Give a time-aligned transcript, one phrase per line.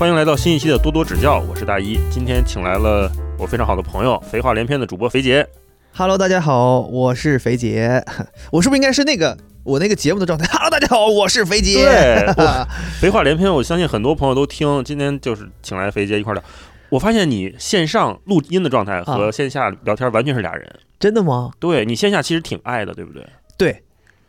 [0.00, 2.00] 欢迎来到新一期的多多指教，我是大一。
[2.10, 5.46] 今天请来了我非常好的朋友，肥话连篇的主播肥杰。
[5.92, 8.02] Hello，大家好，我是肥杰。
[8.50, 11.84] 我是不是应该是那个我那个节目的状态？Hello，大家好，我是肥杰。
[11.84, 12.68] 对，我
[12.98, 14.82] 废话连篇，我相信很多朋友都听。
[14.84, 16.42] 今天就是请来肥杰一块儿聊。
[16.88, 20.80] 我发现你线上录音的状态和啊线下聊天完全是俩人。
[20.98, 21.50] 真的吗？
[21.58, 23.26] 对你线下其实挺爱的，对不对？
[23.58, 23.82] 对，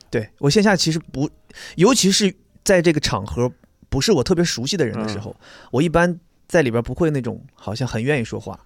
[0.10, 1.30] 对我线下其实不，
[1.78, 3.50] 尤其是在这个场合
[3.92, 5.36] 不是我特别熟悉的人的时候，
[5.70, 8.58] 我一般在里边不会那种好像很愿意说话，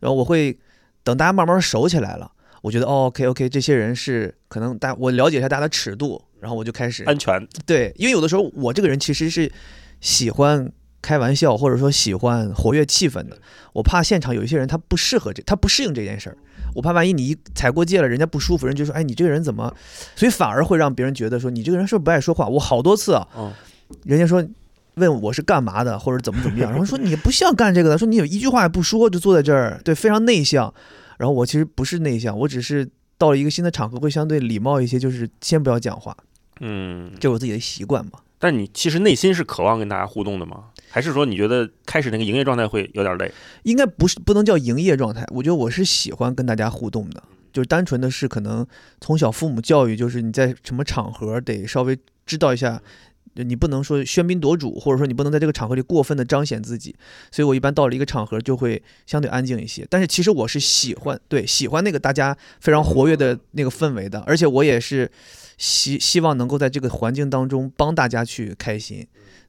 [0.00, 0.58] 然后我会
[1.04, 2.32] 等大家慢慢熟起来了，
[2.62, 7.46] 我觉得哦，OK OK，这些人是可能大我了解一下大家的尺度，然后我就开始安全。
[7.64, 9.50] 对，因为有的时候我这个人其实是
[10.00, 10.70] 喜欢
[11.00, 13.38] 开玩笑，或者说喜欢活跃气氛的。
[13.72, 16.36] 我怕现场有一些人他不适合这，他不适应这件事儿。
[16.74, 19.74] 我怕万一你一踩过界了，人家不舒服，人就说：“哎，你这个人怎么？”
[20.14, 22.48] 所以反而会让别人觉得说你这个人是不是不爱说话？
[22.48, 23.52] 我好多次啊，嗯，
[24.04, 24.46] 人家说
[24.96, 30.72] 问我是干嘛的，或者怎么怎么样， 然后说你不像干这个的，说你有一句话也不说就坐在这儿，对，非常内向。
[31.18, 36.16] 然后我其实不是内向，我只是到了一个新的场合会相对礼貌一些，就是先不要讲话，
[36.60, 38.12] 嗯，这是我自己的习惯嘛。
[38.38, 40.64] 但你其实内心是渴望跟大家互动的吗？
[40.90, 43.32] 还是说你觉得开始那个营业状态会有点累？
[43.64, 48.66] 应该不是不能叫营业状态，我觉得我是喜欢跟大家互动的，就是单纯的是可能
[49.00, 52.80] 从小父母教育，就是你在什么场合得稍微知道一下，
[53.44, 56.94] 你不能说喧宾夺主，或者说你不能在这个场合里过分的彰显自己，
[57.30, 59.86] 所以我一般到了一个场合就会相对安静一些。
[59.88, 65.10] 但是其实我是喜欢对喜欢那个大家非常活跃的那个氛围的，而且我也是
[65.58, 69.06] 希希望能够在这个环境当中帮大家去开心。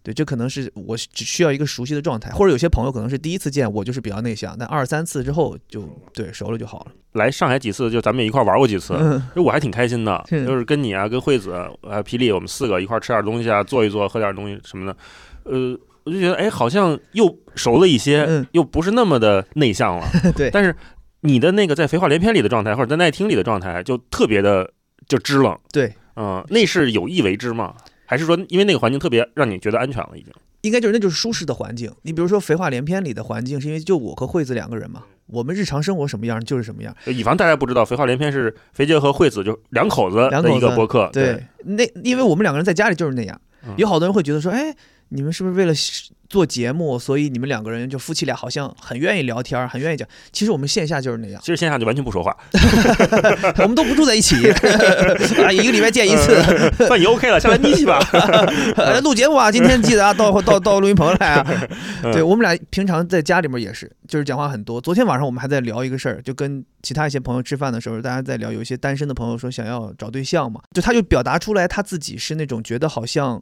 [0.07, 5.83] 对，这可能是我只需要一个熟悉的状态，或者有些朋友可能是第一次见我就是比较内向，但二三次之后就
[6.13, 6.93] 对熟了就好了。
[7.11, 14.97] 来上海几次，就咱们也一块儿玩过几次，嗯，就我还挺开心的， 是就是跟你啊，跟惠子，还有霹雳，我们四个一块儿吃点东西啊，坐一坐，喝点东西什么的，
[15.43, 20.07] 呃，我就觉得哎，好像又熟了一些，嗯又不是那么的内向了。
[20.37, 20.73] 对但是
[21.19, 24.71] 你的那个在废话连篇里的状态，或者在耐听里的状态，就特别的
[25.05, 25.59] 就支棱。
[25.73, 27.75] 对，嗯、那是有意为之吗？
[28.07, 30.33] 还是说因为那个环境特别让你觉得安全了已经？
[30.61, 31.91] 应该就是那就是舒适的环境。
[32.01, 36.95] 你比如说《肥话连篇》里的环境，是因为就我和惠子两个人嘛，我们日常生活什么样就是什么样。
[37.05, 41.09] 以防大家不知道，肥话连篇是肥杰和惠子就两口子的一个博客。
[41.13, 44.75] 对，那因为我们两个人在家里就是那样嗯，有好多人会觉得说，哎，
[45.09, 45.73] 你们是不是为了
[46.29, 50.05] 做节目，所以你们两个人就夫妻俩好像很愿意聊天，很愿意讲。
[50.33, 52.35] 其实我们线下就是那样，其实线下就完全不说话，
[53.59, 54.35] 我们都不住在一起，
[55.41, 56.37] 啊，一个礼拜见一次。
[56.89, 57.99] 那你 OK 了，下来眯去吧。
[58.75, 61.45] 呃，录节目啊，今天记得啊，到到到录音棚来啊。
[62.03, 64.79] 嗯对我们俩平常在家里面也是，就是讲话很多。
[64.81, 73.41] 昨天晚上我们还在聊一个事儿，就跟其他一些朋友吃饭的时候，大家在聊，有一些单身的朋友说想要找对象嘛，就他就表达出来他自己是那种觉得好像。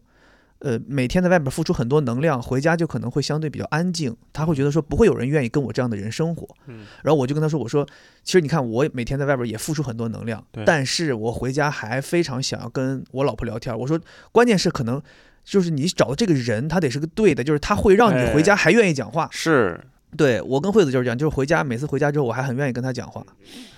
[0.66, 4.18] 呃，每天在外边付出很多能量，回家就可能会相对比较安静。
[4.34, 6.48] 他会觉得说不会有人愿意跟我这样的人生活。
[6.66, 7.88] 嗯然后我就跟他说：“我说，
[8.24, 13.78] 其实你看，我每天在外边也付出很多能量对，但是我回家还非常想要跟我老婆聊天。
[13.78, 14.00] 我说，
[14.32, 15.00] 关键是可能
[15.44, 19.30] 就是你找的这个人，他得是个对的，就是他会让你回家还愿意讲话。
[19.32, 19.80] 是
[20.16, 23.24] 对我跟惠子就是这样，就是回家每次回家之后，我还很愿意跟他讲话。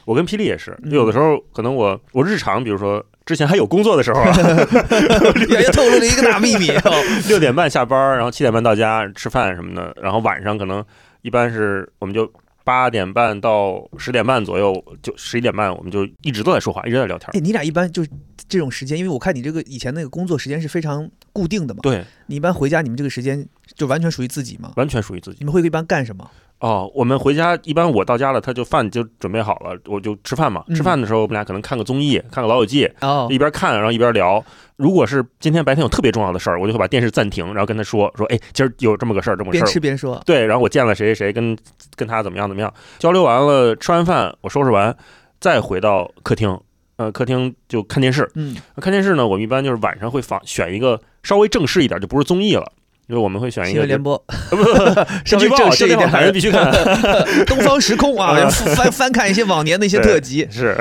[0.06, 4.32] 我跟霹雳也是，嗯有的时候可能我我日常，比如说之前还有工作的时候啊，
[5.50, 6.70] 也也透露了一个大秘密。
[6.70, 6.92] 哦
[7.28, 10.84] 六点半下班，然后七点半到家吃饭什么的，然后晚上可能
[11.24, 12.32] 一般是我们就
[12.68, 17.30] 八点半到十点半左右，就十一点半我们就一直都在说话，一直在聊天。
[17.32, 18.10] 哎，你俩一般就是
[18.50, 21.80] 这种时间，因为我看你这个以前那个工作时间是非常固定的嘛。
[21.82, 23.48] 对，你一般回家，你们这个时间
[23.78, 24.74] 就完全属于自己吗？
[24.76, 25.38] 完全属于自己。
[25.40, 26.30] 你们会一般干什么？
[26.60, 30.64] 哦，我们回家一般我到家了，他就饭就准备好了，我就吃饭嘛。
[30.68, 34.44] 嗯吃饭的时候我们俩可能看个综艺，看个《老友记》，哦一边看然后一边聊。
[34.76, 39.68] 如果是今天白天有特别重要的事儿，我就会把电视暂停，然后跟他说说，哎，今儿有这么个事儿，这么个事边儿。
[39.72, 40.22] 吃边说。
[40.26, 41.58] 对，然后我见了谁谁谁，跟
[41.96, 44.96] 跟他怎么样怎么样，交流完了，吃完饭我收拾完，
[45.40, 46.60] 再回到客厅，
[46.98, 48.30] 呃，客厅就看电视。
[48.36, 52.72] 嗯，看电视呢，我们一般就是晚上会放选一个稍微正式一点，就不是综艺了。
[53.08, 54.18] 就是我们会选一个新闻联播，
[54.50, 56.70] 不不不，稍微神剧报，正式一点这反正必须看。
[57.48, 60.46] 东方时空啊，翻翻看一些往年的一些特辑。
[60.52, 60.76] 是，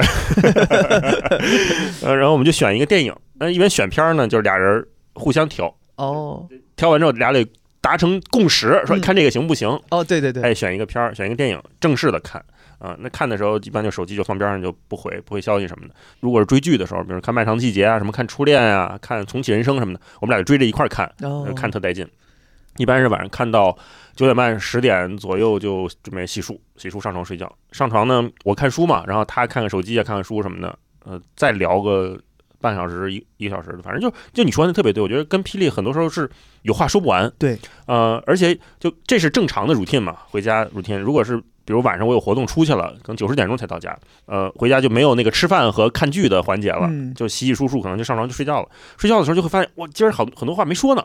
[2.02, 3.14] 呃，然后我们就选一个电影。
[3.34, 4.84] 那一般选片儿呢，就是俩人
[5.14, 7.46] 互相挑，哦挑完之后俩得
[7.80, 9.68] 达成共识，说嗯看这个行不行？
[9.90, 12.42] 哦，对对对，哎，选一个片儿，选一个电影，正式的看。
[12.78, 15.94] 啊、那看的时候一般就手机就放边上就不回不回消息什么的。
[16.20, 21.10] 如果是追剧的时候，比如看《漫长季节》啊，什么看《初恋》啊，看《重启人生》什么的，我们俩就追着一块儿看，
[21.56, 22.06] 看特带劲。
[22.78, 23.76] 一般是晚上看到
[24.14, 27.50] 九点半十点左右就准备洗漱，洗漱上床睡觉。
[27.72, 32.18] 上床呢，我看书嘛，然后他看看手机啊，看看书什么的，呃，再聊个
[32.60, 36.30] 半小时一一个小时的，反正就就你说的特别对，我觉得跟霹雳很多时候是
[36.66, 37.32] 有话说不完。
[37.38, 40.98] 对，呃，而且就这是正常的 routine 嘛，回家 routine。
[40.98, 43.96] 如果是比如晚上我有活动出去了，可能九十点钟才到家，
[44.26, 48.68] 呃，回家就没有那个吃饭和看剧的环节了，嗯就洗洗漱漱，可能就上床就睡觉了。
[48.96, 51.04] 睡觉的时候就会发现，我今儿好很多话没说呢，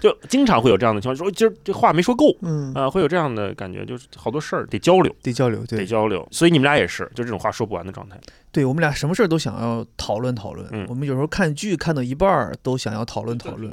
[0.00, 2.36] 就经常会有这样的情况，说今儿这话没说够。
[2.42, 8.18] 嗯，啊、会有这样的感觉，就是好多事儿得交流，得交流，得交流，所以你们俩也是，就这种话说不完的状态。
[8.52, 10.66] 对，我们俩什么事儿都想要讨论讨论。
[10.72, 13.72] 嗯我们有时候看剧看到一半儿都想要讨论讨论，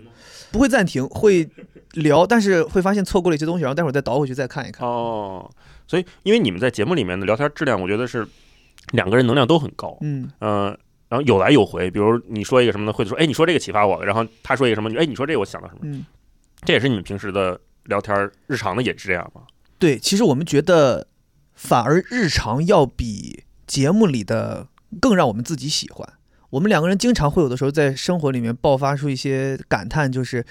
[0.52, 1.27] 不会暂停，会
[1.94, 4.88] 聊，但是会发现错过了一些东西，然后待会儿再倒回去再看一看。
[4.88, 5.50] 哦，
[5.88, 8.28] 所以因为你们在节目里面的聊天质量，我觉得是
[8.92, 10.78] 两个人能量都很高，嗯，嗯、
[11.10, 11.90] 然后有来有回。
[11.90, 16.06] 比如你说一个什么呢，会说，哎，你说这个启发我了，然后他说一个什么，哎，你说这个我想到什么，嗯，
[16.64, 19.42] 这也是你们平时的聊天日常的也是这样吗？
[19.80, 21.08] 对，其实我们觉得
[21.54, 24.68] 反而日常要比节目里的
[25.00, 26.08] 更让我们自己喜欢。
[26.50, 30.46] 我们两个人经常会有的时候在生活里面爆发出一些感叹，就是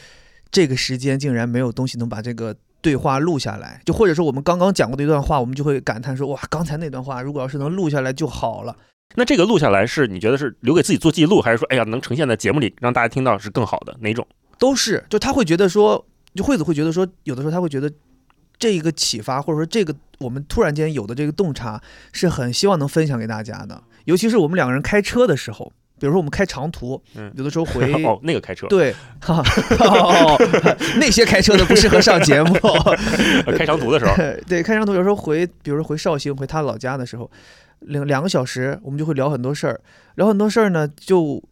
[0.50, 8.76] 这个时间竟然没有东西能把这个对话录下来，就或者说我们刚刚讲过的一段话，我们就会感叹说哇，刚才那段话如果要是能录下来就好了。
[9.14, 14.26] 那这个录下来是你觉得是留给自己做记录，还是说，哎呀，能呈现在节目里让大家听到是更好的哪种？
[14.58, 16.04] 都是，就他会觉得说，
[16.34, 17.90] 就惠子会觉得说，有的时候他会觉得
[18.58, 21.80] 这一个启发，或者说这个我们突然间有的这个洞察，
[22.12, 23.82] 是很希望能分享给大家的。
[24.04, 27.92] 尤其是我们两个人开车的时候，比如说我们开长途，嗯有的时候回。
[28.04, 30.36] 哦，那个开车，对，哈 哈哦，
[31.00, 32.54] 那些开车的不适合上节目。
[33.46, 34.14] 呃开长途的时候，
[34.46, 37.30] 对，开长途有时候回，比如说回绍兴，回他老家的时候，
[37.80, 39.80] 两两个小时，我们就会聊很多事儿。
[40.16, 41.42] 聊很多事儿呢，就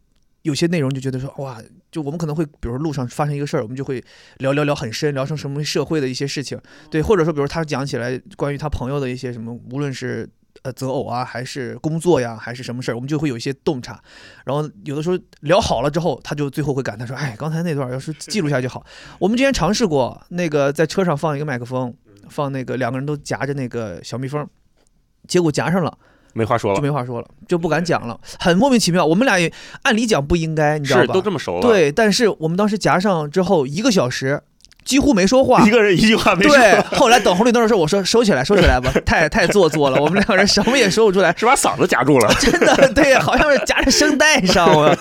[0.43, 1.59] 有些内容就觉得说，哇，
[1.91, 4.03] 就我们可能会，比如说路上发生一个事儿，我们就会
[4.39, 6.61] 聊聊聊很深，聊成什么社会的一些事情，
[6.91, 10.29] 对，或者说，比如他讲起来关于他朋友的一些什么，无论是。
[10.63, 14.01] 呃，择偶啊，还是工作呀，还是什么事儿，我们就会有一些洞察。
[14.45, 18.85] 然后有的时候聊好了之后，他就最后会感叹说：“哎，刚才那段要是记录下就好。
[19.19, 21.95] ”我们之前尝试过，那个在车上放一个麦克风，
[22.31, 24.49] 放那个两个人都夹着那个小蜜蜂，
[25.29, 25.99] 结果夹上了
[26.33, 29.05] 没话说了，就没话说了，就不敢讲了，很莫名其妙。
[29.05, 29.53] 我们俩也
[29.83, 31.15] 按理讲不应该，你知道是吧？
[31.15, 34.43] 都这么熟了，，对，但是我们当时夹上之后一个小时
[34.85, 35.71] 几乎没说话一。
[35.71, 40.01] 个人一句话没说，对，后来等红绿灯的时候，我说收起来，收起来吧， 太太做作了。
[40.01, 42.33] 我们两个人什么也说不出来， 是把嗓子夹住了。
[42.41, 44.97] 真的，对，好像是夹在声带上了。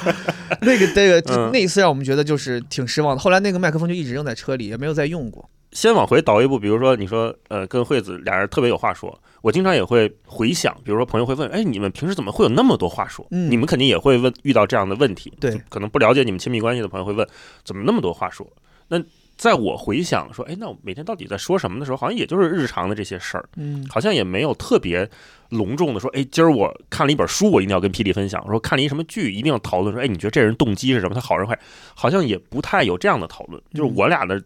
[0.61, 3.21] 那个，那个，那一次让我们觉得就是挺失望的。
[3.21, 5.47] 后来那个麦克风就一直扔在车里，也没有再用过。
[5.71, 13.25] 先往回倒一步，比如说你说，呃，跟惠子俩人特别有话说，我经常也会回想，比如说朋友会问，哎，你们平时怎么会有那么多话说？
[13.31, 17.27] 嗯你们肯定也会问遇到这样的问题，对可能不了解你们亲密关系的朋友会问，
[17.65, 18.47] 怎么那么多话说？
[18.89, 18.99] 那
[19.35, 25.09] 在我回想说，哎，那我每天到底在说什么的时候，好像也就是日常的这些事儿，嗯，好像也没有特别
[25.49, 31.15] 隆重的说，哎，今儿我看了一本书，我一定要跟霹雳分享；说看了一什么剧，一定要讨论说，哎，你觉得这人动机是什么？
[31.15, 31.57] 他好人坏？
[31.95, 33.61] 好像也不太有这样的讨论。
[33.73, 34.41] 就是我俩的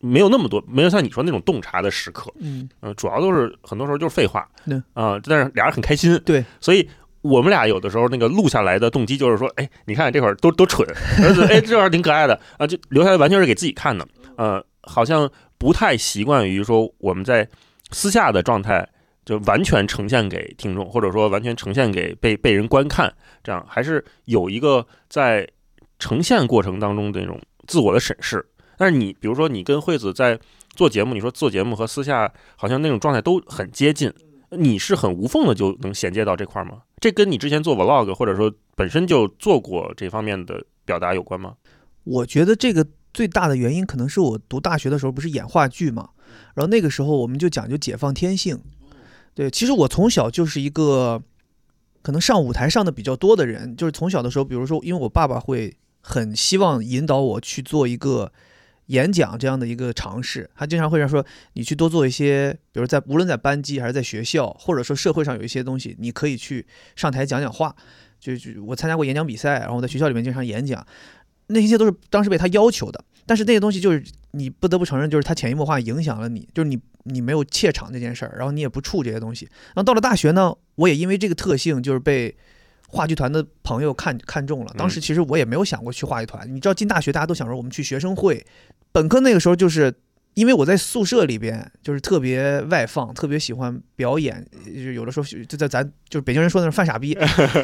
[0.00, 2.32] 没有那么多，没有像你说那种洞察的时刻。
[2.38, 4.46] 嗯，嗯、主要都是很多时候就是废话。
[4.66, 6.20] 对啊、但是俩人很开心。
[6.24, 6.88] 对，所以。
[7.20, 10.88] 我们俩有的时候那个录下来的动机就是说，哎，你看这会儿多多蠢，
[11.20, 14.06] 儿子，哎，这会儿挺可爱的啊，就留下来完全是给自己看的，
[14.38, 17.46] 呃，好像不太习惯于说我们在
[17.90, 18.88] 私下的状态
[19.24, 23.12] 就完全呈现给听众，或者说完全呈现给被被人观看，
[23.42, 25.46] 这样还是有一个在
[25.98, 28.46] 呈现过程当中的那种自我的审视。
[28.76, 30.38] 但是你比如说你跟惠子在
[30.70, 34.12] 做节目，你说做节目和私下好像那种状态都很接近，
[34.50, 36.82] 你是很无缝的就能衔接到这块吗？
[37.00, 41.54] 这跟你之前做 vlog 或者说本身就做过这方面的表达有关吗？
[42.04, 42.86] 我觉得这个
[43.18, 46.10] 最大的原因可能是我读大学的时候不是演话剧嘛，
[46.54, 48.56] 然后那个时候我们就讲究解放天性。
[49.34, 51.20] 对，其实我从小就是一个
[52.00, 58.30] 可能上舞台上的比较多的人，就是从小的时候，比如说因为我爸爸会很希望引导我去做一个
[58.86, 67.74] 演讲这样的一个尝试，他经常会让说你去多做一些，比如在无论在班级还是在学校，或者说社会上有一些东西，你可以去上台讲讲话。
[68.20, 70.84] 就就我参加过演讲比赛，然后我在学校里面经常演讲，
[71.48, 73.04] 那些都是当时被他要求的。
[73.26, 79.44] 但是那些东西就是你不得不承认，就是他潜移默化影响了你，就是你你没有怯场这件事儿，然后你也不怵这些东西。
[79.66, 82.34] 然后到了大学呢，我也因为这个特性，就是被
[82.86, 84.72] 话剧团的朋友看看中了。
[84.78, 88.46] 当时其实我也没有想过去话剧团，你知道进大学大家都想说我们去学生会，
[88.92, 89.94] 本科那个时候就是。
[90.38, 97.12] 因为我在宿舍里边就是特别外放，特别喜欢表演，就有的时候就在咱就是北京人说的那是犯傻逼。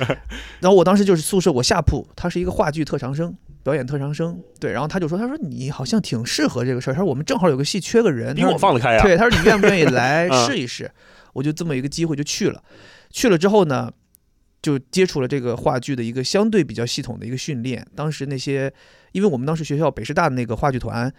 [0.58, 10.90] 然后我当时就是宿舍我下铺，他是一个话剧特长生，表演特长生，对，然后他就说，他说你好像挺适合这个事儿，他说我们正好有个戏缺个人，比我放得开呀、对，他说你愿不愿意 来嗯试一试？
[11.34, 12.60] 我就这么一个机会就去了，
[13.08, 13.88] 去了之后呢，
[14.60, 17.86] 就接触了这个话剧的一个相对比较系统的一个训练。
[17.94, 18.72] 当时那些，
[19.12, 21.14] 因为我们当时学校北师大的那个话剧团，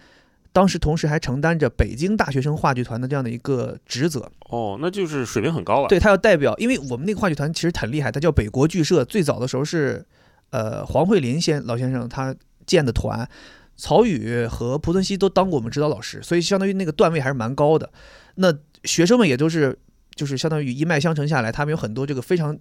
[0.56, 4.32] 当时同时还承担着北京大学生话剧团的这样的一个职责。
[4.48, 5.88] 哦，那就是水平很高了。
[5.88, 9.04] 对他要代表，因为我们那个话剧团其实很厉害，它叫北国剧社。
[9.04, 10.06] 最早的时候是，
[10.48, 12.34] 呃，黄慧林先老先生他
[12.64, 13.28] 建的团，
[13.76, 17.90] 曹禺和濮存昕都当过我们指导老师，所以相当于那个段位还是蛮高的。
[18.36, 18.50] 那
[18.84, 19.78] 学生们也都是，
[20.14, 22.56] 就是相当于一脉相承下来，他们有很多这个非常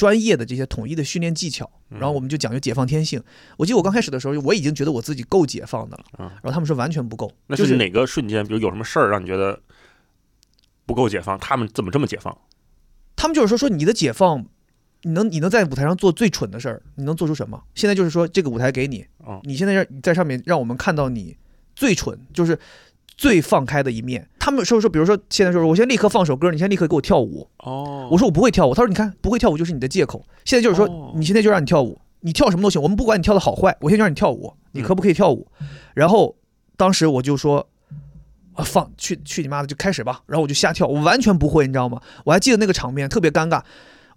[0.00, 1.70] 专业的这些统一的训练技巧。
[1.90, 3.22] 然后我们就讲究解放天性。
[3.58, 7.30] 我记得我刚开始的时候，我已经觉得我自己够解放的了，然后他们说完全不够。
[7.48, 8.46] 那就是哪个瞬间？
[8.46, 9.60] 比如有什么事儿让你觉得
[10.86, 11.38] 不够解放？
[11.38, 12.34] 他们怎么这么解放？
[13.16, 14.46] 他们就是说说你的解放，
[15.02, 17.62] 你能你能在舞台上做最蠢的事儿，你能做出什么？
[17.74, 21.36] 现在就是说这个舞台给你，哦你现在让在上面让我们看到你
[21.74, 22.58] 最蠢，就是
[23.16, 24.26] 最放开的一面。
[24.40, 27.48] 他们说说，比如说现在说，我现在立刻放首歌，你现在立刻给我跳舞。
[27.58, 30.26] 哦我说我不会跳舞，他说你看不会跳舞就是你的借口。
[30.44, 35.46] 现在就是说哦你现在就让你跳舞，你跳什么都行，我们不管你跳的好坏，我现在就让你跳舞，你嗯可不可以跳舞？
[35.94, 36.34] 然后
[36.76, 37.68] 当时我就说。
[38.54, 40.22] 啊，放去去你妈的，就开始吧！
[40.26, 42.02] 然后我就瞎跳，我完全不会，你知道吗？
[42.24, 43.62] 我还记得那个场面特别尴尬。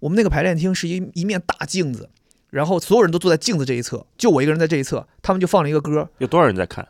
[0.00, 2.10] 我们那个排练厅是一一面大镜子，
[2.50, 5.06] 然后所有人都坐在镜子这一侧，就我一个人在这一侧。
[5.22, 6.86] 他们就放了一个歌，有多少人在看？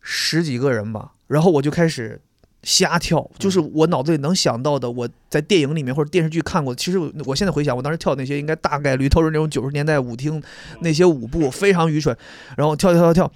[0.00, 2.22] 十几个人吧，然后我就开始
[2.64, 6.74] 瞎跳，就是我脑子里能想到的，我在电影里面或者电视剧看过。
[6.74, 10.42] 其实我我现在回想，我当时跳那些应该大概率都是那种九十年代舞厅
[10.80, 12.16] 那些舞步，非常愚蠢。
[12.56, 13.32] 然后跳跳跳跳，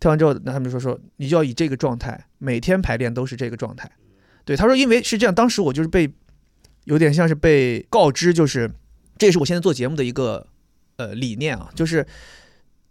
[0.00, 3.90] 跳完之后，那他们就说说你就要以这个状态，每天排练都是这个状态。
[4.44, 6.10] 对，他说因为是这样，当时我就是被
[6.84, 8.70] 有点像是被告知，就是
[9.18, 10.46] 这也是我现在做节目的一个
[10.96, 12.06] 呃理念啊，就是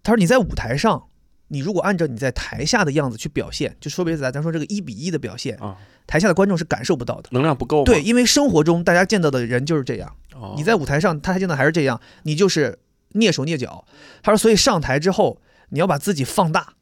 [0.03, 1.05] 他说你在舞台上。
[1.49, 5.75] 你如果按照你在台下的样子去表现，就说别的咱咱说这个一比一的表现，啊，
[6.07, 7.29] 台下的观众是感受不到的。
[7.31, 7.83] 能量不够？
[7.83, 12.79] 对，因为生活中大家见到的人就是这样，哦，你在舞台上，他见到还是这样，你就是
[13.13, 13.85] 蹑手蹑脚。
[14.23, 16.73] 他说，所以上台之后，你要把自己放大，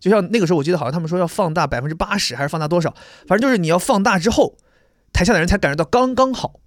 [0.00, 2.94] 就像那个时候，我记得好像他们说要放大百分之八十，还是放大多少，
[3.26, 4.56] 反正就是你要放大之后，
[5.12, 6.60] 台下的人才感觉到刚刚好。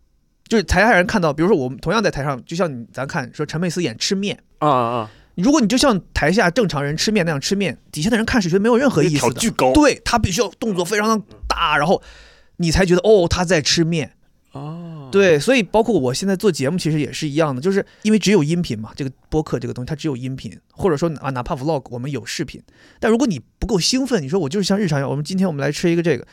[0.50, 5.12] 就是台下人看到，比如说我们同样在台上，就像你咱看说陈佩斯演吃面，啊啊，
[5.44, 12.02] 如果你就像台下正常人吃面那样吃面，底下的人看是觉得没有任何意思的，巨高，对他必须要动作非常的大，然后
[12.58, 14.14] 你才觉得哦他在吃面。
[14.54, 22.60] 哦，对，所以包括我现在做节目，其实也是一样的，就是因为只有音频嘛，这个播客这个东西它只有音频，或者说啊哪怕 vlog 我们有视频，
[23.00, 26.26] 但如果你不够兴奋，你说我就是像日常一样，我们今天我们来吃一个这个，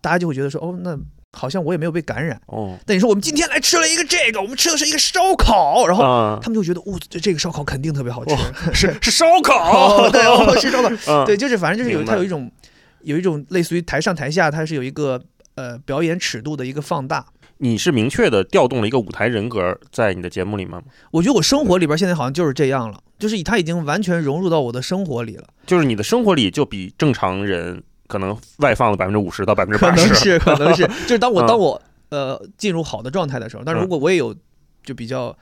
[0.00, 0.98] 大家就会觉得说哦那
[1.32, 2.40] 好像我也没有被感染。
[2.46, 8.34] 哦，但你说我们今天来吃了一个这个，我们吃的是一个烧烤，然后啊，他们就觉得哦这这个烧烤肯定特别好吃，
[8.72, 12.50] 是是烧哦烤，对 哦是烧烤， 嗯，对，就是反正就是有它有一种
[13.02, 15.22] 有一种类似于台上台下，它是有一个
[15.54, 17.26] 呃表演尺度的一个放大。
[17.60, 20.80] 你是明确的调动了一个舞台人格在你的节目里吗？
[21.10, 34.34] 我觉得我生活里边现在好像就是这样了，就是他已经完全融入到我的生活里了，就是你的生活里就比正常人可能外放了百分之五十到百分之可八十，能是可能是， 就是当我嗯当我呃进入好的状态的时候，但如果我也有
[34.82, 35.36] 就比较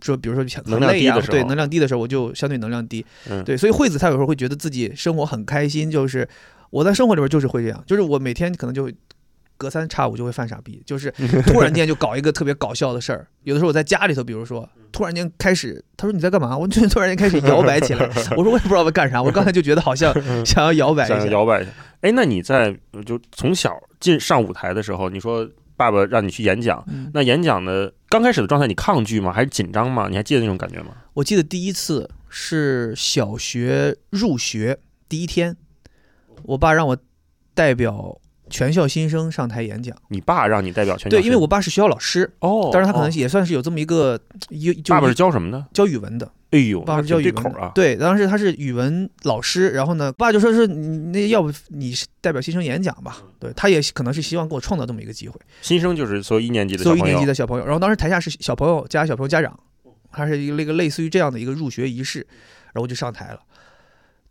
[0.00, 6.28] 说，比如说很能量低的时候对能量低的时候，我就相对能量低，嗯对，所以惠子她有时候会觉得自己生活很开心，就是
[6.68, 8.90] 我在生活里边就是会这样，就是我每天可能就。
[9.60, 11.12] 隔三差五就会犯傻逼，就是
[11.44, 13.26] 突然间就搞一个特别搞笑的事儿。
[13.42, 16.56] 有的时候我在家里头，比如说突然间开始，他说你在干嘛？
[16.56, 18.08] 我就突然间开始摇摆起来。
[18.38, 20.14] 我说我也不知道在干啥，我刚才就觉得好像
[20.46, 21.26] 想要摇摆一下。
[21.26, 21.72] 摇摆一下。
[22.00, 29.32] 哎，那你在就从小进上舞台的时候，你说爸爸让你去演讲，嗯那演讲的刚开始的状态，你抗拒吗？
[29.32, 30.08] 还是紧张吗？
[30.08, 30.96] 你还记得那种感觉吗？
[31.14, 34.78] 我记得第一次是小学入学
[35.08, 35.56] 第一天，
[36.44, 36.96] 我爸让我
[37.54, 39.96] 代表全校新生上台演讲。
[40.08, 45.66] 你爸让你代表全校对，因为我爸是学校老师，哦，当然他可能哦也算是有这么一个一就爸爸是教什么的？
[45.72, 47.60] 教语文的，哎呦，爸爸是教语文的。
[47.60, 47.72] 啊。
[47.74, 53.18] 对，当时他是语文老师，然后呢，爸就说是你那要不你是代表新生演讲吧？
[53.22, 55.40] 嗯对，他也可能是希望给我创造这么一个机会。
[55.62, 57.26] 新生就是所有一年级的所有一年级。
[57.26, 59.58] 的小朋友，然后当时台下是小朋友加小朋友家长，
[60.10, 62.26] 还是一个那个类似于这样的一个入学仪式，
[62.72, 63.40] 然后我就上台了。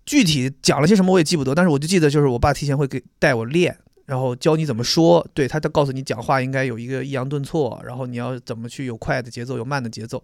[0.04, 10.18] 具体讲了些什么我也记不得，但是我就记得就是我爸提前会给带我练，然后教你怎么说，对他他告诉你讲话应该有一个抑扬顿挫，然后你要怎么去有快的节奏有慢的节奏，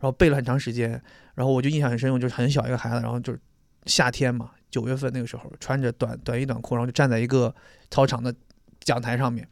[0.00, 0.90] 然后背了很长时间，
[1.34, 3.38] 然后我就印象很深，我就是很小一个孩子，然后就是
[3.84, 7.54] 夏天嘛，九月份那个时候穿着短短衣短裤，然后就站在一个
[7.90, 8.34] 操场的
[8.80, 9.46] 讲台上面。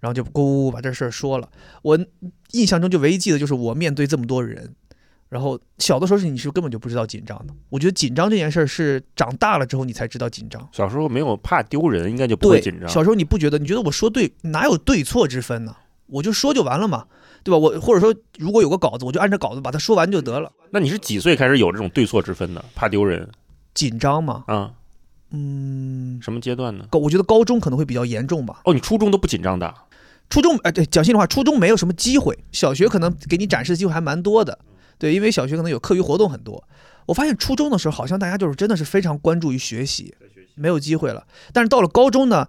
[0.00, 1.50] 然后就咕咕咕把这事儿说了。
[1.82, 1.98] 我
[2.52, 4.72] 印象中就唯一记得就是我面对这么多人，
[5.28, 7.52] 然后小的时候是你是根本就不知道紧张的。
[7.68, 10.68] 我觉得紧张这件事儿是长大了之后你才知道紧张。
[10.72, 12.88] 小时候没有怕丢人，应该就不会紧，张。
[12.88, 13.58] 小时候你不觉得？
[13.58, 15.76] 你觉得我说对，哪有对错之分呢？
[16.06, 17.04] 我就说就完了嘛，
[17.42, 17.58] 对吧？
[17.58, 20.50] 我或者说如果有个稿子，我就按照稿子把它说完就得了。
[20.70, 22.64] 那你是几岁开始有这种对错之分的？
[22.74, 23.28] 怕丢人
[23.74, 24.72] 紧张嘛，啊？
[25.30, 26.86] 嗯，什么阶段呢？
[26.88, 28.62] 高我觉得高中可能会比较严重吧。
[28.64, 29.74] 哦，你初中都不紧张的？
[30.30, 34.58] 初中，哎，对，讲心里话，初中没有什么机会，小学可能给你展示的机会还蛮多的，
[34.98, 36.62] 对，因为小学可能有课余活动很多。
[37.06, 40.14] 我发现初中的时候，好像大家就是真的是非常关注于学习，
[40.56, 41.26] 没有机会了。
[41.52, 42.46] 但是到了高中呢，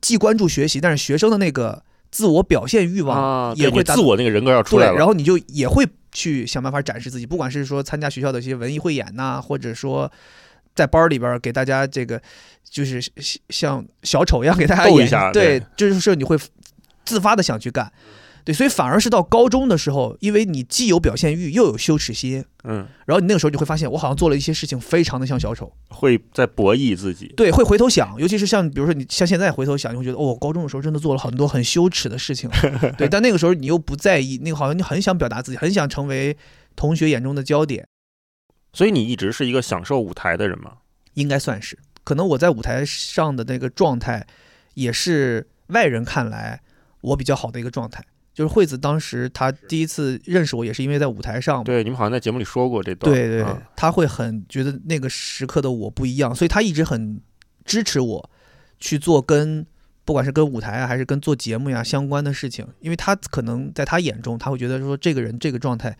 [0.00, 4.96] 既关注学习，但是学生的那个自我表现欲望也会达自我那个人格要出来，了。
[4.96, 10.10] 然后你就也会去想办法展示自己，不管是说参加学校的一些文艺汇演呐、或者说
[10.74, 12.20] 在班里边给大家这个
[12.68, 16.36] 就是像像小丑一样给大家演一下对对，就是你会
[17.06, 17.90] 自发的想去干。
[18.44, 25.72] 对，所以反而是到高中的时候，因为你既有表现欲，又有羞耻心，嗯，然后你那个时候就会发现，我好像做了一些事情非常的像小丑。
[25.88, 27.32] 会在博弈自己。
[27.36, 32.50] 对，会回头想，尤其是像比如说你像现在回头想，你会觉得哦，高中的时候真的做了很多很羞耻的事情。
[32.98, 36.36] 对，但那个时候你又不在意，那个好像你很想表达自己，很想成为
[36.76, 37.88] 同学眼中的焦点，
[38.74, 40.72] 所以你一直是一个享受舞台的人吗？
[41.14, 41.78] 应该算是。
[42.02, 44.26] 可能我在舞台上的那个状态，
[44.74, 46.60] 也是外人看来
[47.00, 48.04] 我比较好的一个状态。
[48.34, 51.62] 就是惠子当时她第一次认识我，也是因为在舞台上。
[51.64, 53.10] 对，你们好像在节目里说过这段。
[53.10, 57.20] 对对，嗯他会很觉得那个时刻的我不一样，所以他一直很
[57.64, 58.30] 支持我
[58.78, 59.64] 去做跟
[60.04, 65.96] 不管是跟舞台啊，还是跟做节目呀相关的事情，因为他可能在他眼中，他会觉得说这个人这个状态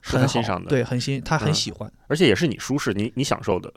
[0.00, 1.92] 是很好欣赏的对，很欣，他很嗯喜欢。
[2.06, 3.72] 而且也是你舒适，你你享受的。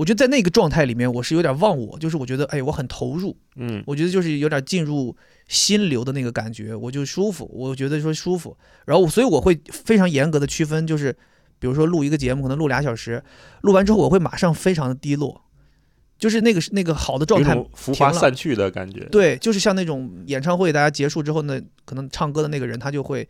[0.00, 5.14] 我觉得在那个状态里面，我是有点忘我，就是我觉得哎，我很投入，嗯，我觉得就是有点进入
[5.46, 11.12] 心流的那个感觉，我就舒服，我觉得说舒服，然后所以我会非常严格的区分，就是
[11.58, 13.22] 比如说录一个节目，可能录俩小时，
[13.60, 15.42] 录完之后我会马上非常的低落，
[16.18, 19.04] 就是那个那个好的状态浮华散去的感觉。
[19.12, 23.28] 对，就是像那种演唱会，大家结束之后呢，可能唱歌的那个人他就会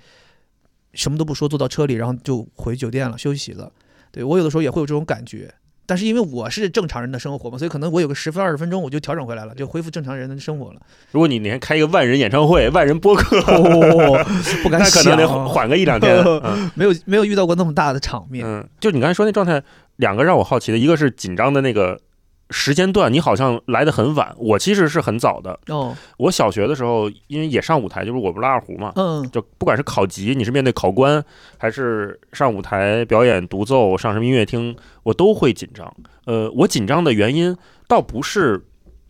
[0.94, 3.72] 什么都不说，坐到车里，然后就回酒店了，休息了。
[4.12, 5.52] 对我有的时候也会有这种感觉，
[5.90, 10.80] 但是因为我是正常人的生活嘛，所以可能我有个十分二十分钟我就调整回来了，就恢复正常人的生活了。
[11.10, 14.24] 如果你连开一个万人演唱会、万人播客，哦，
[14.62, 16.16] 不敢 那可想，能得缓个一两天。
[16.46, 18.46] 嗯没有没有遇到过那么大的场面。
[18.46, 19.60] 嗯，就你刚才说那状态，
[19.96, 21.98] 两个让我好奇的，一个是紧张的那个
[22.50, 25.58] 时间段，你好像来的很晚，我其实是很早的。
[25.68, 31.24] 哦，我小学的时候，因为也上舞台，就是我不是拉二胡嘛，嗯就不管是考级，你是面对考官，
[31.56, 35.94] 还是上舞台表演独奏，上什么音乐厅，我都会紧张。
[36.26, 37.56] 呃，我紧张的原因
[37.88, 38.64] 倒不是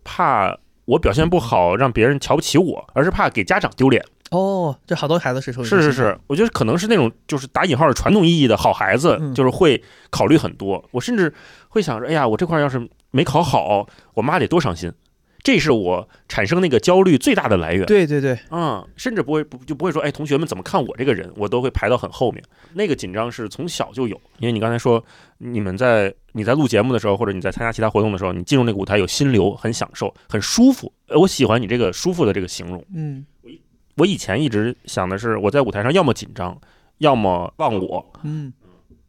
[0.05, 4.05] 怕我表现不好让别人瞧不起我，而是怕给家长丢脸。
[4.31, 10.85] 哦，这好多孩子是受是是是，我觉得可能是那种就是打引号的传统意义的好孩子，嗯就是会考虑很多。
[10.93, 11.33] 我甚至
[11.69, 14.93] 会想着，哎呀，我这块要是没考好，我妈得多伤心。
[15.43, 17.87] 这是我产生那个焦虑最大的来源。
[17.87, 22.45] 对对对，嗯、甚至不会不就不会说，哎，同学们怎么看我这个人，我都会排到很后面。
[22.75, 25.03] 那个紧张是从小就有，因为你刚才说，
[25.39, 30.93] 你们在你在录节目的时候，或者你在参加其他活动的时候，你进入那个舞台有心流，很享受，很舒服。
[31.09, 32.85] 呃我喜欢你这个舒服的这个形容。
[32.95, 33.25] 嗯
[33.97, 36.57] 我以前一直想的是，我在舞台上要么紧张，
[36.99, 38.53] 要么忘我，嗯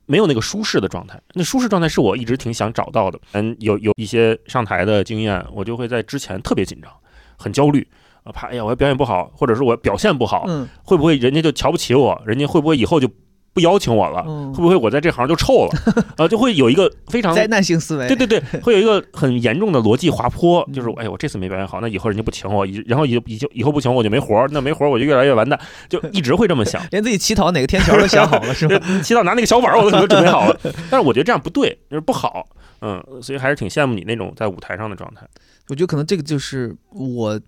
[0.06, 1.22] 没有那个舒适的状态。
[1.34, 3.18] 那舒适状态是我一直挺想找到的。
[3.32, 6.92] 嗯，有有一些上台的经验，我就会在之前特别紧张，
[7.38, 7.88] 很焦虑。
[8.24, 12.22] 啊，怕哎呀，我要表演不好，或者是我表现不好，嗯会不会人家就瞧不起我？
[12.26, 13.10] 人家会不会以后就
[13.54, 14.24] 不邀请我了？
[14.28, 15.72] 嗯会，不会我在这行就臭了？
[16.18, 18.08] 呃，就会有一个非常灾难性思维。
[18.08, 25.60] 对对对，会有一个很严重的逻辑滑坡，嗯就是哎，我这次没表演好，那以后人家不请我，以然后以以后以后不请我我就没活儿，那没活儿我就越来越完蛋，
[25.90, 26.82] 就一直会这么想。
[26.92, 28.80] 连自己乞讨哪个天桥都想好了，是吧？
[29.04, 30.58] 乞讨拿那个小碗我都准备好了，
[30.90, 32.48] 但是我觉得这样不对，就是不好，
[32.82, 35.28] 嗯，所以还是挺羡慕你那种在舞台上的状态。
[35.68, 37.40] 我觉得可能这个就是我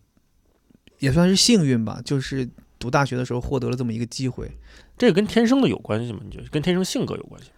[1.00, 2.48] 也算是幸运吧，就是
[2.84, 4.52] 读大学的时候获得了这么一个机会。
[4.98, 6.20] 这个跟天生的有关系吗？
[6.24, 7.56] 你觉得跟天生性格有关系吗？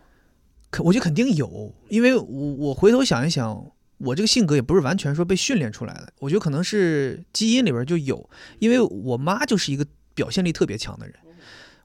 [0.70, 11.16] 可我觉得肯定有，因为我我回头想一想，我这个性格也不是完全说被训练出来的，我觉得可能是基因里边就有，因为我妈就是一个表现力特别强的人。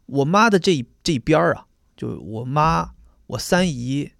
[0.06, 2.94] 我妈的这一这一边儿啊，就我妈、
[3.28, 4.10] 我三姨，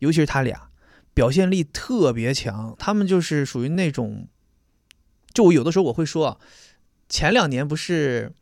[0.00, 0.68] 尤其是他俩，
[1.14, 2.76] 表现力特别强。
[2.78, 4.28] 他们就是属于那种，
[5.32, 6.38] 就我有的时候我会说啊，
[7.08, 8.34] 前两年不是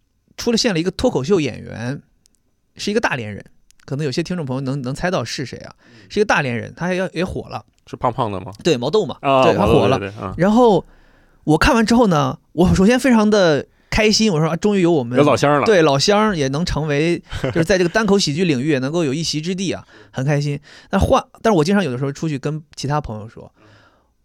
[0.43, 2.03] 出了现了一个脱口秀演员，
[2.75, 3.45] 是一个大连人，
[3.85, 5.73] 可能有些听众朋友能能猜到是谁啊？
[6.09, 8.51] 是一个大连人，他也也火了，是胖胖的吗？
[8.65, 10.01] 对毛豆嘛，啊，对他火了。
[10.01, 10.85] 对对对啊，然后
[11.45, 15.65] 我看完之后呢，我首先非常的开心，我说、啊、终于有我们有老乡了。
[15.65, 20.59] 对老乡也能成为，就是在这个单口喜剧领域也能够有一席之地啊，很开心。
[20.91, 23.55] 但换，但是我经常有的时候出去跟其他朋友说，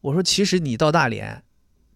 [0.01, 1.43] 我说其实你到大连，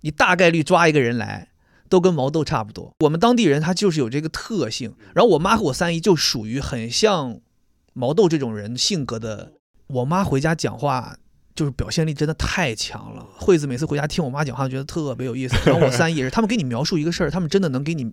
[0.02, 1.48] 你大概率抓一个人来，
[1.92, 2.96] 都跟毛豆差不多。
[3.02, 4.96] 我们当地人他就是有这个特性。
[5.14, 7.42] 然后我妈和我三姨就属于很像
[7.92, 9.52] 毛豆这种人性格的。
[9.88, 11.18] 我妈回家讲话
[11.54, 13.28] 就是表现力真的太强了。
[13.36, 15.56] 惠子每次回家听我妈讲话，觉得特别有意思。
[15.70, 18.10] 然后我三姨也是，他们给你描述一个事儿，他们真的能给你，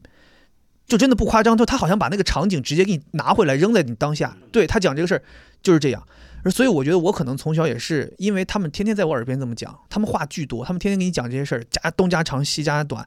[0.88, 4.36] 就真的不夸张，就他好像把那个场景直接给你拿回来扔在你当下。
[4.50, 5.22] 对他讲这个事儿
[5.62, 6.02] 就是这样。
[6.50, 13.06] 所以我觉得我可能从小也是，因为他们天天在我耳边这么讲，他们话巨多，他们天天给你讲这些事儿，加东家长西家短，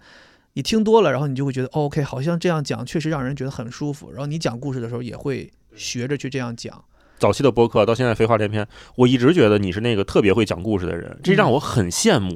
[0.54, 4.12] 你听多了，然后你就会觉得，OK，好像这样讲确实让人觉得很舒服。
[4.12, 6.84] 然后你讲故事的时候也会学着去这样讲。
[7.20, 12.36] 早期的播客到现在废话连篇，我一直觉得你是那个特别会讲故事的人，这让我很羡慕。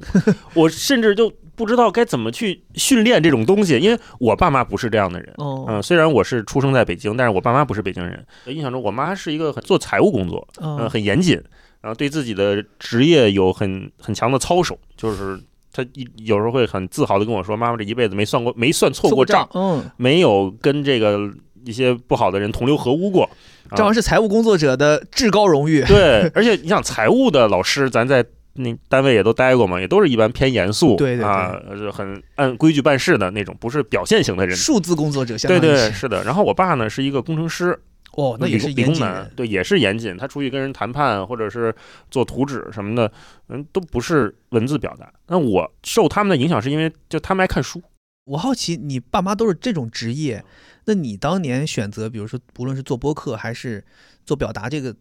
[0.53, 5.33] 我甚至就不知道该怎么去训练这种东西，因为我爸妈不是这样的人。
[5.39, 8.23] 嗯，虽然我是出生在北京，但是我爸妈不是北京人。
[8.45, 11.33] 印象中，我妈是一个很做财务工作，嗯，很严谨，
[11.81, 15.41] 然后对自己的职业有很很强的操守，就是
[15.75, 21.29] 她一有时候会很自豪的跟我说：“妈妈这一辈子没算过，没算错过账，嗯，没有跟这个
[21.65, 23.29] 一些不好的人同流合污过。”
[23.75, 25.81] 正好是财务工作者的至高荣誉。
[25.89, 31.59] 对，而且你想，财务的老师，咱在那单位也都待过嘛，也都是一般偏严肃，对对啊，
[31.91, 34.55] 很按规矩办事的那种，不是表现型的人。
[34.55, 36.23] 数字工作者，对对是的。
[36.23, 37.77] 然后我爸呢是一个工程师，
[38.15, 40.17] 哦，那也是理工男，对，也是严谨。
[40.17, 41.75] 他出去跟人谈判或者是
[42.09, 43.11] 做图纸什么的，
[43.49, 45.11] 嗯，都不是文字表达。
[45.27, 47.81] 那我受他们的影响，是因为就他们爱看书。
[48.25, 50.43] 我好奇，你爸妈都是这种职业。
[50.85, 53.83] 那你当年选择，比如说，不论是做播客还是
[54.25, 54.95] 做表达这个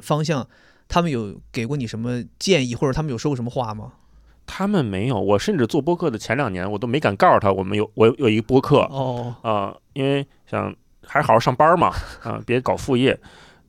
[0.00, 0.48] 方向，
[0.88, 3.92] 他们有给过你什么建议，或者他们有说过什么话吗？
[4.46, 5.20] 他们没有。
[5.20, 10.74] 我甚至做播客的前两年，我都没敢告诉他我们有我有一个播客哦啊，因为想
[11.06, 13.18] 还好好上班嘛 啊，别搞副业。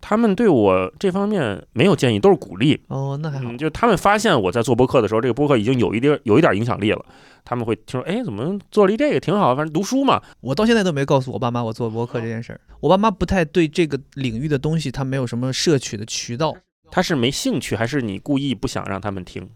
[0.03, 2.81] 他们对我这方面没有建议，都是鼓励。
[2.87, 3.55] 哦，那还好。
[3.55, 7.05] 就他们发现我在做播客的时候，这个播客已经有一点有一点影响力了。
[7.45, 10.19] 他们会听说，哎，怎么做了一这个挺好，反正读书嘛。
[10.39, 12.59] 我到现在都没告诉我爸妈我做播客这件事儿。
[12.79, 16.55] 我爸妈不太对这个领域的东西，他没有什么摄取的渠道。
[16.89, 19.47] 他是没兴趣，还是你故意不想让他们听？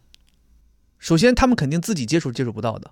[1.00, 2.92] 首先，他们肯定自己接触接触不到的。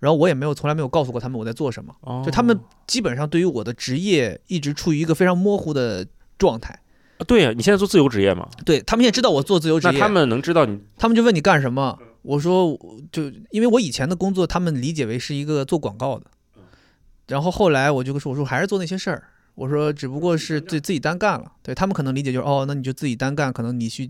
[0.00, 1.94] 然后我也没有从来没有告诉过他们我在做什么。
[2.24, 6.06] 就他们基本上对于我的职业一直处于一个非常模糊的
[6.38, 6.78] 状态。
[7.26, 8.48] 对呀，你现在做自由职业嘛？
[8.64, 10.78] 对他们现在知道我做自由职业，那他们能知道你？
[10.96, 11.98] 他们就问你干什么？
[12.22, 12.78] 我说
[13.10, 16.26] 就因为我以前的工作，他们理解为是一个做广告的。
[17.26, 19.24] 然后后来我就说，我说还是做那些事儿。
[19.54, 21.50] 我说只不过是自自己单干了。
[21.62, 24.08] 对他们可能理解就是哦，那你就自己单干，可能你去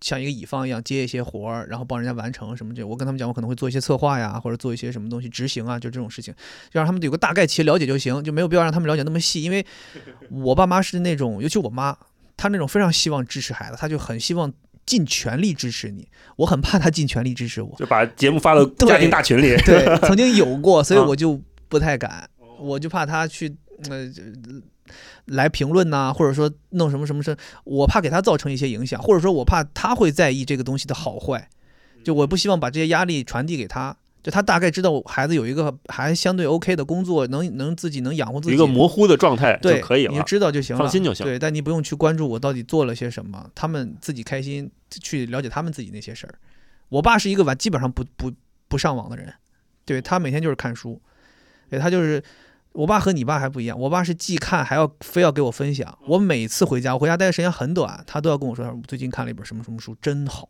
[0.00, 2.84] 像一个乙方一样接一些活儿，然后帮人家完成什么这。
[2.84, 6.34] 我跟他们讲，我可能会做一些策划呀，或者做一些什么东西执行啊，就这种事情，
[6.70, 9.42] 就让他们有个大概其了解就行，就没有必要让他们了解那么细。
[9.42, 9.64] 因为
[10.30, 11.96] 我爸妈是那种，尤其我妈。
[12.38, 14.52] 她那种非常希望支持孩子，她就很希望
[14.84, 16.06] 尽全力支持你。
[16.36, 19.56] 我很怕她尽全力支持我，就把节目发到家庭大群里。
[19.64, 22.28] 对，曾经有过，所以 我就不太敢，
[22.60, 23.56] 我就怕他去
[23.88, 24.06] 呃
[25.26, 31.48] 来评论呐，或者说弄什么什么事，我怕给他造成一些影响，或者说我怕他会在意这个东西的好坏，
[32.04, 33.96] 就我不希望把这些压力传递给他。
[34.22, 41.24] 就他大概知道孩子有一个还相对 OK 的工作，能能自己能养活自己，一个模糊的状态就可以了，你知道就行了，放心就行。
[41.24, 46.34] 对，但你不用去关注我到底做了些什么，他们自己开心，去了解他们自己那些事儿。
[46.88, 48.32] 我爸是一个晚基本上不不
[48.66, 49.32] 不上网的人，
[49.84, 51.00] 对他每天就是看书，
[51.70, 52.20] 对他就是
[52.76, 55.98] 我爸和你爸还不一样，我爸是既看还要非要给我分享。
[56.06, 60.48] 我每次回家，我回家待的时间很短，他都要跟我说，最近看了一本什么什么书，真好。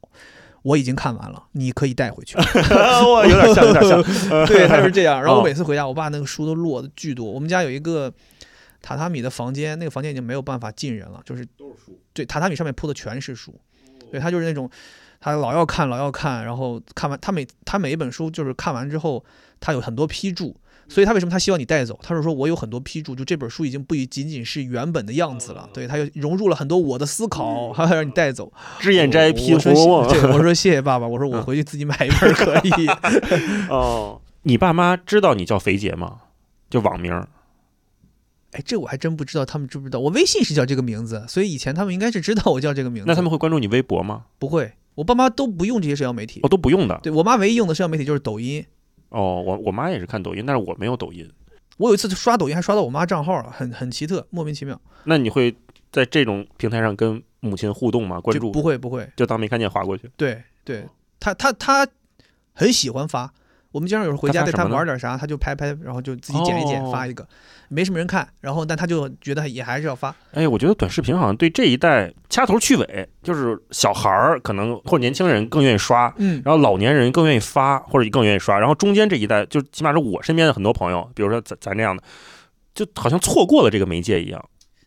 [0.62, 2.36] 我已经看完了，你可以带回去。
[2.74, 4.02] 哇，有点像，有点像。
[4.46, 5.22] 对，他就是这样。
[5.22, 7.24] 然后我每次回家，我爸那个书都摞的巨多。
[7.24, 8.10] 我们家有一个
[8.82, 12.00] 榻榻米的房间，那个房间已经没有办法进人了，就是都是书。
[12.12, 13.54] 对，榻榻米上面铺的全是书。
[14.10, 14.68] 对他就是那种，
[15.20, 19.24] 他老要看，老要看，然后看完他每他每一本书就是看完之后，
[19.60, 20.56] 他有很多批注。
[20.88, 21.98] 所以他为什么他希望你带走？
[22.02, 25.68] 他是说我有很多批注，就这本书已经不仅仅是原本的样子了。
[25.72, 28.52] 对，他又融入了很多我的思考， 还要让你带走。
[28.78, 30.08] 脂砚斋批我说我
[30.42, 32.86] 说谢谢爸爸，我说我回去自己买一本可以。
[33.68, 36.18] 哦，你爸妈知道你叫肥姐吗？
[36.70, 37.12] 就网名？
[38.52, 39.98] 哎，这我还真不知道，他们知不知道？
[39.98, 43.08] 我微信是叫这个名字，所以以前他们应该是知道我叫这个名字。
[43.08, 44.26] 那他们会关注你微博吗？
[44.38, 46.40] 不会，我爸妈都不用这些社交媒体。
[46.42, 46.98] 哦，都不用的。
[47.02, 48.64] 对我妈唯一用的社交媒体就是抖音。
[49.08, 51.30] 哦，我我妈也是看抖音，但是我没有抖音。
[51.78, 54.80] 我有一次刷抖音还刷到我妈账号了，很很奇特，莫名其妙。
[55.04, 55.54] 那你会
[55.92, 58.20] 在这种平台上跟母亲互动吗？
[58.20, 58.50] 关注？
[58.50, 60.10] 不会不会，就当没看见划过去。
[60.16, 60.88] 对对，
[61.20, 61.86] 她她她
[62.54, 63.32] 很喜欢发。
[63.76, 67.28] 我们经常有时候回家带他玩点啥，他就拍拍，然后就自己剪一剪哦发一个，
[67.68, 70.16] 没什么人看，然后但他就觉得也还是要发。
[70.32, 82.02] 哎，我觉得短视频好像对这一代掐头去尾，就是小孩儿可能或者年轻人更愿意刷，嗯，然后老年人更愿意发或者更愿意刷，然后中间这一代，就起码是我身边的很多朋友，比如说咱咱这样的，
[82.74, 84.42] 就好像错过了这个媒介一样。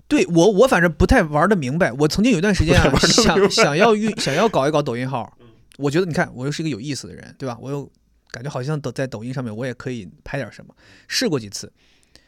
[0.07, 1.91] 对我我反正不太玩得明白。
[1.91, 5.31] 我曾经有一段时间 想想要运想要搞一搞抖音号，
[5.77, 7.55] 我觉得你看我又是一个有意思的人，对吧？
[7.61, 7.87] 我又
[8.31, 10.75] 感觉好像抖在抖音上面我也可以拍点什么，
[11.07, 11.71] 试过几次，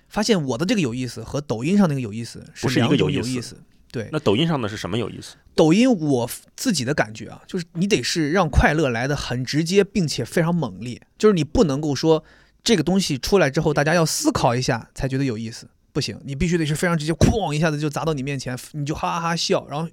[0.09, 3.57] 发现我的这个有意思和抖音上那个有意思不是一个有意思。
[3.91, 5.35] 对，那抖音上的是什么有意思？
[5.53, 12.23] 抖音我自己的感觉啊，就是你得是让快乐来的很直接，并且非常猛烈，就是你不能够说
[12.63, 19.89] 这个东西出来之后，大家要思考一下才觉得有意思，不行，你必须得是非常直接，哐一下子就砸到你面前，你就哈哈哈笑，然后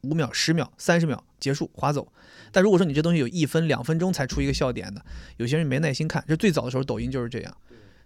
[0.00, 2.10] 五秒、十秒、三十秒结束划走。
[2.52, 5.04] 但如果说你这东西有一分、两分钟才出一个笑点的，
[5.36, 7.56] 有些人没耐心看，这最早的时候抖音就是这样。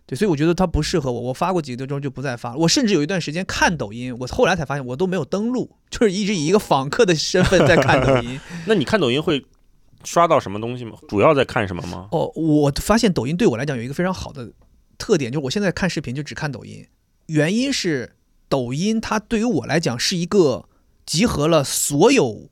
[0.06, 1.20] 对，所以我觉得它不适合我。
[1.20, 2.56] 我发过几个之后就不再发了。
[2.56, 8.40] 我甚至有一段时间看抖音，我后来才发现我都没有登录， 就是一直以一个访客的身份在看抖音。
[8.66, 9.44] 那你看抖音会
[10.02, 10.96] 刷到什么东西吗？
[11.08, 12.08] 主要在看什么吗？
[12.10, 14.50] 哦，我发现抖音对我来讲有一个非常好的
[14.98, 16.84] 特点，就是我现在看视频就只看抖音，
[17.26, 18.16] 原因是
[18.48, 20.68] 抖音它对于我来讲是一个
[21.06, 22.48] 集合了所有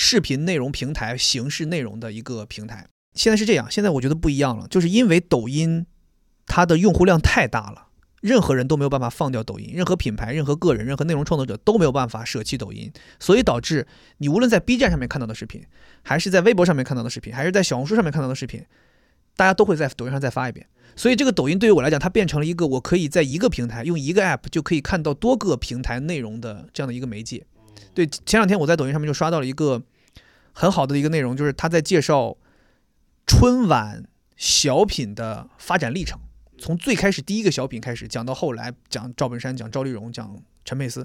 [0.00, 2.86] 视频内容平台形式内容的一个平台。
[3.14, 5.86] 现在是这样，现在我觉得不一样了，就是因为抖音
[6.46, 7.88] 它的用户量太大了。
[8.20, 15.64] 任何人都没有办法放掉抖音，任何品牌、任何个人、任何内容创作者都没有办法舍弃抖音，所以导致你无论在 B 站上面看到的视频，
[16.02, 18.64] 还是在微博上面看到的视频，还是在小红书上面看到的视频，
[19.36, 20.64] 大家都会在抖音上再发一遍。
[20.94, 27.44] 所以这个抖音对于我来讲，它变成了一个我可以在一个平台用一个 app 就可以看到多个平台内容的这样的一个媒介。
[27.98, 29.82] 对，前两天我在抖音上面就刷到了一个
[30.52, 32.36] 很好的一个内容，就是他在介绍
[33.26, 34.04] 春晚
[34.36, 36.16] 小品的发展历程，
[36.58, 40.32] 从最开始第一个小品开始讲到后来讲赵本山、讲赵丽蓉、讲
[40.64, 41.04] 陈佩斯。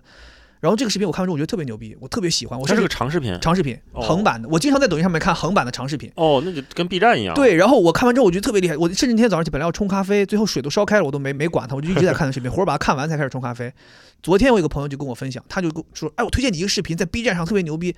[0.64, 2.58] 然后这个视频我看完之后，我觉得特别牛逼，我特别喜欢。
[2.58, 3.38] 我它是个长视频。
[3.42, 6.10] 长视频，哦横版的，我经常在抖音上面看横版的长视频。
[6.16, 8.78] 哦，那就跟 B 站一样。，对，然后我看完之后，我觉得特别厉害。
[8.78, 13.74] 我甚至那天早上起本来要冲咖啡，最后水都烧开了，我都没没管它，我就一直在看那视频，活儿把它看完才开始冲咖啡。
[14.22, 17.94] 昨天我有个朋友就跟我分享，他就跟我说：“哎，我推荐你一个视频，在 B 站上特别牛逼。”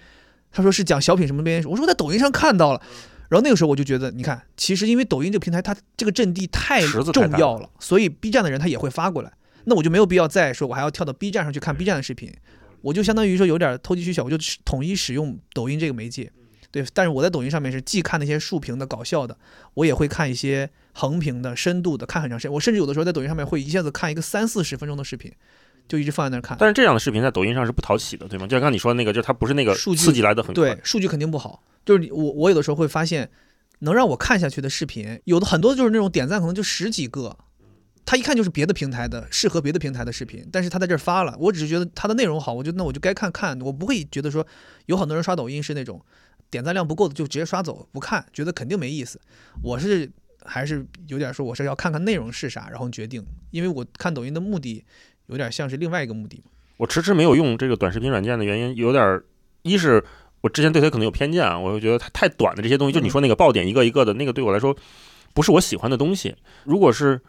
[0.51, 1.63] 他说是讲小品什么编。
[1.65, 2.81] 我说我在抖音上看到了。
[3.27, 9.31] 然后那个时候我就觉得，你看，其实因为抖音这个平台它这个阵地太重要了，所以 B 站的人他也会发过来。
[9.65, 12.31] 那我就没有必要再说我还要跳到 B 站上去看 B 站的视频，
[12.81, 16.31] 我就相当于说有点投机取巧，我就统一使用抖音这个媒介。
[16.71, 19.37] 对，但是我在抖音上面是既看那些竖屏的搞笑的，
[19.75, 22.51] 我也会看一些横屏的、深度的，看很长时间。
[22.51, 25.31] 我甚至有的时候在抖音上面会一下子看一个三四十分钟的视频，
[25.87, 26.57] 就一直放在那儿看。
[26.59, 28.45] 但是这样的视频在抖音上是不讨喜的，对吗？
[28.45, 30.75] 就像刚刚你说的那个，就是它不是那个数据刺激来的很快。
[30.75, 31.63] 对，数据肯定不好。
[31.85, 33.29] 就是我我有的时候会发现，
[33.79, 37.37] 能让我看下去的视频，有的很多就是那种点赞可能就十几个，
[38.05, 44.45] 他一看就是别的平台的，适合别的平台的视频，但是他在这儿发了，我只是觉得他的内容好，我就那我就该看看，我不会觉得说
[44.85, 45.99] 有很多人刷抖音是那种
[46.51, 49.19] 点赞量不够的就直接刷走不看，觉得肯定没意思。
[49.63, 50.09] 我是
[50.43, 54.85] 还是有点说我是要看看内容是啥，然后决定，因为我看抖音的目的
[55.25, 56.43] 有点像是另外一个目的。
[56.77, 59.19] 我迟迟没有用这个短视频软件的原因，有点
[59.63, 60.03] 一是
[60.41, 64.77] 我之前对它可能有偏见啊，我就觉得它太短的这些东西，就你说那个爆点一个一个的那个，对我来说
[65.33, 66.35] 不是我喜欢的东西。
[66.65, 67.19] 如果是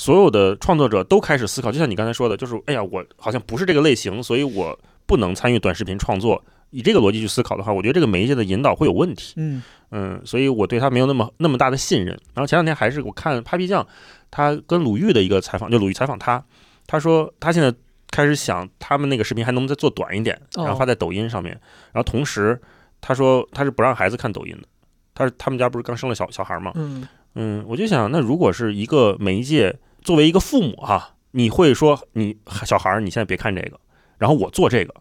[0.00, 6.42] 所有的创作者都开始思考，就像你刚才说的，就是哎呀，我好像不是这个类型，所以我不能参与短视频创作。
[6.70, 9.34] 以这个逻辑去思考的话，我觉得这个媒介的引导会有问题。
[9.36, 12.18] 嗯嗯，所以我对他没有那么那么大的信任。
[12.32, 13.86] 然后前两天还是我看 Papi 酱，
[14.30, 16.42] 他跟鲁豫的一个采访，就鲁豫采访他，
[16.86, 17.70] 他说他现在
[18.10, 21.52] 开始想他们那个视频还能不能再做短一点，然后发在抖音上面。
[21.92, 22.58] 然后同时
[23.02, 24.66] 他说他是不让孩子看抖音的，
[25.12, 26.72] 他是他们家不是刚生了小小孩嘛？
[26.74, 33.78] 嗯嗯，我就想，那如果是一个媒介，作为一个父母哈、你会说你小孩儿你现在别看这个，
[34.18, 34.94] 然后我做这个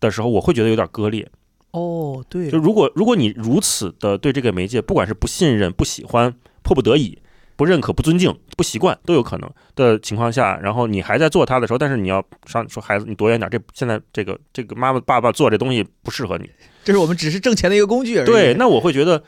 [0.00, 1.28] 的时候，我会觉得有点割裂。
[1.72, 7.18] 哦对，就如果如果你如此的对这个媒介，不管是不信任、不喜欢、迫不得已、
[7.54, 16.48] 不认可、不尊敬、不习惯，都有可能的情况下，然后你还在做它的时候，但是你要上说孩子，你躲远点，这现在这个这个妈妈爸爸做这东西不适合你。
[16.82, 18.26] 这是我们只是挣钱的一个工具而已。
[18.26, 19.22] 对，那我会觉得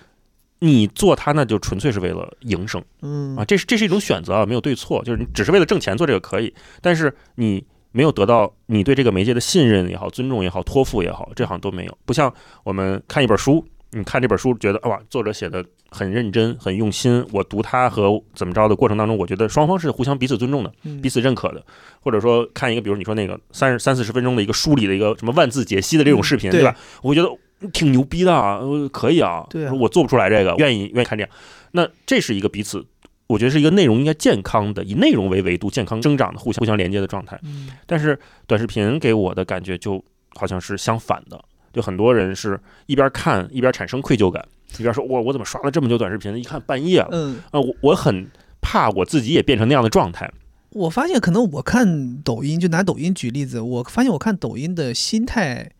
[0.60, 7.64] 你做它那就纯粹是为了营生嗯啊，这是这是一种选择啊，没有对错，就是你只是为了挣钱做这个可以，但是你。
[7.90, 11.98] 没有得到你对这个媒介的信任也好、尊重也好、托付也好，这好像都没有。
[12.04, 21.64] 不像我们看一本书，你看这本书觉得哇，作者写的很认真、很用心，我读它和怎么着的过程当中，我觉得双方是互相彼此尊重的、嗯彼此认可的。
[21.98, 26.76] 或者说看一个，比如你说那个三十三四十分钟的一个梳理的一个什么万字解析的这种视频，嗯对对吧？
[27.02, 27.28] 我觉得
[27.72, 31.30] 挺牛逼的啊，呃可以啊，对啊我做不出来这个，愿意愿意看这样。
[31.72, 32.84] 那这是一个彼此
[33.26, 37.38] 我觉得是一个内容应该健康的，以内容为维度健康增长的互相互相连接的状态。
[37.42, 40.02] 嗯但是短视频给我的感觉就
[40.34, 41.38] 好像是相反的，
[41.72, 44.42] 就很多人是一边看一边产生愧疚感，
[44.78, 46.34] 一边说我我怎么刷了这么久短视频？
[46.36, 50.30] 一看半夜了，嗯，啊，我我很怕我自己也变成那样的状态。
[50.70, 55.70] 我发现可能我看抖音，就拿抖音举例子，我发现我看抖音的心态，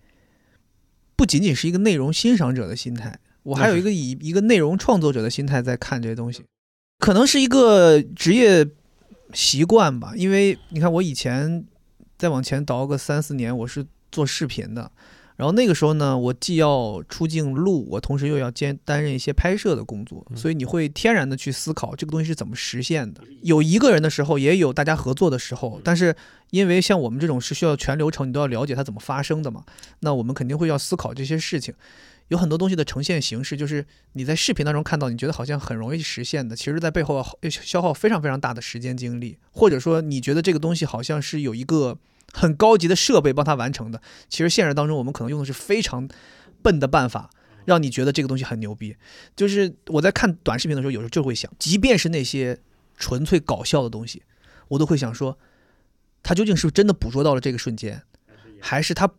[1.18, 6.44] 不仅仅是一个内容欣赏者的心态，我还有一个以一个内容创作者的心态在看这些东西，
[7.00, 8.64] 可能是一个职业
[9.34, 10.12] 习惯吧。
[10.14, 11.64] 因为你看，我以前
[12.16, 14.92] 再往前倒个三四年，我是做视频的。
[15.38, 23.22] 然后那个时候呢，我既要出镜录，我同时又要兼担任一些拍摄的工作，嗯所以你会天然的去思考这个东西是怎么实现的。
[23.42, 26.12] 有一个人的时候，也有大家合作的时候，但是
[26.50, 29.62] 因为像我们这种是需要全流程，你都要了解它怎么发生的嘛，
[30.00, 31.72] 那我们肯定会要思考这些事情。
[32.26, 41.96] 有很多东西的呈现形式，就是你在视频当中看到，你觉得好像很容易实现的，其实在背后要消耗非常非常大的时间精力，或者说你觉得这个东西好像是有一个
[42.32, 46.08] 很高级的设备帮他完成的，其实现实当中我们可能用的是非常
[46.62, 47.30] 笨的办法，
[47.64, 48.96] 让你觉得这个东西很牛逼。
[49.34, 52.58] 就是我在看短视频的时候，有时候就会想，即便是那些
[52.96, 54.22] 纯粹搞笑的东西，
[54.68, 55.38] 我都会想说，
[56.22, 58.02] 他究竟是不是真的捕捉到了这个瞬间，
[58.60, 59.10] 还是他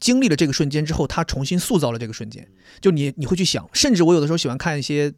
[0.00, 2.48] 经历了这个瞬间之后，他重新塑造了这个瞬间？
[2.80, 5.12] 就你你会去想，甚至我有的时候喜欢看一些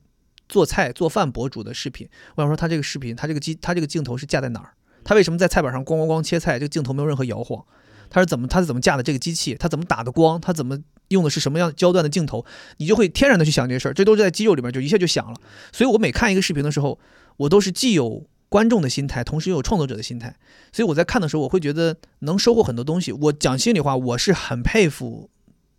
[0.48, 4.74] 做菜做饭博主的视频，我想说他这个视频，他这个机他这个镜头是架在哪儿？
[5.08, 7.64] 他为什么在菜板上咣咣咣切菜，这个镜头没有任何摇晃？
[8.10, 9.54] 他是怎么他是怎么架的这个机器？
[9.54, 10.38] 他怎么打的光？
[10.38, 12.44] 他怎么用的是什么样焦段的镜头？
[12.76, 15.40] 你就会天然的去想这些事儿，这都是在肌肉里面就一下就想了。
[15.72, 16.98] 所以我每看一个视频的时候，
[17.38, 20.36] 我都是既有观众的心态，同时又有创作者的心态。
[20.74, 23.10] 所以我在看的时候，我会觉得能收获很多东西。
[23.12, 25.30] 我讲心里话，我是很佩服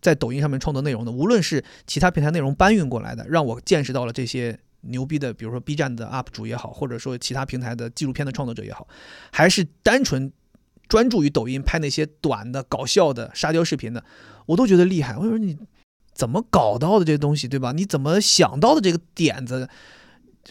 [0.01, 8.87] 在抖音上面创作内容的，无论是其他平台内容搬运过来的，让我见识到了这些牛逼的，比如说 B 站的 UP 主也好，或者说其他平台的纪录片的创作者也好，
[9.31, 10.31] 还是单纯
[10.87, 14.03] 专注于抖音拍那些短的搞笑的沙雕视频的，
[14.47, 15.15] 我都觉得厉害。
[15.17, 15.57] 我说你
[16.13, 17.71] 怎么搞到的这些东西，对吧？
[17.71, 19.69] 你怎么想到的这个点子？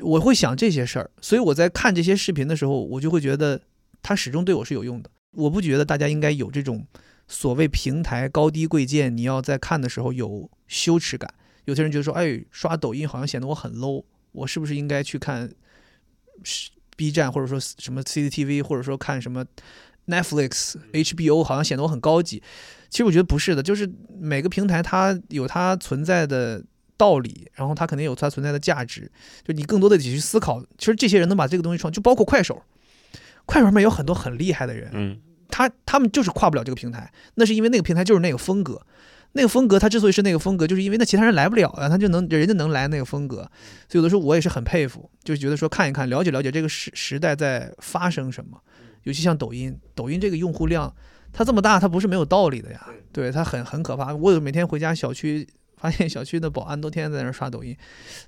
[0.01, 3.61] 我会想这些事儿，所以我在看这些视频的时候，我就会觉得
[4.01, 5.11] 它始终对我是有用的。
[5.33, 6.87] 我不觉得大家应该有这种
[7.27, 11.33] 所谓平台高低贵贱，你要在看的时候有羞耻感。
[11.65, 14.05] 有些人觉得说，哎，刷抖音好像显得我很 low，
[14.39, 15.51] 我是不是应该去看
[16.45, 19.45] 是 B 站或者说什么 CCTV，或者说看什么
[20.07, 22.43] Netflix、HBO，好像显得我很高级。
[22.89, 26.65] 其实我觉得不是的，就是每个平台它有它存在的
[26.97, 29.11] 道理，然后它肯定有它存在的价值。
[29.45, 32.63] 就你更多的得去思考，其实这些人能把这个东西创，就包括快手，
[33.45, 38.81] 快手上面有很多很厉害的人，嗯，他他们就是跨不了这个平台，那是因为那个平台就是那个风格，
[39.39, 43.37] 那个风格他之所以是那个风格，就是因为那其他人来不了啊，他就能人家能来那个风格，
[43.89, 48.61] 所以有的时候我也是很佩服，就是觉得说看一看，了解了解这个时时代在发生什么，
[49.05, 50.93] 尤其像抖音，抖音这个用户量
[51.33, 54.13] 它这么大，它不是没有道理的呀，对，它很很可怕。
[54.15, 55.49] 我有每天回家小区。
[55.81, 57.77] 发现小区的保安都天天在那儿刷抖音，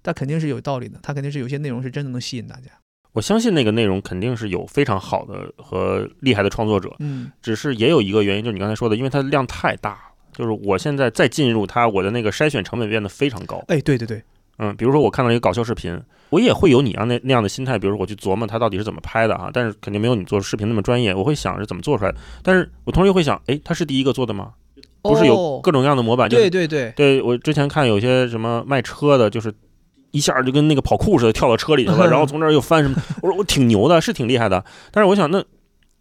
[0.03, 2.71] 但肯定是有道理的，他肯定是有些内容是真的能吸引大家。
[3.11, 10.10] 我相信那个内容肯定是有非常好的和厉害的创作者，嗯只是也有一个原因，就是你刚才说的，因为它量太大了，
[10.41, 13.63] 就是我现在再进入它，我的那个筛选成本变得非常高。
[13.69, 14.23] 哎，对对对，
[14.59, 16.01] 嗯，比如说我看到一个搞笑视频，
[16.31, 22.17] 我也会有你啊那那样的心态，比如说我去琢磨它到底是怎么拍的啊，但是肯定没有你做视频那么专业，我会想是怎么做出来的。
[22.43, 24.53] 但是我同时又会想，哎，他是第一个做的吗？
[25.03, 26.29] 不是有哦各种各样的模板？
[26.29, 29.53] 就是对对对，对我之前看有些什么卖车的，就是
[30.11, 34.65] 一下就跟那个跑酷似的跳到车里去了， 然后从这儿又翻什么，我说我挺牛的，是挺厉害的。
[34.91, 35.43] 但是我想那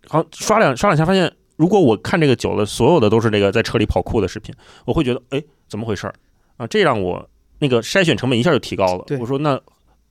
[0.08, 6.16] 好刷两刷两下，发现如果我看这个久了，所有的都是这个在车里跑酷的视频，我会觉得哎怎么回事儿
[6.56, 6.66] 啊？
[6.66, 9.04] 这让我那个筛选成本一下就提高了。
[9.20, 9.60] 我说那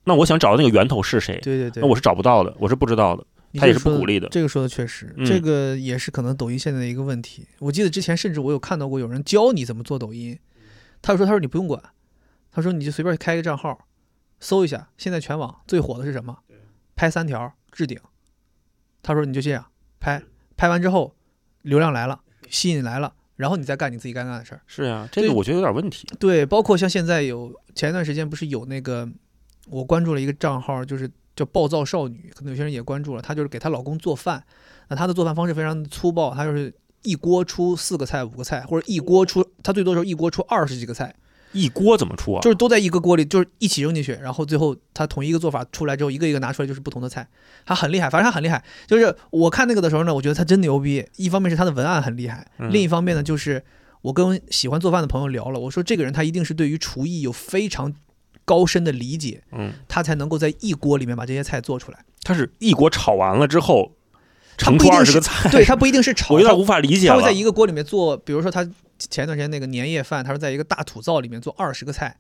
[0.05, 1.41] 那我想找的那个源头是谁？
[1.43, 3.25] 对对对，那我是找不到的，我是不知道的。
[3.55, 7.49] 他也是不鼓励的这个说的确实，嗯这个也是可能抖音现在的一个问题。
[7.61, 10.39] 我记得之前甚至我有看到过有人教你怎么做抖音，
[11.01, 11.83] 他就说他说你不用管，
[12.53, 13.87] 他说你就随便开一个账号，
[14.39, 16.37] 搜一下现在全网最火的是什么，
[16.95, 17.99] 拍三条置顶。
[19.03, 19.65] 他说你就这样
[19.99, 20.23] 拍，
[20.59, 21.17] 拍完之后
[21.63, 24.61] 流量来了，吸引来了，然后你再干你自己该干的事儿。
[24.67, 26.07] 是啊，这个我觉得有点问题。
[26.19, 29.09] 对，包括像现在有前一段时间不是有那个，
[29.69, 33.23] 我关注了一个账号，就是叫暴躁少女，可能有些人也关注了。
[33.23, 34.43] 她就是给她老公做饭，
[34.89, 41.15] 那她的做饭方式非常粗暴，她就是一锅出四个菜、五个菜，或者一锅出，她最多时候一锅出二十几个菜，
[41.53, 42.41] 一锅怎么出啊？
[42.41, 47.27] 就是都在一个锅里，就是一起扔进去，然后最后他同一一个做法出来之后，一个一个拿出来就是不同的菜，
[47.65, 48.63] 他很厉害，反正他很厉害。
[48.87, 51.07] 就是我看那个的时候呢，我觉得他真牛逼。
[51.17, 53.63] 一方面是他的文案很厉害，嗯另一方面呢就是
[54.03, 57.93] 我跟喜欢做饭的朋友聊了，我说这个人他一定是对于厨艺有非常
[58.45, 61.99] 高深的理解，嗯，他才能够在一锅里面把这些菜做出来。
[62.23, 63.93] 他是一锅炒完了之后，
[64.57, 67.33] 它盛出二十个菜，对，它不一定是炒，它 我有点无法理解了他会在。
[67.33, 68.69] 一个锅里面做，比如说他
[68.99, 72.17] 前段时间那个年夜饭，他说在一个大土灶里面做二十个菜，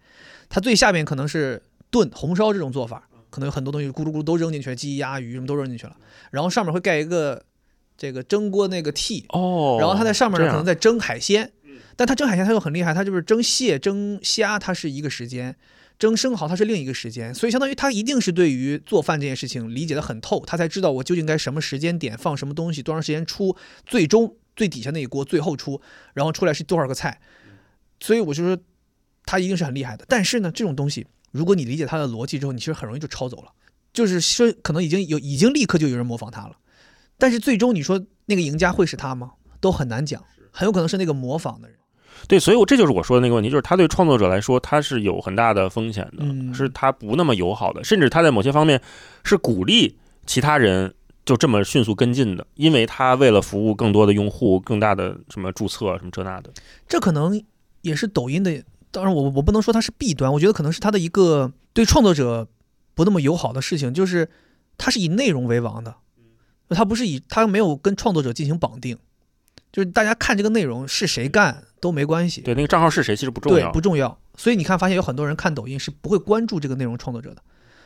[0.49, 5.97] 它最下面可能是炖红烧这种做法，可能有很多东西咕噜咕噜都扔进去了，鸡鸭鱼什么都扔进去了，
[6.31, 7.43] 然后上面会盖一个
[7.97, 11.53] 这个蒸锅那个屉，哦，然后它在上面呢可能在蒸海鲜，
[11.97, 15.57] 但他蒸海鲜他又很厉害，他就是蒸蟹、蒸虾，它是一个时间。
[15.99, 25.81] 蒸生蚝它是另一个时间，所以相当于他一定是对于做饭这件事情理解的很透，他才知道我究竟该什么时间点放什么东西，多长时间出，最终最底下那一锅最后出，
[26.13, 27.19] 然后出来是多少个菜，
[28.01, 28.59] 所以我就说
[29.25, 30.05] 他一定是很厉害的。
[30.09, 33.53] 但是呢，这种东西如果你理解他的逻辑之后，你其实很容易就抄走了，
[33.93, 36.57] 就是说可能已经有已经立刻就有人模仿他了，
[37.17, 39.33] 但是最终你说那个赢家会是他吗？
[39.61, 41.79] 都很难讲，很有可能是那个模仿的人。
[42.27, 48.83] 对，所以我这就是我说的那个问题，就是他对创作者来说，他是有很大的风险的，嗯是他不那么友好的，甚至他在某些方面
[49.23, 49.97] 是鼓励
[50.27, 50.95] 其他人
[51.29, 56.51] 就这么迅速跟进的，因为他为了服务更多的用户，更大的什么注册什么这那的。
[56.89, 57.39] 这可能
[57.83, 62.49] 也是抖音的，当然我我不能说它是弊端，我觉得可能是它的一个对创作者
[62.95, 64.27] 不那么友好的事情，就是
[64.79, 65.97] 它是以内容为王的，
[66.71, 68.97] 它不是以它没有跟创作者进行绑定，
[69.71, 74.19] 就是大家看这个内容是谁干都没关系，对，那个账号是谁其实不重对要，不重要。
[74.35, 77.43] 所以你看，发现有很多人看抖音是不会关注这个内容创作者的，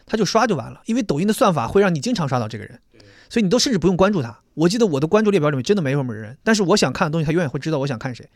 [0.07, 2.81] 他就刷就完了，因为抖音的算法会让你经常刷到这个人，
[3.29, 4.41] 所以你都甚至不用关注他。
[4.55, 8.29] 我记得我的关注列表里面真的没什么人，但是我想看的东西，他永远会知道我想看谁。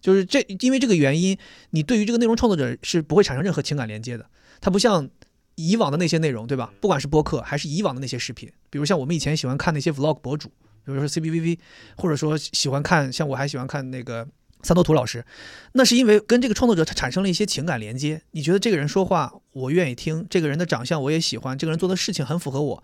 [0.00, 1.38] 就是这，因为这个原因，
[1.70, 4.26] 你对于这个内容创作者是不会产生任何情感连接的。
[4.60, 5.08] 它不像
[5.54, 6.72] 以往的那些内容，对吧？
[6.80, 10.48] 不管是播客还是以往的那些视频，比如像我们以前喜欢看那些 vlog 博主，
[10.84, 11.58] 比如说 C B V V，
[11.96, 14.28] 或者说喜欢看，像我还喜欢看那个
[14.64, 15.24] 三头图老师，
[15.72, 18.22] 那是因为跟这个创作者他产生了一些情感连接。
[18.30, 22.82] 你觉得这个人说话我愿意听，这个人的长相我也喜欢，这个人做的事情很符合我，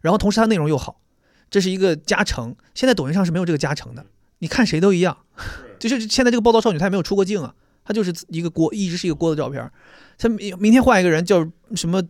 [0.00, 1.00] 然后同时他内容又好，
[1.50, 2.56] 这是一个加成。
[2.74, 4.06] 现在抖音上是没有这个加成的，
[4.38, 5.16] 你看谁都一样。
[5.78, 7.54] 就是现在这个暴躁少女她也没有出过镜啊，
[7.84, 9.72] 她就是一个锅，一直是一个锅的照片儿。
[10.16, 12.02] 她明明天换一个人叫什么？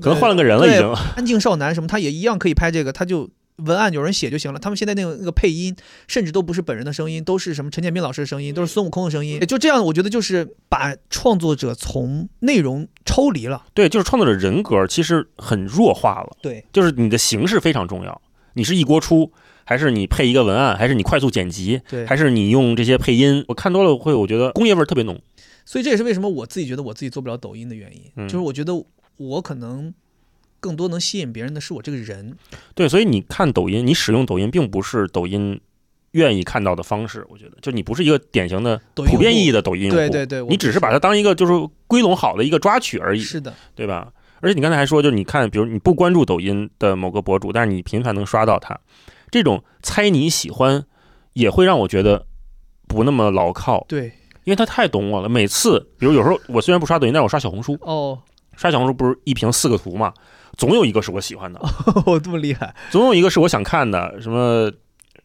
[0.00, 0.86] 可能换了个人了已经。
[1.16, 3.28] 安静少男什么，他也一样可以拍这个，他就
[3.58, 4.58] 文案有人写就行了。
[4.58, 5.74] 他们现在那个那个配音，
[6.06, 9.40] 甚至都不是本人的声音，都是什么陈建斌老师的声音，都是孙悟空的声音。
[9.40, 13.64] 就这样，我觉得就是把创作者从内容抽离了。
[13.74, 18.20] 对，就是创作者人格其实很弱化了，对，就是你的形式非常重要，
[18.54, 19.32] 你是一锅出，
[19.64, 23.44] 还是你配一个文案，还是你快速剪辑，对还是你用这些配音？
[23.48, 25.20] 我看多了会，我觉得工业味儿特别浓。
[25.64, 28.72] 所以这也是为什么我自己觉得我自己做不了抖音的原因，嗯就是我觉得
[29.18, 29.92] 我可能
[30.60, 32.36] 更多能吸引别人的是我这个人。
[32.74, 35.60] 对，所以你看抖音，你使用抖音并不是抖音
[36.12, 41.52] 愿意看到的方式，我觉得，就你不是一个典型的普遍意义的，抖音用户，对对对，你只是把它当一个就是
[41.86, 44.12] 归拢好的一个抓取而已，是的，对吧？
[44.40, 48.78] 而且你刚才还说，就是你看，比如你不关注抖音的某个博主，但是你频繁能刷到他，
[49.30, 50.84] 这种猜你喜欢，
[51.32, 52.24] 也会让我觉得
[52.86, 54.12] 不那么牢靠，对，
[54.44, 55.28] 因为他太懂我了。
[55.28, 58.16] 每次，比如有时候我虽然不刷抖音，但是我刷小红书，哦，
[58.56, 60.14] 刷小红书不是一屏四个图嘛，
[60.58, 61.58] 总有一个是我喜欢的，
[62.04, 64.20] 哦，这么厉害，总有一个是我想看的。
[64.20, 64.70] 什么？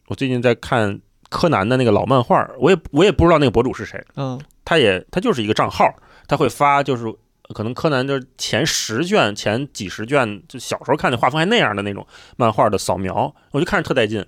[0.06, 5.92] 我最近在看柯南的那个老漫画，我也我也不知道那个博主是谁，嗯，他也他就是一个账号，
[6.28, 7.12] 他会发就是
[7.54, 12.06] 可能柯南就是前十卷、前几十卷，就小时候看的画风还那样的那种
[12.36, 14.24] 漫画的扫描，我就看着特带劲。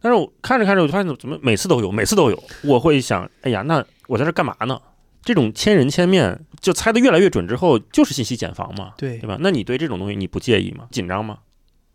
[0.00, 2.44] 但是我看着看着，我就发现怎么每次都有，每次都有。
[2.64, 4.80] 我会想，哎呀，那我在这干嘛呢？
[5.28, 9.36] 这种千人千面，就猜的越来越准之后，就是信息茧房嘛，对对吧？
[9.42, 10.88] 那你对这种东西你不介意吗？
[10.90, 11.40] 紧张吗？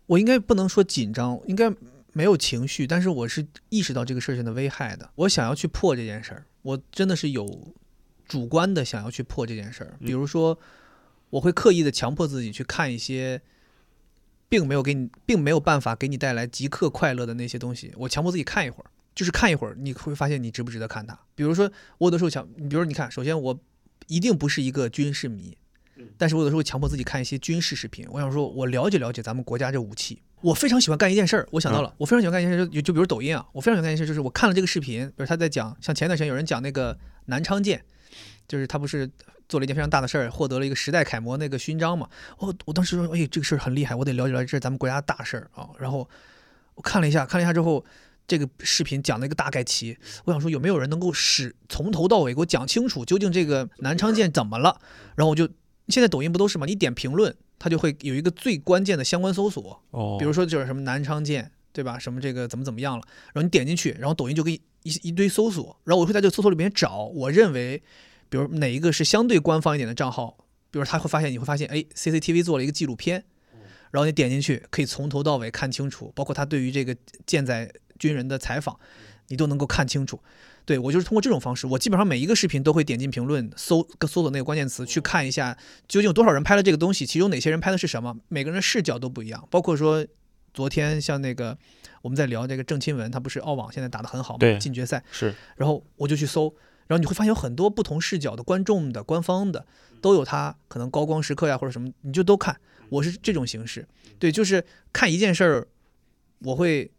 [0.06, 1.68] 我应该不能说紧张，应该
[2.12, 5.10] 没有情绪，但是我是意识到这个事情的危害的。
[5.16, 7.74] 我想要去破这件事儿，我真的是有
[8.28, 9.98] 主观的想要去破这件事儿。
[9.98, 10.56] 比如说，
[11.30, 13.42] 我会刻意的强迫自己去看一些，
[14.48, 21.18] 并没有给你，并没有办法给你带来即刻快乐的那些东西，我强迫自己看一会儿，就是看一会儿，你会发现你值不值得看它。
[21.34, 23.58] 比如说，我有的时候想，你比如说你看，首先我
[24.08, 25.56] 一定不是一个军事迷。
[26.18, 30.20] 但是我有的时候强迫自己看一些军事视频，我想说，我了解了解咱们国家这武器。
[30.40, 37.80] 我非常喜欢干一件事儿，我想到了，我非常喜欢干一件事儿，就就比如抖音啊，我非常喜欢干一件事儿，就是我看了这个视频，比如他在讲，像前段时间有人讲那个南昌舰，
[38.48, 39.08] 就是他不是
[39.48, 42.08] 做了一件非常大的事儿，获得了一个时代楷模那个勋章嘛。
[42.38, 45.70] 哦，我当时说，哎，这个事儿很厉害，我得了解了解，这是咱们国家的大事儿啊。
[45.78, 46.08] 然后
[46.74, 47.84] 我看了一下，看了一下之后，
[48.26, 54.80] 这个视频讲了一个大概齐，我想说有没有人能够使从头到尾给我讲清楚，究竟这个南昌舰怎么了？
[55.16, 55.48] 然后我就。
[55.88, 56.64] 现在抖音不都是吗？
[56.64, 61.98] 你点评论，它就会有一个最关键的相关搜索，哦比如说就是什么南昌舰，对吧？
[61.98, 63.04] 什么这个怎么怎么样了？
[63.34, 67.82] 然后你点进去，然后抖音就给你一一堆搜索，然后我会在这个搜索里面找，我认为，
[68.30, 70.38] 比如哪一个是相对官方一点的账号，
[70.70, 73.22] 比如他会发现你会发现，哎，CCTV 做了一个纪录片，
[73.90, 76.96] 然后你点进去可以从头到尾看清楚，包括他对于这个
[77.26, 78.78] 舰载军人的采访，
[79.28, 80.20] 你都能够看清楚。
[80.66, 85.54] 对我就是通过这种方式，我基本上每一个视频都会点进评论搜搜索那个关键词去看一下，
[85.86, 89.46] 究竟有多少人拍了这个东西，其中哪些人拍的是什么，每个人的视角都不一样。
[89.50, 90.06] 包括说
[90.54, 91.58] 昨天像那个
[92.00, 96.54] 我们在聊这个郑钦文，他不是澳网现在打得很好嘛，对进决赛，是然后我就去搜，
[96.86, 99.66] 然后你会发现有很多不同视角的观众的、官方的
[100.00, 102.56] 都有他可能高光时刻呀或者什么，你就都看。
[102.88, 103.86] 我是这种形式，
[104.18, 104.64] 对，就是
[104.94, 105.68] 看一件事儿，
[106.40, 106.90] 我会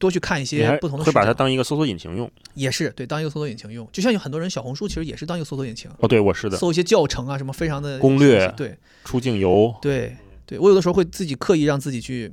[0.00, 2.28] 多去看一些不同的视会把它，当一个搜索引擎用。
[2.54, 12.32] 也是对当一个搜索引擎用，就像有很多人小红书其实也是当一个搜索引擎，哦，对，我是的，搜一些教程啊什么非常的攻略对出境游，对对，我有的时候会自己刻意让自己去。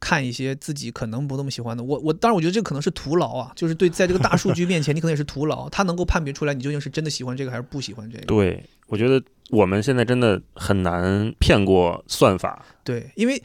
[0.00, 8.24] 看一些自己可能不那么喜欢的，我我当然我觉得这可能是徒劳啊，就是对在这个大数据面前，你可能也是徒劳，他能够判别出来你究竟是真的喜欢这个还是不喜欢这个。
[8.24, 9.20] 对，我觉得
[9.50, 12.64] 我们现在真的很难骗过算法。
[12.84, 13.42] 对，因为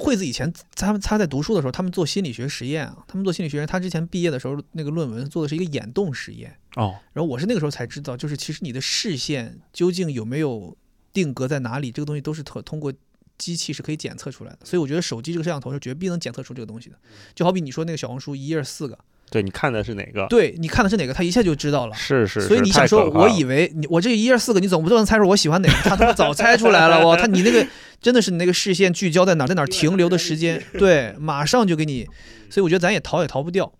[0.00, 10.76] 惠子以前他们他在读书的时候，他们做心理学实验啊，他们做心理学实验，他之前毕业的时候那个论文做的是一个眼动实验，哦，然后我是那个时候才知道，就是其实你的视线究竟有没有
[11.12, 12.92] 定格在哪里，这个东西都是特通过
[13.36, 14.58] 机器是可以检测出来的。
[14.64, 16.96] 所以我觉得手机这个摄像头是绝逼能检测出这个东西的。
[17.34, 18.98] 就好比你说那个小红书一页四个，
[19.30, 20.26] 对，你看的是哪个？
[20.28, 21.94] 对你看的是哪个，他一下就知道了。
[21.94, 25.74] 是是，所以你想说，我以为你我这一页四个，你总不能猜出我喜欢哪个？
[25.88, 27.16] 他他妈早猜出来了， 哇！
[27.16, 27.64] 他你那个
[28.02, 32.06] 真的是你那个视线聚焦在哪儿，在哪儿停留的时间， 对，马上就给你。
[32.50, 33.72] 所以我觉得咱也逃也逃不掉，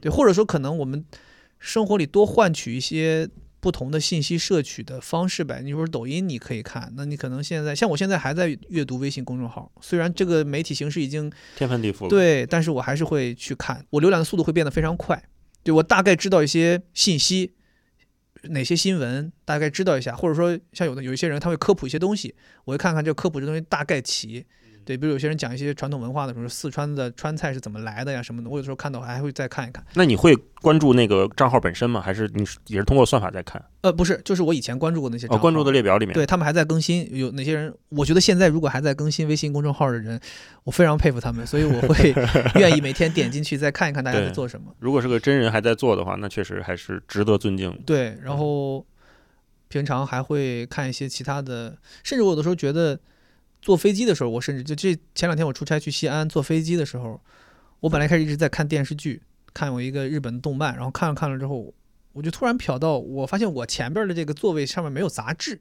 [0.00, 1.02] 对，或者说可能我们
[1.58, 3.26] 生活里多换取一些
[3.60, 5.60] 不同的信息摄取的方式呗。
[5.62, 15.22] 你说抖音你可以看，那你可能现在像我现在还在阅读微信公众号，虽然这个媒体形式已经天翻地覆了。，对，但是我还是会去看，我浏览的速度会变得非常快。
[15.62, 17.52] 对我大概知道一些信息，
[18.44, 22.34] 哪些新闻大概知道一下，或者说像有的有一些人他会科普一些东西，
[22.64, 24.46] 我会看看这科普这东西大概齐。
[24.90, 29.84] 对，比如有些人讲一些传统文化的，比如四川的川菜是怎么来的呀什么的，我有时候看到还会再看一看。
[29.94, 32.00] 那你会关注那个账号本身吗？
[32.00, 33.64] 还是你是也是通过算法在看？
[33.82, 36.12] 呃，不是，就是我以前关注过那些哦，关注的列表里面。
[36.12, 37.72] 对他们还在更新，有哪些人？
[37.90, 40.20] 我觉得现在如果还在更新微信公众号的人，
[40.64, 42.12] 我非常佩服他们，所以我会
[42.58, 44.74] 愿意每天点进去再看一看大家在做什么。
[44.80, 47.72] 如果是个真人还在做的话，那确实还是值得尊敬。
[47.86, 48.84] 对，然后
[49.68, 52.98] 平常还会看一些其他的，甚至我有的时候觉得
[53.62, 57.20] 坐飞机的时候，我甚至就这前两天我出差去西安坐飞机的时候，
[57.80, 61.72] 我本来开始一直在看电视剧，看我一个日本的动漫，然后看了看了之后，
[62.12, 65.60] 我就突然瞟到，我发现我前边的这个座位上面没有杂志，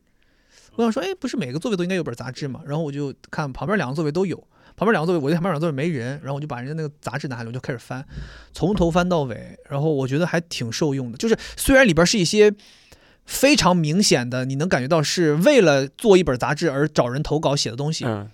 [0.75, 2.61] 我想说，哎，不是每个座位都应该有本杂志吗？
[2.65, 4.37] 然后我就看旁边两个座位都有，
[4.75, 8.05] 旁边两个座位，我觉得旁边两个座位没人，然后我就把人家那个杂志拿下来，我就开始翻，
[8.53, 11.17] 从头翻到尾，然后我觉得还挺受用的。
[11.17, 12.53] 就是虽然里边是一些
[13.29, 18.27] 非常明显的，你能感觉到是为了做一本杂志而找人投稿写的东西，嗯，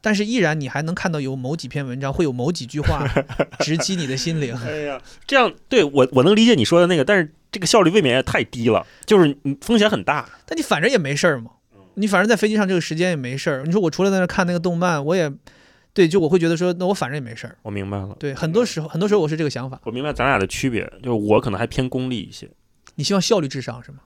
[0.00, 3.04] 但是依然你还能看到有某几篇文章会有某几句话
[3.58, 4.56] 直击你的心灵。
[4.64, 10.28] 哎呀，这样对我我能理解你说的那个，但是这个效率未免也太低了，就是你风险很大。
[10.46, 11.50] 但你反正也没事儿嘛，
[11.94, 13.64] 你反正在飞机上这个时间也没事儿。
[13.64, 15.28] 你说我除了在那看那个动漫，我也
[15.92, 17.58] 对，就我会觉得说，那我反正也没事儿。
[17.62, 19.80] 我明白了，对，很多时候很多时候我是这个想法。
[19.82, 22.48] 我明白咱俩的区别，就是我可能还偏功利一些。
[22.94, 23.98] 你希望效率至上是吗？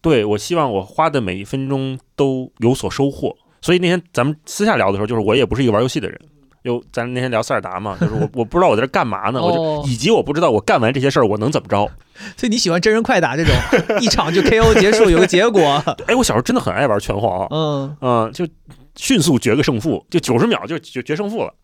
[0.00, 3.36] 对我希望我花的每一分钟都有所收获。
[3.62, 6.18] 所以那天咱们私下聊的时候，就是我也不是一个玩游戏的人。
[6.62, 11.90] 有咱那天聊塞尔达嘛，就是我 我不知道我在这干嘛呢，我哦就以及我不知道我干完这些事儿我能怎么着。
[12.36, 13.54] 所以你喜欢真人快打这种，
[14.00, 15.82] 一场就 KO 结束，有个结果。
[16.06, 18.46] 哎，我小时候真的很爱玩拳皇啊，嗯，嗯，就
[18.96, 21.54] 迅速决个胜负，就九十秒就决决胜负了。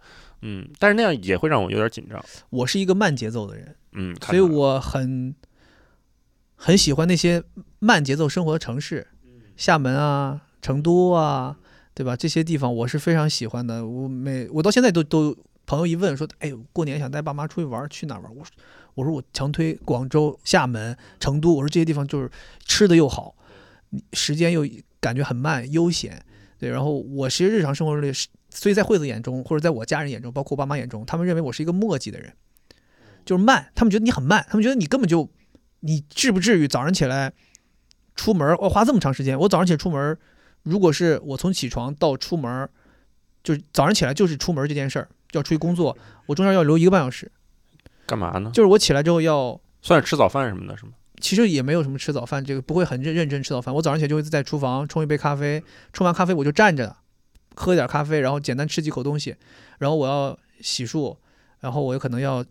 [0.41, 2.18] 嗯，但是那样也会让我有点紧张。
[2.49, 5.34] 我是一个慢节奏的人，嗯，所以我很
[6.57, 7.42] 很喜欢那些
[7.78, 9.07] 慢节奏生活的城市，
[9.57, 11.59] 厦门啊、成都啊，
[11.94, 12.16] 对吧？
[12.16, 13.86] 这些地方我是非常喜欢的。
[13.86, 15.36] 我每我到现在都都
[15.66, 18.34] 朋友一问说，哎，过年想带爸妈出去玩，去哪玩？
[18.34, 18.50] 我说
[18.94, 21.54] 我说我强推广州、厦门、成都。
[21.54, 22.30] 我说这些地方就是
[22.64, 23.36] 吃的又好，
[24.14, 24.66] 时间又
[25.00, 26.20] 感觉很慢、悠闲。
[26.59, 28.11] 对，然后我其实日常生活里，
[28.48, 32.32] 所以在惠子眼中，或者在我家人眼中，包括我爸妈眼中，他们认为我是一个墨迹的人，
[33.26, 35.28] 就是慢，他们觉得你很慢，他们觉得你根本就，
[35.87, 37.32] 你至不至于早上起来
[38.14, 39.39] 出门哦花这么长时间？
[39.39, 40.18] 我早上起来出门，
[40.64, 42.68] 如果是我从起床到出门，
[43.43, 47.30] 就是早上起来就是出门这件事儿，要出去工作，我中间要留一个半小时，
[48.07, 48.51] 干嘛呢？
[48.53, 49.61] 就是我起来之后要。
[49.82, 50.93] 算是吃早饭什么的，是吗？
[51.20, 53.72] 其实也没有什么吃早饭，这个不会很认认真吃早饭。
[53.72, 55.62] 我早上起来就会在厨房冲一杯咖啡，
[55.93, 56.97] 冲完咖啡我就站着
[57.55, 59.37] 喝一点咖啡，然后简单吃几口东西，
[59.78, 61.16] 然后我要洗漱，
[61.61, 62.45] 然后我有可能要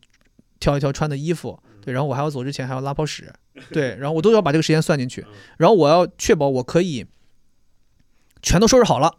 [0.61, 3.31] 挑一挑穿的衣服，对，然后我还要走之前还要拉泡屎，
[3.71, 5.23] 对，然后我都要把这个时间算进去，
[5.57, 7.05] 然后我要确保我可以
[8.41, 9.17] 全都收拾好了，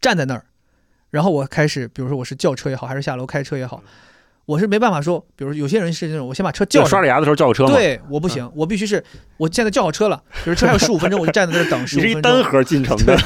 [0.00, 0.44] 站在那儿，
[1.10, 3.82] 然后我开始，比如说我是叫车也好，还是下楼开车也好，
[4.46, 6.90] 我是没办法说，比如有些人是那种我先把车叫上。
[6.90, 9.02] 刷着牙的时候叫个车吗。，对，我不行，我必须是，
[9.36, 12.12] 我现在叫好车了，比如车还有十五分钟，我就站在那儿等 十五分钟。
[12.12, 13.16] 是一单核进程的。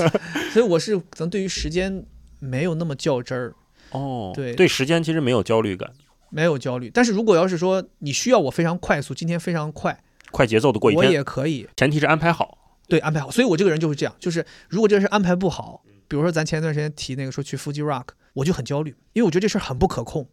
[0.52, 2.04] 所以我是可能对于时间
[2.38, 3.54] 没有那么较真儿，
[3.90, 5.90] 哦，对对，时间其实没有焦虑感，
[6.30, 6.90] 没有焦虑。
[6.92, 9.98] 但是如果要是说你需要我非常快速，今天非常快，
[10.30, 12.58] 快节奏的过一我天，也可以前提是安排好。
[12.88, 13.30] 对安排好。
[13.30, 20.28] 所以我这个人就是这样，就是如果这事安排不好，比如说咱前段时间提那个说去 Fuji Rock，我就很焦虑，因为我觉得这事儿很不可控。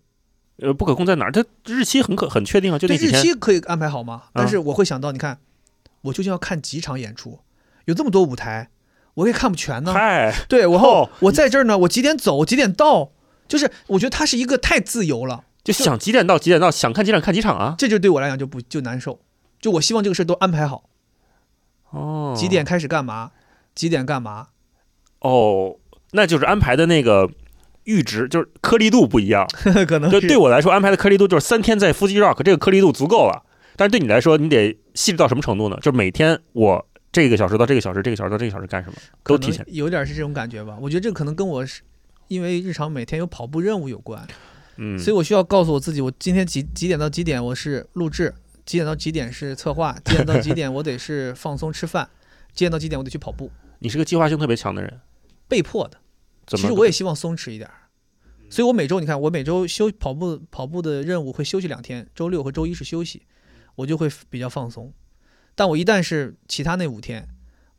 [0.57, 1.31] 呃，不可控在哪儿？
[1.31, 3.19] 它日期很可很确定啊，就那几天。
[3.21, 4.25] 期可以安排好吗？
[4.33, 5.39] 但啊是我会想到，你看，
[6.01, 7.39] 我究竟要看几场演出，
[7.85, 8.69] 有这么多舞台，
[9.15, 9.91] 我也看不全呢。
[9.91, 13.09] 嗨，对，然后哦我在这儿呢，我几点走，几点到，
[13.47, 17.75] 就是我觉得它是一个太自由了，就想几点到几点到，想看几场看几场啊。
[17.77, 19.19] 这就对我来讲就不就难受。
[19.61, 20.89] 就我希望这个事儿都安排好，
[21.91, 23.31] 哦，几点开始干嘛，
[23.73, 24.47] 几点干嘛。
[25.19, 25.77] 哦，
[26.11, 27.29] 那就是安排的那个
[27.85, 29.47] 阈值，就是颗粒度不一样。
[29.87, 33.45] 可能就对我来说，安排的颗粒度就是三天在 Fuji Rock 这个颗粒度足够了。
[33.77, 35.77] 但是对你来说，你得细致到什么程度呢？
[35.77, 39.65] 就是每天我这个小时到这个小时，这个小时到这个小时干什么，都提前。
[39.69, 40.77] 有点是这种感觉吧。
[40.81, 41.81] 我觉得这可能跟我是
[42.27, 44.27] 因为日常每天有跑步任务有关，
[44.77, 48.33] 嗯，所以我需要告诉我自己，我今天几几点到几点我是录制，
[48.65, 52.09] 几点到几点是策划， 几点到几点我得是放松吃饭，
[52.53, 54.99] 几点到几点我得去跑步，你是个计划性特别强的人，
[55.47, 55.99] 被迫的。
[56.47, 57.87] 其实我也希望松弛一点儿，
[58.49, 63.21] 所以我每周你看，我每周休跑步跑步的任务会休息两天，周六和周一是休息，
[63.75, 64.91] 我就会比较放松。
[65.55, 67.27] 但我一旦是其他那五天，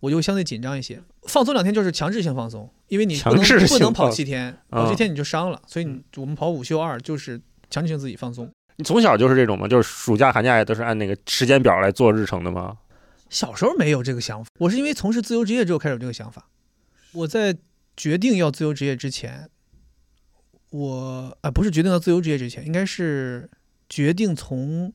[0.00, 1.02] 我就相对紧张一些。
[1.24, 4.56] 放松两天就是强制性放松，因为你不能强制不能跑七天，
[4.88, 8.50] 七天你就伤了，所以你我们跑五休二就是强制性自己放松。
[8.76, 9.68] 你从小就是这种吗？
[9.68, 12.76] 就是暑假寒假也都是按那个时间表来做日程的吗？
[13.30, 16.48] 小时候没有这个想法，我是因为从事自由职业之后开始有这个想法。
[17.12, 17.56] 我在
[17.96, 19.48] 决定要自由职业之前，
[20.70, 23.48] 我啊、不是决定要自由职业之前，应该是
[23.88, 24.92] 决定从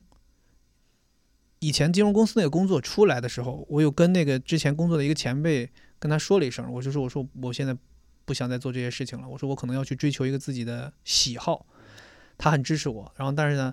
[1.58, 5.70] 以前金融公司那个工作出来的时候，我有跟那个之前工作的一个前辈
[6.00, 7.76] 跟他说了一声，我就说我说我现在
[8.24, 11.64] 不想再做这些事情了，我说我可能要去追求一个自己的喜好，
[12.36, 13.72] 他很支持我，然后但是呢，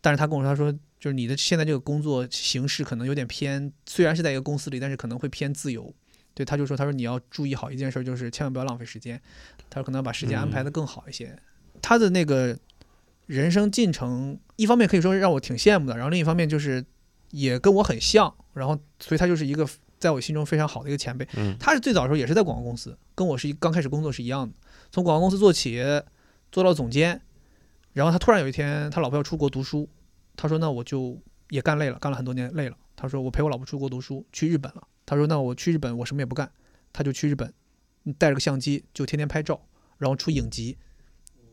[0.00, 5.94] 但是他跟我说他说就是你的现在这个工作形式可能有点偏，虽然是在一个公司里，但是可能会偏自由。
[6.32, 9.20] 对，他就说，他说你要注意好一件事，就是千万不要浪费时间。
[9.68, 11.36] 他说可能要把时间安排的更好一些。
[11.82, 12.56] 他的那个
[13.26, 16.84] 人生进程，一方面可以说是让我挺羡慕的，然后另一方面就是
[17.32, 19.68] 也跟我很像，然后所以他就是一个
[20.00, 21.28] 在我心中非常好的一个前辈。
[21.36, 24.54] 嗯他是最早的时候也是在广告公司，跟我是一刚开始工作是一样的，
[24.90, 25.80] 从广告公司做起，
[26.50, 27.20] 做到总监，
[27.92, 29.88] 然后他突然有一天，他老婆要出国读书，
[30.34, 31.16] 他说那我就
[31.50, 34.82] 也干累了，干了很多年累了，他说我陪我老婆出国读书，去日本了。
[35.04, 36.50] 他说那我去日本我什么也不干，
[36.92, 37.52] 他就去日本，
[38.16, 39.60] 带着个相机就天天拍照，
[39.98, 40.78] 然后出影集，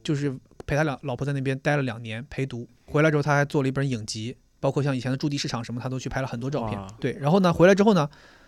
[0.04, 6.80] 就是陪他俩老婆在那边待了两年陪读，回来之后他还做了一本影集，包括像以前的驻地市场什么，他都去拍了很多照片。
[7.00, 8.08] 对，然后呢回来之后呢，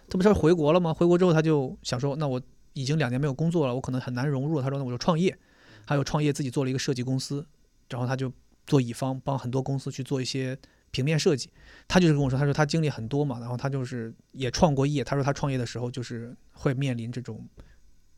[0.09, 0.93] 他不是回国了吗？
[0.93, 2.41] 回国之后他就想说，那我
[2.73, 4.61] 已经两年没有工作了，我可能很难融入。
[4.61, 5.37] 他说那我就创业，
[5.85, 7.45] 还有创业自己做了一个设计公司，
[7.89, 8.31] 然后他就
[8.65, 10.57] 做乙方，帮很多公司去做一些
[10.91, 11.49] 平面设计。
[11.87, 15.03] 他就是跟我说，他说他经历很多嘛，然后他就是也创过业。
[15.03, 17.47] 他说他创业的时候就是会面临这种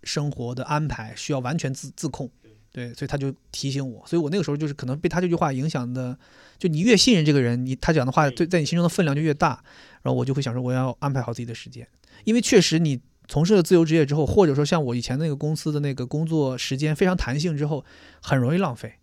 [0.03, 2.29] 生活的安排，需要完全自自控。
[2.71, 6.17] 对，所以他就提醒我，所以我那个时候就是可能被他这句话影响的，
[6.57, 9.61] 就你越信任这个人，你他讲的话对在你心中的分量就越大，
[10.03, 11.85] 然后我就会想说我要安排好自己的时间，
[12.23, 17.83] 因为确实你从事了自由职业之后，或者说像我以前那个公司的那个工作时间非常弹性之后，
[18.21, 18.95] 很容易浪费。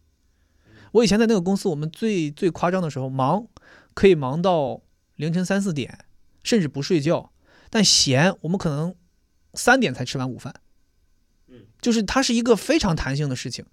[0.92, 3.46] 我以前在那个公司，我们最最夸张的时候，忙
[3.92, 4.80] 可以忙到
[5.16, 6.06] 凌晨三四点，
[6.42, 7.32] 甚至不睡觉，
[7.68, 8.94] 但闲我们可能
[9.52, 10.54] 三点才吃完午饭。
[11.80, 13.64] 就是它是一个非常弹性的事情，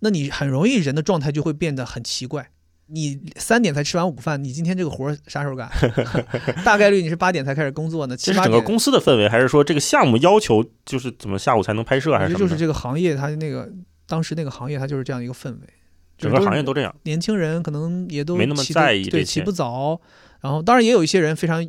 [0.00, 2.50] 那你很容易人的状态就会变得很奇怪。
[2.88, 5.70] 你三点才吃完午饭，你今天这个活儿啥时候干？
[6.66, 8.52] 大概率你是八点才开始工作呢，七这是八点。
[8.52, 12.56] 整个公司的氛围，还是说这个项目要求就是怎么下午才能拍摄，还是什么的？
[12.56, 13.72] 这个行业，它那个
[14.06, 15.60] 当时那个行业，它就是这样一个氛围。
[16.18, 16.94] 整个行业都这样。
[17.04, 19.98] 年轻人可能也都没那么在意对，起不早。
[20.42, 21.66] 然后当然也有一些人非常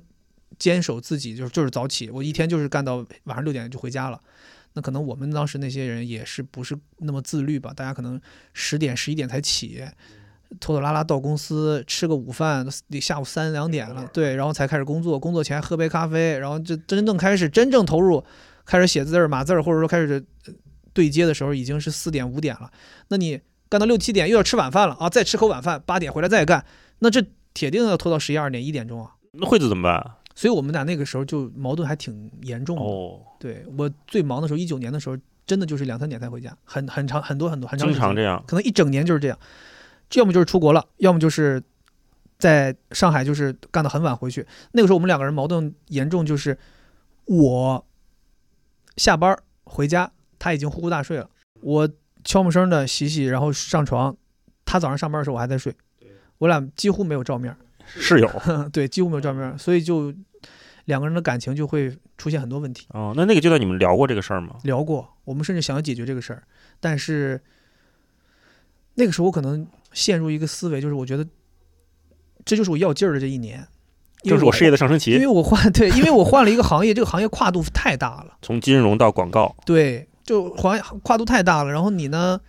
[0.60, 4.20] 坚守自己，就是就是早起，我一天就是干到晚上六点就回家了。
[4.76, 7.74] 那可能我们当时那些人也是不是那么自律吧？
[7.74, 8.22] 大家可能
[8.54, 9.84] 十点十一点才起，
[10.60, 15.20] 拖拖拉拉到公司吃个午饭，得下午三两点了，对，然后才开始工作。
[15.20, 18.24] 工作前喝杯咖啡，然后就真正开始真正投入，
[18.66, 20.54] 开始写字儿、码字儿，或者说开始呃
[20.94, 22.70] 对接的时候，已经是四点五点了。
[23.08, 26.66] 那你干到六七点又要吃晚饭了啊，再吃口晚饭，八点回来再干，
[27.00, 29.14] 那这铁定要拖到十一二点一点钟啊。
[29.32, 30.16] 那惠子怎么办？
[30.36, 32.84] 所以我们俩那个时候就矛盾还挺严重的。
[32.84, 35.18] 哦，对我最忙的时候，一九年的时候，
[35.48, 38.44] 真的就是两三点才回家，很很长很多很多很长时间，经常这样。
[38.46, 39.40] 可能一整年就是这样，
[40.16, 41.64] 要么就是出国了，要么就是
[42.38, 44.46] 在上海就是干到很晚回去。
[44.74, 46.58] 那个时候我们两个人矛盾严重，就是
[47.26, 47.86] 我
[48.98, 51.30] 下班回家，他已经呼呼大睡了，
[51.62, 51.90] 我
[52.26, 54.16] 悄没声的洗洗，然后上床，
[54.66, 55.74] 他早上上班的时候我还在睡，
[56.40, 57.56] 我俩几乎没有照面。
[57.86, 58.30] 室友
[58.74, 60.14] 对，几乎没有照面，所以就
[60.86, 62.88] 两个人的感情就会出现很多问题。
[62.90, 64.56] 哦，那那个阶段你们聊过这个事儿吗？
[64.64, 66.44] 聊过，我们甚至想要解决这个事儿，
[66.80, 67.42] 但是
[68.96, 71.26] 那个时候我可能陷入一个思维，就是我觉得
[72.44, 73.68] 这就是我要劲儿的这一年，
[74.24, 79.56] 因为正是我事业的上升期因，为我换 对，因为我换了一个行业，这个行业跨度太大了，从金融到广告。
[79.66, 81.72] 对，就环跨度太大了。
[81.72, 82.40] 然后你呢，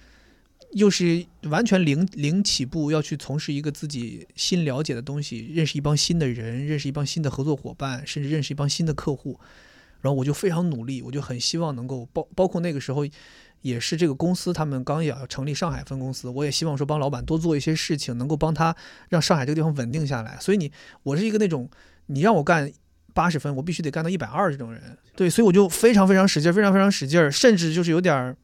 [0.73, 9.39] 又是完全零零起步，要去从事一个自己新了解的东西，认识一帮新的人，认识一帮新的合作伙伴，甚至认识一帮新的客户。
[10.03, 13.05] 然后我就非常努力，我就很希望能够包包括那个时候，
[13.63, 18.77] 也是这个公司他们刚要成立上海分公司，我也希望说帮老板多做一些事情，能够帮他
[19.09, 20.37] 让上海这个地方稳定下来。
[20.39, 20.71] 所以你
[21.03, 21.69] 我是一个那种
[22.07, 22.71] 你让我干
[23.15, 24.97] 八十分，我必须得干到一百二这种人。
[25.17, 28.37] 对，所以我就非常非常使劲，非常非常使劲，甚至就是有点儿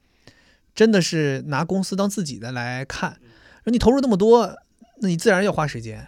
[0.74, 3.18] 真的是拿公司当自己的来看。
[3.64, 4.56] 你投入那么多，
[5.00, 6.06] 那你自然要花时间。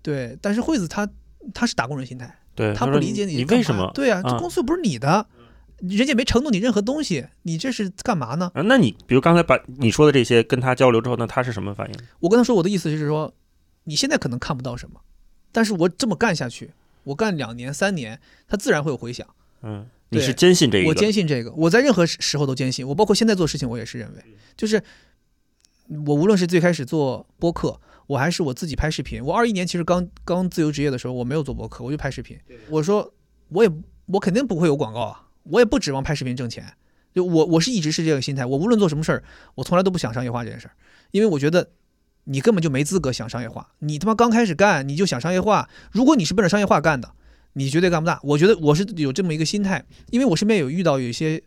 [0.00, 1.08] 对，但是惠子他
[1.52, 3.90] 他是打工人心态，对，说他不理解你你为什么？
[3.94, 5.26] 对啊，这啊公司又不是你的，
[5.78, 8.50] 人家没承诺你任何东西，你这是干嘛呢？
[8.54, 11.98] 啊，那你比如刚才把你说的这些跟他交流之后，那他是什么反应？
[12.20, 13.32] 我跟他说我的意思就是说，
[13.84, 15.00] 你现在可能看不到什么，
[15.52, 16.72] 但是我这么干下去，
[17.04, 19.26] 我干两年三年，他自然会有回响。
[19.62, 20.88] 嗯，你对是坚信这个？
[20.88, 22.86] 我坚信这个，我在任何时时候都坚信。
[22.86, 24.24] 我包括现在做事情，我也是认为，
[24.56, 24.82] 就是
[26.06, 29.22] 我无论是最开始做播客，我还是我自己拍视频。
[29.24, 32.38] 我二一年其实刚刚自由职业的时候，我没有做播客，我就拍视频。
[32.68, 33.12] 我说
[33.48, 33.70] 我也
[34.06, 36.74] 我肯定不会有广告啊，我也不指望拍视频挣钱。
[37.14, 39.22] 就我我是一直是这个心态，我无论做什么事儿，
[39.54, 40.74] 我从来都不想商业化这件事儿，
[41.12, 41.70] 因为我觉得
[42.24, 43.70] 你根本就没资格想商业化。
[43.78, 47.14] 你他妈刚开始干你就想商业化，如果你是奔着商业化干的，
[47.54, 48.20] 你绝对干不大。
[48.22, 51.42] 我觉得我是有这么一个心态，因为我身边有遇到有一些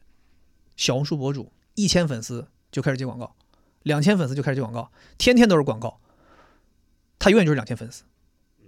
[0.76, 3.36] 小红书博主，一千粉丝就开始接广告，
[3.84, 6.00] 两千粉丝就开始接广告，天天都是广告，
[7.20, 8.04] 他永远就是两千粉丝。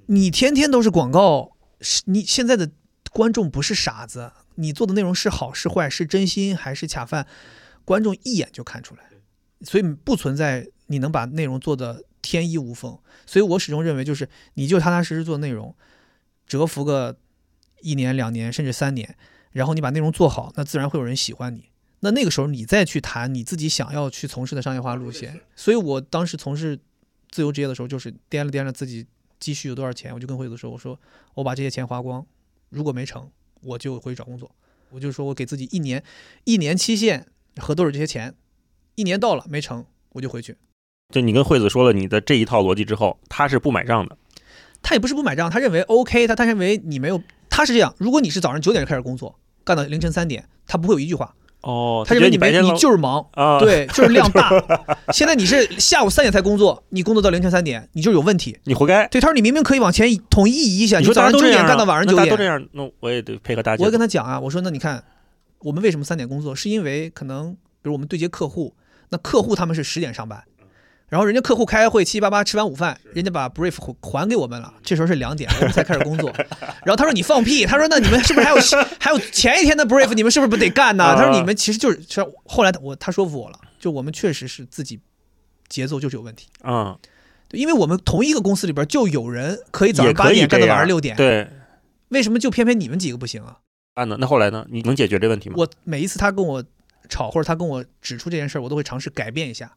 [0.06, 2.72] 你天天都是广告，是你现在的
[3.12, 7.28] 观众不是傻子，你做的内容是好是坏，是真心还是恰饭，
[7.86, 9.04] 观众一眼就看出来，
[9.62, 12.98] 所以不存在你能把内容做的天衣无缝。
[13.28, 15.76] 所以我始终认为，就是你就踏踏实实做内容，
[16.48, 17.16] 蛰伏个
[17.82, 19.16] 一年、两年甚至三年，
[19.52, 21.70] 然后你把内容做好，那自然会有人喜欢你。
[22.02, 25.42] 那那个时候你再去谈你自己想要去从事的商业化路线。
[25.56, 26.80] 所以我当时从事
[27.30, 29.06] 自由职业的时候，就是掂了掂了自己
[29.40, 31.00] 积蓄有多少钱，我就跟惠子说：“我说
[31.34, 32.26] 我把这些钱花光，
[32.70, 33.30] 如果没成，
[33.62, 34.50] 我就回去找工作。
[34.92, 36.04] 我就说我给自己一年
[36.46, 37.28] 一年期限
[37.58, 38.34] 合都是这些钱，
[38.96, 40.56] 一年到了没成，我就回去。
[41.14, 44.18] 就你跟惠子说了你的这一套逻辑之后，他是不买账的。
[44.82, 54.50] 他也不是不买账，他认为 OK，他他认为你没有，他是这样，如果你是早上九点就开始工作，干到凌晨三点，他不会有一句话，哦，他认为你没你白天老就是忙，啊，， 对，就是量大。
[55.12, 58.58] 现在你是下午三点才工作，你工作到凌晨三点，你就是有问题。
[58.64, 59.08] 你活该。
[59.08, 62.30] 对，他说你明明可以往前统一移一下，你说早上九点干到晚上九点。
[62.30, 63.84] 都这样，那我也得配合大家。
[63.84, 65.04] 我跟他讲啊，我说那你看，
[65.60, 68.74] 我们为什么三点工作，是因为可能比如我们对接客户，
[69.10, 70.44] 那客户他们是十点上班。
[71.10, 76.32] 然后人家客户开会七七八八吃完午饭，人家把 brief 还给我们了，这时候是两点，我们才开始工作。
[76.86, 78.58] 然后他说你放屁，他说那你们是不是还有
[79.00, 81.04] 还有前一天的 brief，你们是不是不得干呢？
[81.04, 85.00] 啊他说你们其实就是，是后来我他说服我了，就我们确实是自己
[85.68, 86.98] 节奏就是有问题，啊，
[87.48, 91.48] 对因为我们同一个公司里边就有人可以早上八点干到晚上六点，对，
[92.10, 93.58] 为什么就偏偏你们几个不行啊？
[93.96, 94.66] 啊，那那后来呢？
[94.70, 95.56] 你能解决这问题吗？
[95.58, 96.64] 我每一次他跟我
[97.10, 99.72] 吵或者他跟我指出这件事儿，我都会尝试改变一下。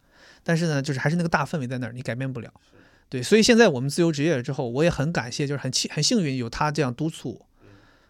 [0.44, 2.52] 但是呢，就是还是那个大氛围在那儿，你改变不了。
[3.08, 7.42] 对，所以现在我们自由职业了之后，我也很感谢，就是很幸很幸运有他这样督促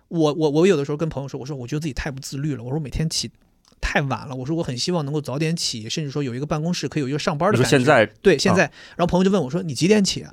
[0.09, 0.33] 我。
[0.33, 3.31] 我我有的时候跟朋友说，我说我觉得自己太不自律了，我说每天起
[3.81, 7.71] 太晚了，我说我很希望能够早点起，甚至说有一个办公室可以有一个上班的感觉。
[7.71, 8.63] 说现在对，现在，
[8.97, 10.31] 然后朋友就问我说：“你几点起啊？”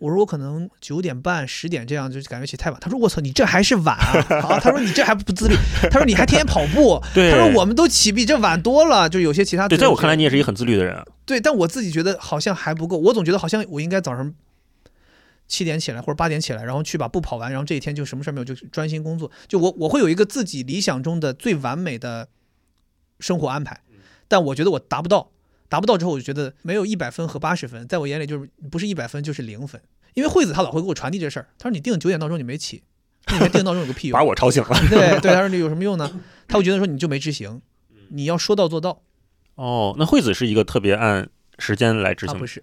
[0.00, 4.24] 我说：“我可能九点半、十点这样，就感觉起太晚。”他说：“我操，你这还是晚啊！
[4.48, 5.54] ”啊，他说：“你这还不自律。”
[5.90, 7.00] 他说：“你还天天跑步。
[7.14, 11.04] ”对他说：“我们都起比这晚多了。”就有些其他对，在我看来你也也是一个很自律的人啊。
[11.26, 12.96] 对，但我自己觉得好像还不够。
[12.96, 14.34] 我总觉得好像我应该早上
[15.46, 19.30] 七点起来或者八点起来，然后去把步跑完，然后这一天就什么事儿没有，就专心工作。
[19.48, 22.28] 就我我会有一个自己理想中的最完美的
[23.18, 23.80] 生活安排，
[24.28, 25.30] 但我觉得我达不到。
[25.70, 29.80] 达不到之后，我就觉得没有一百分和八十分，在我眼里就是不是一百分就是零分。
[30.12, 32.82] 因为惠子她老会给我传递这事儿，她说你定九点闹钟你没起，
[33.28, 34.18] 那你还定闹钟有个屁用？
[34.18, 34.68] 把我吵醒了。
[34.90, 36.20] 对对，她说你有什么用呢？
[36.48, 37.62] 她会觉得说你就没执行，
[38.08, 39.00] 你要说到做到。
[39.54, 41.28] 哦，那惠子是一个特别按
[41.60, 42.60] 时间来执行的，他不是，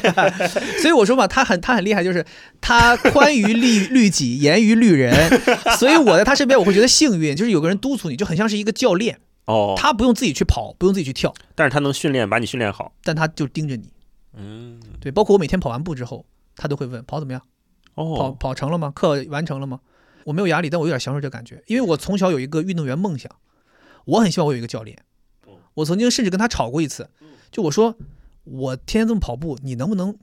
[0.80, 2.24] 所以我说嘛，他很他很厉害，就是
[2.60, 5.12] 他宽于律律己，严于律人。
[5.76, 9.18] 所以我在他身边，我会觉得幸运，就是有个人督促你，就很像是一个教练。
[9.46, 12.92] 哦，他不用自己去跑，不用自己去跳，但是他能训练，把你训练好。
[13.02, 13.92] 但他就盯着你。
[14.34, 16.24] 嗯，对，包括我每天跑完步之后，
[16.56, 17.42] 他都会问跑怎么样，
[17.94, 18.92] 跑哦，跑成了吗？
[18.94, 19.80] 课完成了吗？
[20.24, 23.30] 我没有压力，但我有点享受这感觉，因为我从小有一个运动员梦想，
[24.04, 24.98] 我很希望我有一个教练。
[25.74, 27.08] 我曾经甚至跟他吵过一次，
[27.50, 27.96] 就我说
[28.44, 30.16] 我天天这么跑步，你能不能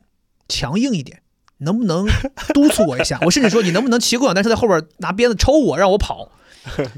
[0.47, 1.22] 强硬一点？
[1.59, 2.05] 能不能
[2.53, 3.20] 督促我一下？
[3.26, 6.32] 我甚至说你能不能骑共享单车在后边拿鞭子抽我，让我跑？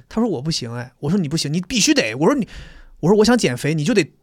[0.08, 2.16] 他说我不行哎，我说你不行，你必须得。
[2.16, 2.48] 我说你，
[3.00, 4.14] 我说我想减肥，你就得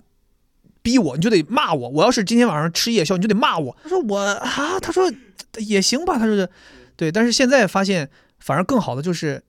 [0.82, 1.88] 逼我，你就得骂我。
[1.88, 3.76] 我要是今天晚上吃夜宵，你就得骂我。
[3.82, 5.12] 他说我啊，他说
[5.58, 6.48] 也行吧，他说，
[6.96, 7.10] 对。
[7.10, 9.44] 但是现在发现，反而更好的就是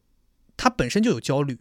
[0.55, 1.59] 他本身就有焦虑，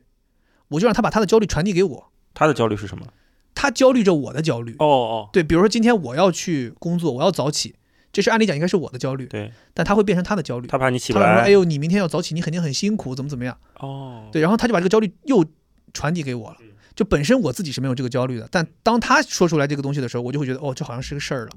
[0.68, 3.07] 我就让他把他的焦虑传递给我，他的焦虑是什么？
[3.55, 4.76] 他焦虑着我的焦虑。
[4.78, 7.74] 哦哦，对，比如说今天我要去工作，我要早起，
[8.13, 10.67] 这是按理讲应该是我的焦虑，对，但他会变成他的焦虑。
[10.67, 11.51] 他怕你起不他会说：“哎。
[11.51, 15.45] 呦，你明天要早起，你肯定很辛苦，怎么怎么样？”哦，对，然后他就把这个焦虑又
[15.93, 16.57] 传递给我了。
[16.95, 21.51] 就本身我自己是没有这个焦虑的，但当他说出来这个东西的时候，我就会觉得哦，这好像是个事儿了。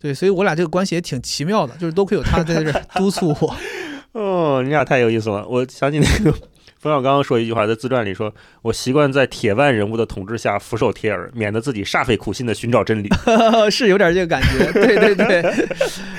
[0.00, 3.56] 对，所以我俩这个关系也挺奇妙的，就是多亏有他在这儿督促我。
[4.12, 5.46] 哦，你俩太有意思了。
[5.46, 6.36] 我想起那个
[6.82, 13.08] 冯小刚说一句话，在自传里说：“我习惯在铁腕人物的统治下俯首帖耳，免得自己煞费苦心的寻找真理。
[13.70, 14.66] 是有点这个感觉。
[14.74, 15.68] 对对对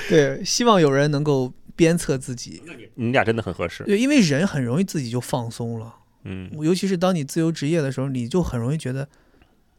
[0.08, 2.62] 对，希望有人能够鞭策自己。”
[2.96, 3.84] 你俩真的很合适。
[3.84, 5.96] 对，因为人很容易自己就放松了。
[6.22, 9.06] 嗯，尤其是当你自由职业的时候，你就很容易觉得，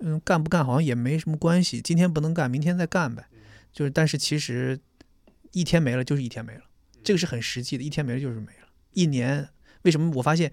[0.02, 3.26] 嗯，干不干好像也没什么关系，今天不能干，明天再干呗。
[3.74, 4.80] 就是，但是其实
[5.52, 6.62] 一天没了就是一天没了，
[7.04, 8.68] 这个是很实际的，一天没了就是没了。
[8.94, 9.50] 一年，
[9.86, 10.52] 为什么我发现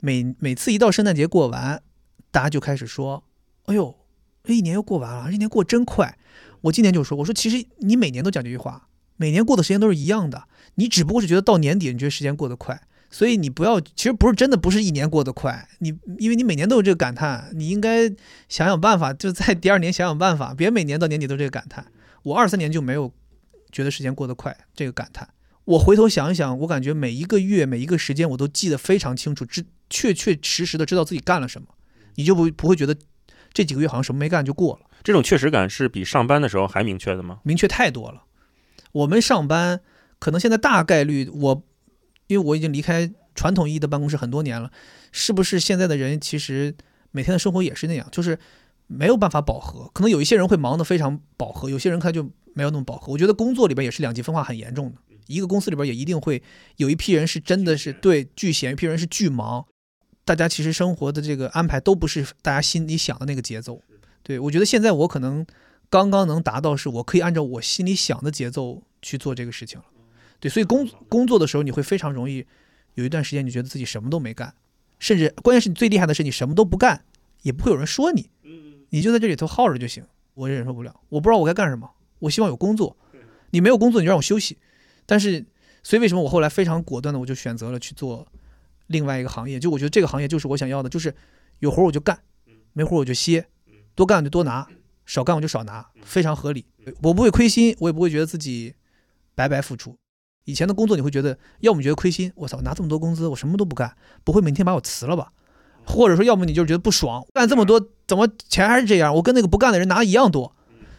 [0.00, 1.82] 每每次一到圣诞节过完，
[2.30, 3.22] 大家就开始说，
[3.66, 3.94] 哎呦，
[4.42, 6.16] 这一年又过完了，这一年过真快。
[6.62, 10.44] 我今年就说，我说其实你每年都讲这句话，每年过的时间都是一样的，
[10.76, 12.80] 你只不过是觉得到年底你觉得时间过得快。
[13.10, 18.06] 所以你不要，其实不是真的不是一年过得快，你因为你每年都有这个感叹，你应该
[18.50, 21.86] 想想办法，就在第二年想想办法，别每年到年底都这个感叹。
[22.22, 23.10] 我二三年就没有
[23.72, 25.26] 觉得时间过得快这个感叹。
[25.68, 31.68] 我回头想一想，我感觉每一个月每一个时间我都记得非常清楚，知确确实实的知道自己干了什么，
[32.14, 32.96] 你就不不会觉得
[33.52, 34.86] 这几个月好像什么没干就过了。
[35.02, 37.40] 这种确实感是比上班的时候还明确的吗？
[37.42, 38.24] 明确太多了。
[38.92, 39.80] 我们上班
[40.18, 41.64] 可能现在大概率我。
[42.28, 44.70] 因为我已经离开传统意义的办公室很多年了，
[45.12, 46.76] 是不是现在的人其实
[47.10, 48.38] 每天的生活也是那样，就是
[48.86, 49.90] 没有办法饱和？
[49.94, 53.10] 可能有一些人会忙得非常饱和，有些人他就没有那么饱和。
[53.10, 54.98] 我觉得工作里边也是两极分化很严重的，
[55.28, 56.42] 一个公司里边也一定会
[56.76, 59.64] 有一批人是真的是对巨闲，一批人是巨忙。
[60.24, 63.80] 大家其实生活的这个安排都不是大家心里想的那个节奏。
[64.22, 65.46] 对我觉得现在我可能
[65.88, 69.86] 刚刚能达到，是我可以按照我心里想的节奏去做这个事情了。
[70.40, 72.44] 对，所以工工作的时候，你会非常容易
[72.94, 74.54] 有一段时间，你觉得自己什么都没干，
[74.98, 77.04] 甚至关键是你最厉害的是你什么都不干，
[77.42, 78.28] 也不会有人说你，
[78.90, 80.04] 你就在这里头耗着就行。
[80.34, 82.96] 我忍受不了，我不知道我该干什么，我希望有工作。
[83.50, 84.58] 你没有工作，你就让我休息。
[85.10, 85.42] 但是，
[85.82, 88.28] 所以为什么我后来非常果断的，我就选择了去做
[88.88, 89.58] 另外一个行业？
[89.58, 91.14] 就我觉得这个行业就是我想要的，就是
[91.60, 92.20] 有活我就干，
[92.74, 93.46] 没活我就歇，
[93.94, 94.68] 多干我就多拿，
[95.06, 96.66] 少干我就少拿，非常合理。
[97.02, 98.74] 我不会亏心，我也不会觉得自己
[99.34, 99.96] 白白付出。
[100.44, 105.32] 以前的工作你会觉得，要么觉得亏心，我操，拿这么多工资，我什么都不干，不会明天把我辞了吧？
[105.86, 109.14] 或者说，要么你就是觉得不爽，干这么多，怎么钱还是这样？
[109.14, 110.54] 我跟那个不干的人拿一样多，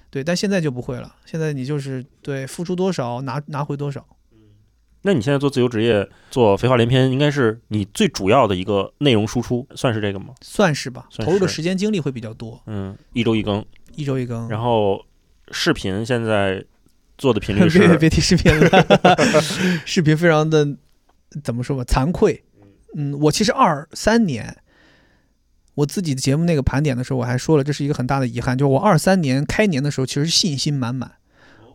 [0.09, 0.23] 对。
[0.23, 4.05] 但现在就不会了，现在你就是对付出多少拿拿回多少。
[5.01, 10.33] 那你现在做自由职业，做废话连篇，应该是你最主要的一个内容输出，算是这个吗？
[10.41, 14.49] 算是吧，算投入的时间精力会比较多，嗯，一周一更，一周一更。
[14.49, 15.05] 然后
[15.51, 16.61] 视频现在
[17.17, 18.85] 做的频率 别是别提视频了，
[19.87, 20.67] 视频非常的
[21.41, 22.43] 怎么说吧，惭愧。
[22.95, 24.53] 嗯，我其实二三年
[25.79, 31.13] 我自己的节目那个盘点的时候，我还说了，这是一个很大的遗憾，就是我二三年开年的时候，其实信心满满，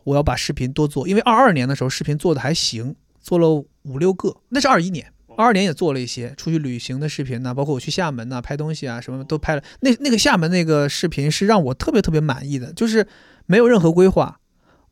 [0.03, 3.49] 我要把视频多做，因为二二年的时候视频做的还行，做了
[3.83, 5.11] 五六个，那是二一年。
[5.37, 9.63] 二二年也做了一些出去旅行的视频呐、包括我去厦门呐、拍东西啊，什么都拍了。
[9.81, 13.05] 那那个厦门那个视频是让我特别特别满意的，就是
[13.47, 14.39] 没有任何规划，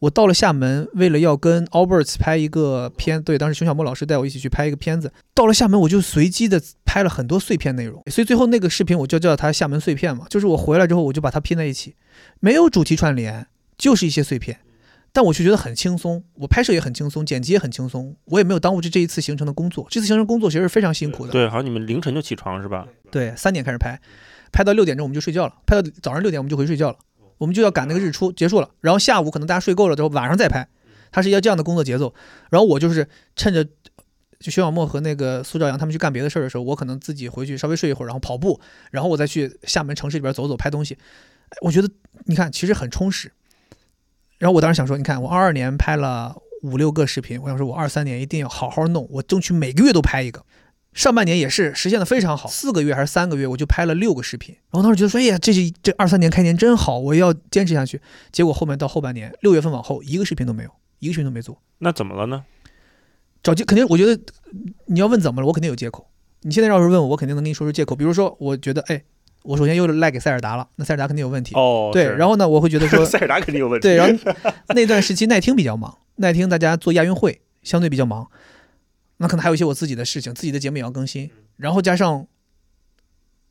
[0.04, 5.14] 我到了厦门，为了要跟 Alberts 拍一个片，对，当时熊小莫老师带我一起去拍一个片子。
[5.34, 11.96] 到了厦门，我就随机的拍了很多碎片内容，所以最后那个视频我就叫它厦门碎片嘛，就是我回来之后我就把它拼在一起，
[12.42, 13.48] 没有主题串联，
[13.78, 14.60] 就是一些碎片。
[15.14, 19.88] 但我却觉得很轻松，我拍摄也很轻松，剪辑也很轻松，我也没有耽误这这一次行程的工作。
[19.90, 21.32] 这次行程工作其实是非常辛苦的。
[21.32, 22.86] 对，好像你们凌晨就起床是吧？
[23.10, 23.98] 对，三点开始拍，
[24.52, 26.98] 拍到六点钟我们就睡觉了，拍到早上六点我们就回睡觉了，
[27.38, 30.68] 我们就要赶那个日出结束了，然后下午可能大家睡够了之后晚上再拍，
[31.12, 32.14] 它是一个这样的工作节奏。
[32.50, 33.72] 然后我就是趁着就
[34.52, 38.60] 徐小墨和那个苏兆阳他们去干别的事儿的时候，我可能自己回去稍微睡一会儿，然后跑步，
[38.92, 40.98] 然后我再去厦门城市里边走走拍东西。
[41.62, 41.90] 我觉得
[42.26, 43.32] 你看其实很充实。
[44.40, 50.44] 然后我当时想说，你看我二二年拍了五六个视频，我想说我二三年一定要好好弄，我争取每个月都拍一个。
[50.94, 54.56] 上半年也是实现的非常好，四个月还是三个月我就拍了六个视频。
[54.72, 58.00] 然后当时觉得说，哎呀，这是这二三年开年真好，我要坚持下去。
[58.32, 60.70] 结果后面到后半年六月份往后一个视频都没有，
[61.00, 61.62] 一个视频都没做。
[61.80, 62.44] 那怎么了呢？
[63.42, 64.18] 找借肯定，我觉得
[64.86, 66.08] 你要问怎么了，我肯定有借口。
[66.44, 67.96] 你现在要是问我，我肯定能跟你说出借口。
[67.96, 69.04] 比如说，我觉得，哎，
[69.44, 71.54] 我首先又赖给塞尔达了，那塞尔达肯定有问题。
[71.56, 73.88] 哦，对，然后呢，我会觉得说 塞尔达肯定有问题。
[73.88, 74.34] 对，然后
[74.76, 78.30] 那段时期奈听比较忙，奈听大家做亚运会相对比较忙，
[79.24, 82.28] 那可能还有一些我自己的事情，自己的节目也要更新，然后加上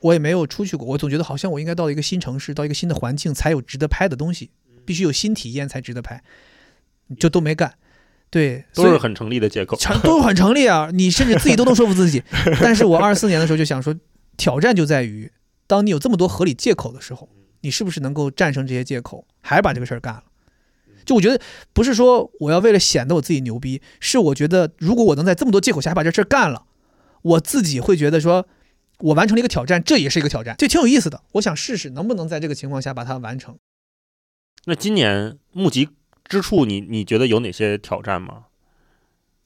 [0.01, 4.51] 我也没有出去过，我总觉得好像我应该到一个新城市，到一个新的环境才有值得拍的东西，
[4.85, 6.23] 必须有新体验才值得拍，
[7.18, 7.73] 就都没干。
[8.29, 10.91] 对，都是很成立的借口，成都很成立啊！
[10.93, 12.23] 你甚至自己都能说服自己。
[12.61, 13.95] 但是我二四年的时候就想说，
[14.37, 15.33] 挑战就在于，
[15.66, 17.31] 当你有这么多合理借口的时候，
[17.62, 20.25] 你是不是能够战胜这些借口，还把这个事儿干了？
[21.05, 21.40] 就我觉得
[21.72, 26.66] 不是说我要为了显得我自己牛逼，是我觉得如果我能在这么多借口下把这事儿干了，
[27.22, 28.46] 我自己会觉得说，
[28.98, 31.22] 我完成了一个挑战，这也是一个挑战，这挺有意思的。
[31.32, 33.57] 我想试试能不能在这个情况下把它完成。
[34.64, 35.88] 那今年募集。
[36.24, 38.44] 之处，你你觉得有哪些挑战吗？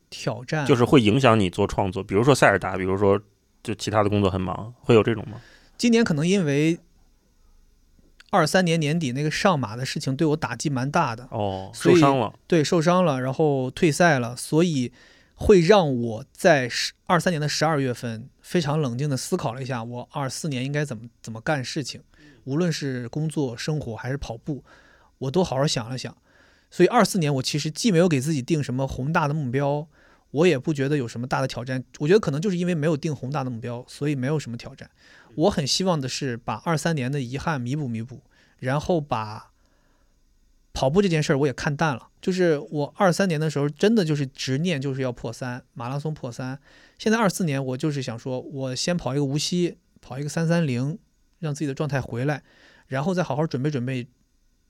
[0.08, 3.20] 挑战就是会影响你做创作，比如说塞尔达，比如说
[3.62, 5.40] 就其他的工作很忙，会有这种吗？
[5.76, 6.78] 今年可能因为
[8.30, 14.92] 二三年年底那个上马的事情对我打击蛮大的哦，受伤了，对，受伤了，然后退赛了，所以
[15.34, 22.02] 会让我在十二三年的十二月份非常冷静的思考了一下，我二四年应该怎么怎么干事情，
[22.44, 24.64] 无论是工作、生活还是跑步，
[25.18, 26.14] 我都好好想了想。
[26.68, 29.86] 所以二四年我其实既没有给自己定什么宏大的目标，
[30.32, 31.82] 我也不觉得有什么大的挑战。
[32.00, 34.90] 我觉得可能就是因为没有定宏大的目标，所以没有什么挑战。
[35.36, 38.22] 我很希望的是把二三年的遗憾弥补弥补，
[38.58, 39.52] 然后把
[40.72, 42.08] 跑步这件事儿我也看淡了。
[42.20, 46.58] 就是我二三年的时候真的就是执念就是要破三，马拉松破三。
[46.98, 50.98] 现在二四年我就是想说，我先跑一个无锡，跑一个三三零，
[51.38, 52.42] 让自己的状态回来，
[52.88, 54.08] 然后再好好准备准备。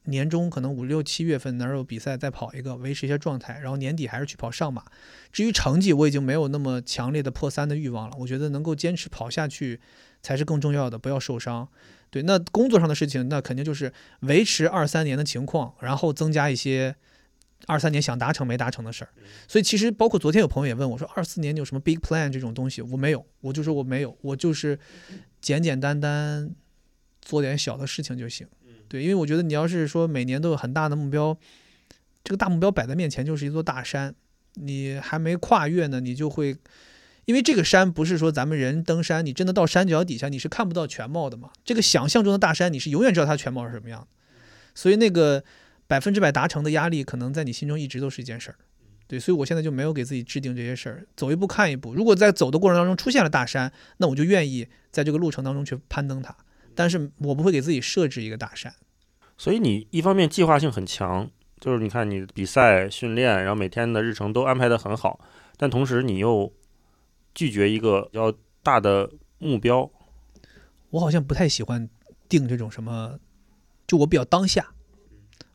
[0.09, 4.85] 年终可能五六七月份哪有比赛再跑一个，维持一下状态，然后年底还是去跑上马。
[5.33, 8.17] 至于成绩，我已经没有那么强烈的破三的欲望了。
[8.21, 9.81] 我觉得能够坚持跑下去
[10.27, 11.69] 才是更重要的，不要受伤。
[12.11, 16.97] 对，那工作上的事情，那肯定就是维持二三年的情况，然后增加一些
[17.67, 19.11] 二三年想达成没达成的事儿。
[19.47, 22.83] 所以其实包括昨天有朋友也问我说，二四年你有什么 big plan 这种东西？
[22.83, 24.77] 我没有，我就说我没有，我就是
[25.41, 26.51] 简简单单
[27.23, 28.49] 做点小的事情就行。
[28.89, 31.39] 对，因为我觉得你要是说每年都有很大的目标，
[32.25, 34.13] 这个大目标摆在面前就是一座大山，
[34.55, 36.57] 你还没跨越呢，你就会，
[37.27, 41.51] 因为这个山不是说咱们人登山，你真的到山脚底下你是看不到全貌的嘛。
[41.65, 44.07] 这个想象中的大山，你是永远知道它全貌是什么样的，
[44.75, 45.45] 所以那个
[45.87, 48.57] 百分之百达成的压力，可能在你心中一直都是一件事儿。
[49.09, 51.95] 对，所以我现在就没有给自己制定这些事儿，走一步看一步。
[51.95, 56.37] 如果在走的过程当中出现了大山，那我就愿意在这个路程当中去攀登它。
[56.75, 58.75] 但是我不会给自己设置一个大山，
[59.39, 65.19] 所以你一方面计划性很强，就是你看你比赛训练，然后每天的日程都安排的很好，
[65.57, 66.53] 但同时你又
[67.37, 68.35] 拒绝一个要
[68.65, 69.09] 大的
[69.39, 69.89] 目标。
[70.91, 71.89] 我好像不太喜欢
[72.29, 73.21] 定这种什么，
[73.87, 74.71] 就我比较当下。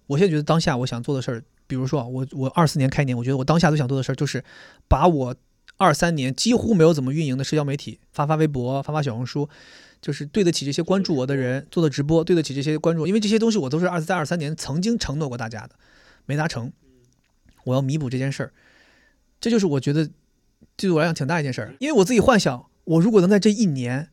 [0.07, 4.41] 我现在觉得当下我想做的事儿，比如说我我二四年开年，我觉得我当下最想做的事儿就是
[4.88, 5.36] 把我
[5.75, 9.49] 二三年几乎没有怎么运营的社交媒体发发微博，发发小红书。
[10.01, 15.75] 就是对得起这些关注我的人做的直播，对得起这些关注，因为这些东西我都是二在二三年曾经承诺过大家的，
[16.25, 16.73] 没达成，
[17.65, 18.51] 我要弥补这件事儿，
[19.39, 20.09] 这就是我觉得
[20.88, 24.09] 对我来讲挺大一件事儿，因为我自己幻想，我如果能在这一年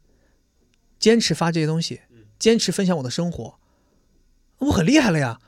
[0.99, 2.01] 坚持发这些东西，
[2.39, 3.59] 坚持分享我的生活，
[4.59, 5.41] 我很厉害了呀，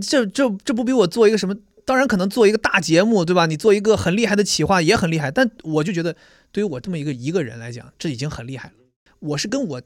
[0.00, 1.56] 这这这不比我做一个什么？
[1.84, 3.46] 当然可能做一个大节目，对吧？
[3.46, 6.16] 你做一个很厉害的企划也很厉害，但我就觉得
[6.50, 8.74] 对于我这么一个一个人来讲，这已经很厉害了。
[9.20, 9.82] 我是跟我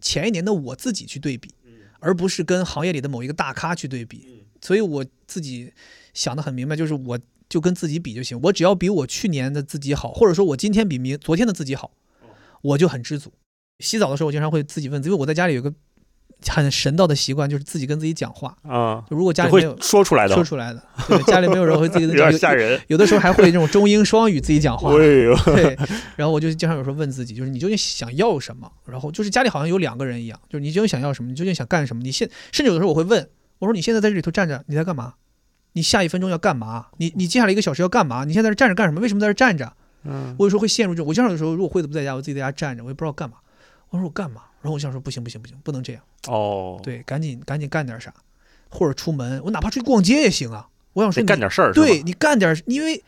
[0.00, 1.52] 前一年的我自己去对比，
[1.98, 5.72] 而不是跟行业里的某一个大咖去对比，所以我自己
[6.12, 7.18] 想的很明白，就是我
[7.54, 11.92] 就跟自己比就行，我只要比我去年的自己好，或者说我今天比明昨天的自己好，
[12.62, 13.32] 我就很知足。
[13.78, 15.72] 洗澡的时候，我经常会自己问，因为我在家里有个
[16.48, 18.56] 很神道的习惯，就是自己跟自己讲话。
[18.64, 22.80] 啊，就如果家里没有说出来的说，出来的，对，家里没有人会自己 有跟讲，有点吓人。
[22.88, 24.90] 有的时候还会这种中英双语自己讲话。
[24.98, 25.78] 对，
[26.16, 28.68] 然后我就经常有时候问自己，就是你究竟想要什么？
[28.86, 31.30] 然后就是家里好像有两个人一样，就是你究竟想要什么？
[31.30, 32.02] 你究竟想干什么？
[32.02, 33.28] 你现甚至有的时候我会问
[33.60, 35.14] 我说：“你现在在这里头站着，你在干嘛？
[35.74, 36.88] 你下一分钟要干嘛？
[36.96, 38.24] 你你接下来一个小时要干嘛？
[38.24, 39.00] 你现在在这站着干什么？
[39.00, 39.72] 为什么在这站着？”
[40.06, 43.36] 嗯，我有时候会陷入这种，我经常有时候如果惠子不在家，我自己在家站着，我也不知道干嘛。
[43.90, 44.42] 我说我干嘛？
[44.60, 48.12] 然后我想说不行不行不行，不能这样，哦，，对，赶紧赶紧干点啥，
[48.68, 50.68] 或者出门，我哪怕出去逛街也行啊。
[50.94, 53.02] 我想说你干点事儿，对，你干点，因为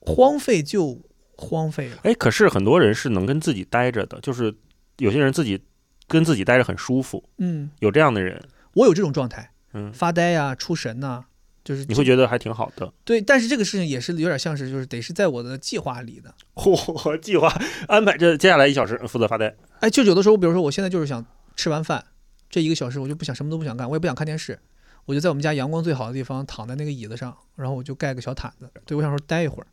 [0.00, 1.00] 荒废就
[1.36, 1.96] 荒废了。
[2.02, 4.54] 哎，可是很多人是能跟自己待着的，就是
[4.98, 5.62] 有些人自己
[6.06, 8.42] 跟自己待着很舒服，嗯，有这样的人，
[8.74, 11.24] 我有这种状态，嗯，发呆呀、出神呐、
[11.62, 12.92] 就是你会觉得还挺好的。
[13.04, 16.34] 对，但是这个事情也是有点像是，就是得是在我的计划里的。
[16.54, 17.52] 嚯，计划
[17.88, 21.24] 安排这接下来一小时负责发呆，哎，就有的时候，比如说我现在就是想
[21.56, 22.04] 吃完饭
[22.48, 24.58] 这一个小时，我就不想什么都不想干，我也不想看电视，
[25.04, 29.66] 我就在我们家阳光最好的地方躺在那个椅子上，然后我就盖个小毯子，对我想说待一会儿，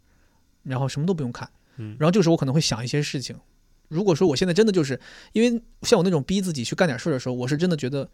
[0.64, 1.48] 然后什么都不用看，
[1.78, 3.38] 嗯然后这个时候我可能会想一些事情。
[3.88, 5.00] 如果说我现在真的就是
[5.34, 8.10] 因为像我那种逼自己去干点事儿的时候，我是真的觉得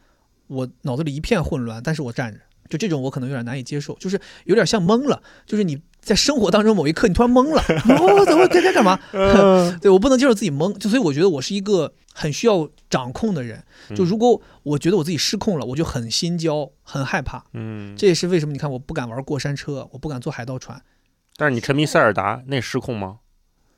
[0.48, 2.40] 我脑子里一片混乱，但是我站着，
[2.70, 7.62] 就这种我可能有点难以接受，就是有点像懵了，就是你在生活当中某一刻你突然懵了，
[7.98, 9.00] 哦，怎么该该干嘛？
[9.82, 13.64] 对我不能接受自己懵，就所以我觉得我是一个很需要掌控的人。
[13.96, 17.44] 就如果我觉得我自己失控了，我就很心焦，很害怕。
[17.54, 20.82] 嗯，这也是为什么你看我不敢玩过山车，我不敢坐海盗船，
[21.36, 23.20] 但是你沉迷塞尔达，那失控吗？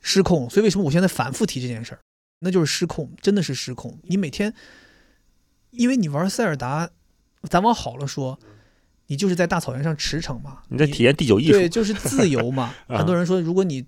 [0.00, 0.48] 失控。
[0.48, 2.00] 所以为什么我现在反复提这件事儿，
[2.40, 3.98] 那就是失控，真的是失控。
[4.04, 4.52] 你每天，
[5.70, 6.90] 因为你玩塞尔达，
[7.48, 8.38] 咱往好了说，
[9.06, 12.74] 你就是在大草原上驰骋嘛，你在体验第九艺术对，，就是自由嘛。
[12.88, 13.86] 啊很多人说，如果你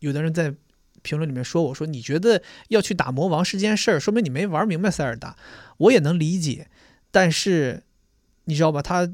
[0.00, 0.54] 有的人在
[1.02, 5.36] 评论里面说我说，你觉得要去打魔王是件事儿，说明你没玩明白塞尔达。
[5.76, 6.68] 我也能理解，
[7.10, 7.82] 但是
[8.44, 9.10] 你知道吧，他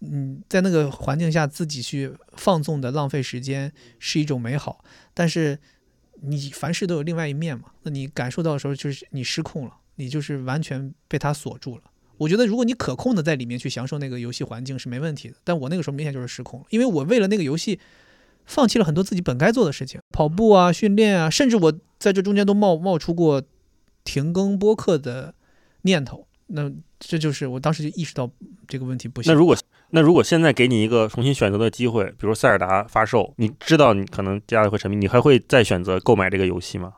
[0.00, 5.58] 嗯，在那个环境下自己去放纵的浪费时间是一种美好，但是
[6.22, 7.70] 你凡事都有另外一面嘛。
[7.82, 11.82] 那你感受到的时候，就是你失控了，你就是完全被它锁住了。
[12.16, 17.80] 我觉得，如果你可控的在里面去享受那个游戏环境是没问题的，但我那个时候明显就是失控了，因为我为了那个游戏
[18.44, 23.42] 放弃了很多自己本该做的事情，跑步啊、训练啊，甚至我在这中间都冒冒出过
[24.04, 25.34] 停更播客的
[25.82, 26.26] 念头。
[26.46, 26.70] 那
[27.00, 28.30] 这就是我当时就意识到
[28.68, 29.32] 这个问题不行。
[29.32, 29.56] 那如果
[29.90, 36.92] 那如果现在给你一个重新选择的机会，比如塞尔达发售，你知道你可能接下来会沉迷，你还会再选择购买这个游戏吗？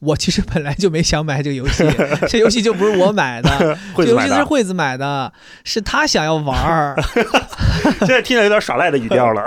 [0.00, 1.84] 我其实本来就没想买这个游戏，
[2.28, 4.20] 这游戏就不是我买的， 这游？
[4.20, 5.32] 戏是惠子买的，
[5.62, 6.96] 是他想要玩儿，
[8.00, 9.44] 现在听着有点耍赖的语调了，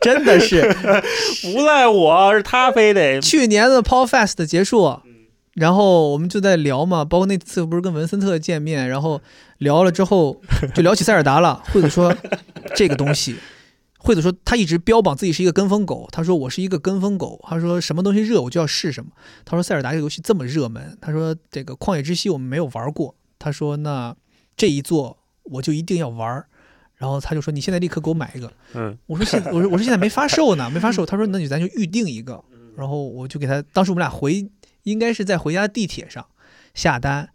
[0.00, 0.62] 真的是。
[1.42, 5.00] 不赖我，是他非得去年的 Paul Fest 结束，
[5.54, 9.20] 然后我们就在聊嘛，包括那次不是跟文森特见面，然后
[9.58, 10.40] 聊了之后
[10.74, 11.62] 就聊起塞尔达了。
[11.72, 12.14] 惠子说
[12.74, 13.36] 这个东西，
[13.98, 19.10] 惠子说他一直标榜自己是一个跟风狗，他说我是一个跟风狗，他说什么东西热我就要试什么。
[19.44, 24.16] 他说塞尔达这个游戏这么热门，他说这个旷野之息我们没有玩过，他说那
[24.56, 26.44] 这一座我就一定要玩。
[26.96, 31.06] 然后他就说：“你现在立刻给我买一个。”嗯，我说现我说我说现在没发售呢，没发售。
[31.06, 32.42] 他说那你咱就预定一个，
[32.76, 34.44] 然后我就给他，当时我们俩回
[34.82, 36.26] 应该是在回家的地铁上
[36.74, 37.28] 下单，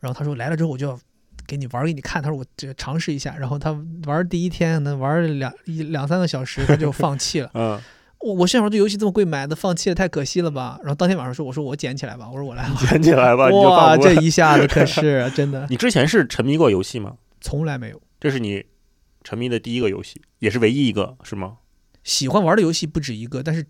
[0.00, 1.00] 然后他说来了之后我就要
[1.48, 7.80] 给你玩给你看，他说我这尝试一下，然后他玩第一天能玩了两一两三个小时他就 放弃了，嗯，
[8.20, 13.96] 我我心想说这游戏这么贵买的放弃了太可惜了吧，然后当天晚上说我说我捡起来吧，我说我来玩，捡起来吧，哇。
[13.96, 17.16] 这一下子可是 真的你之前是沉迷过游戏吗？
[17.40, 18.66] 从来没有这是你
[19.24, 21.58] 沉迷的第一个游戏，也是唯一一个，是吗？
[22.04, 23.66] 喜欢玩的游戏不止一个，但是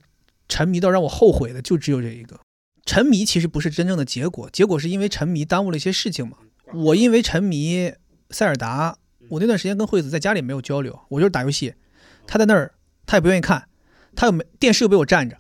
[0.49, 2.41] 沉迷到让我后悔的就只有这一个。
[2.85, 6.39] 沉迷其实不是真正的结果，结果是因为沉迷耽误了一些事情嘛。
[6.75, 7.93] 我因为沉迷
[8.31, 8.97] 塞尔达，
[9.29, 11.75] 我那段时间跟惠子在家里没有交流，我就是打游戏，
[12.27, 12.73] 他在那儿
[13.07, 13.69] 他也不愿意看，
[14.15, 15.37] 他又没电视又被我占着，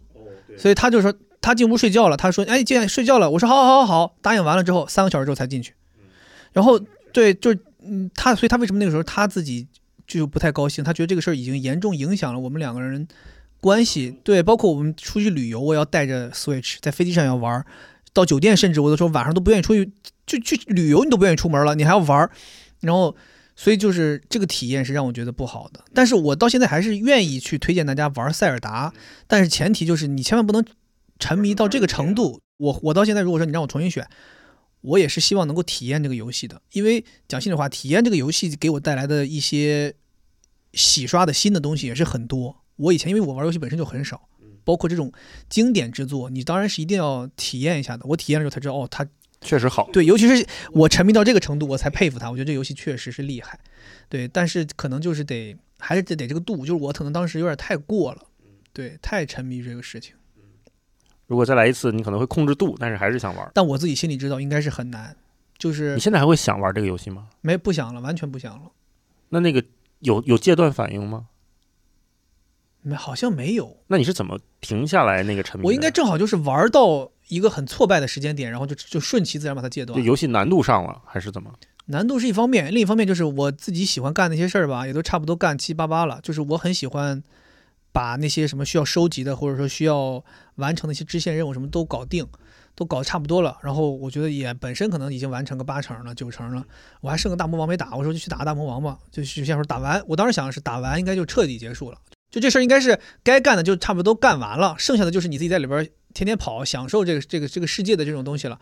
[0.57, 5.75] 所以他就说他进屋睡觉了，他说哎进来睡觉了，我说好好好好，答应完了之后三个小时之后才进去，
[6.53, 6.79] 然后
[7.13, 9.67] 对就是嗯他，所以他为什么那个时候他自己
[10.07, 13.07] 就不太高兴，他觉得这个事儿已经严重影响了我们两个人
[13.61, 17.65] 关系，对，包括我们出去旅游，我要带着 Switch 在飞机上要玩，
[18.13, 19.93] 到酒店甚至我都说晚上都不愿意出去，
[20.29, 22.31] 就去旅游你都不愿意出门了，你还要玩儿，
[22.81, 23.17] 然后
[23.57, 25.85] 所以就是这个体验是让我觉得不好的。
[25.93, 28.93] 但是我到现在还是愿意去推荐大家玩塞尔达，
[29.27, 30.65] 但是前提就是你千万不能
[31.19, 32.41] 沉迷到这个程度。
[32.59, 34.07] 我我到现在如果说你让我重新选。
[34.81, 39.93] 我也是希望能够体验这个游戏的，因为讲心里话，体验这个游戏给我带来的一些
[40.73, 42.63] 洗刷的新的东西也是很多。
[42.77, 44.29] 我以前因为我玩游戏本身就很少，
[44.63, 45.13] 包括这种
[45.51, 48.07] 经典之作，你当然是一定要体验一下的。
[48.07, 49.05] 我体验了之后才知道，哦，它
[49.41, 49.89] 确实好。
[49.93, 52.31] 对，尤其是我沉迷到这个程度，我才佩服他。
[52.31, 53.59] 我觉得这游戏确实是厉害。
[54.09, 58.23] 对，但是可能就是得还是得得这个度，就是我可能当时有点太过了，
[58.73, 60.15] 对，太沉迷这个事情。
[61.27, 63.51] 如果再来一次，你可能会控制度，但是还是想玩。
[63.55, 65.15] 但我自己心里知道应该是很难。
[65.59, 67.29] 就是你现在还会想玩这个游戏吗？
[67.41, 68.71] 没，不想了，完全不想了。
[69.29, 69.63] 那那个
[69.99, 71.27] 有有戒断反应吗？
[72.81, 73.77] 没，好像没有。
[73.89, 75.67] 那你是怎么停下来那个沉迷？
[75.67, 80.03] 我应该正好就是玩到一个很挫败的时间点，然后就就顺其自然把它戒断。
[80.03, 81.53] 游戏难度上了还是怎么？
[81.87, 86.21] 难度是一方面，另一方面就是我自己喜欢干那些事儿吧，也都差不多干七八八了。
[86.23, 87.23] 就是我很喜欢
[87.93, 90.25] 把那些什么需要收集的，或者说需要
[90.57, 92.27] 完成的一些支线任务什么都搞定。
[92.75, 96.65] 都搞差不多了，然后我觉得也本身可能已经完成个八成了、九成了，
[97.01, 100.01] 我还剩个大魔王没打，我说就去打个大魔王吧，就去先说打完。
[100.07, 101.99] 我当时想的是打完应该就彻底结束了，
[102.31, 108.59] 就这事儿应该是该干的就差不多都干完了，剩下的就是你自己在里边天天跑，享受这个这个这个世界的这种东西了。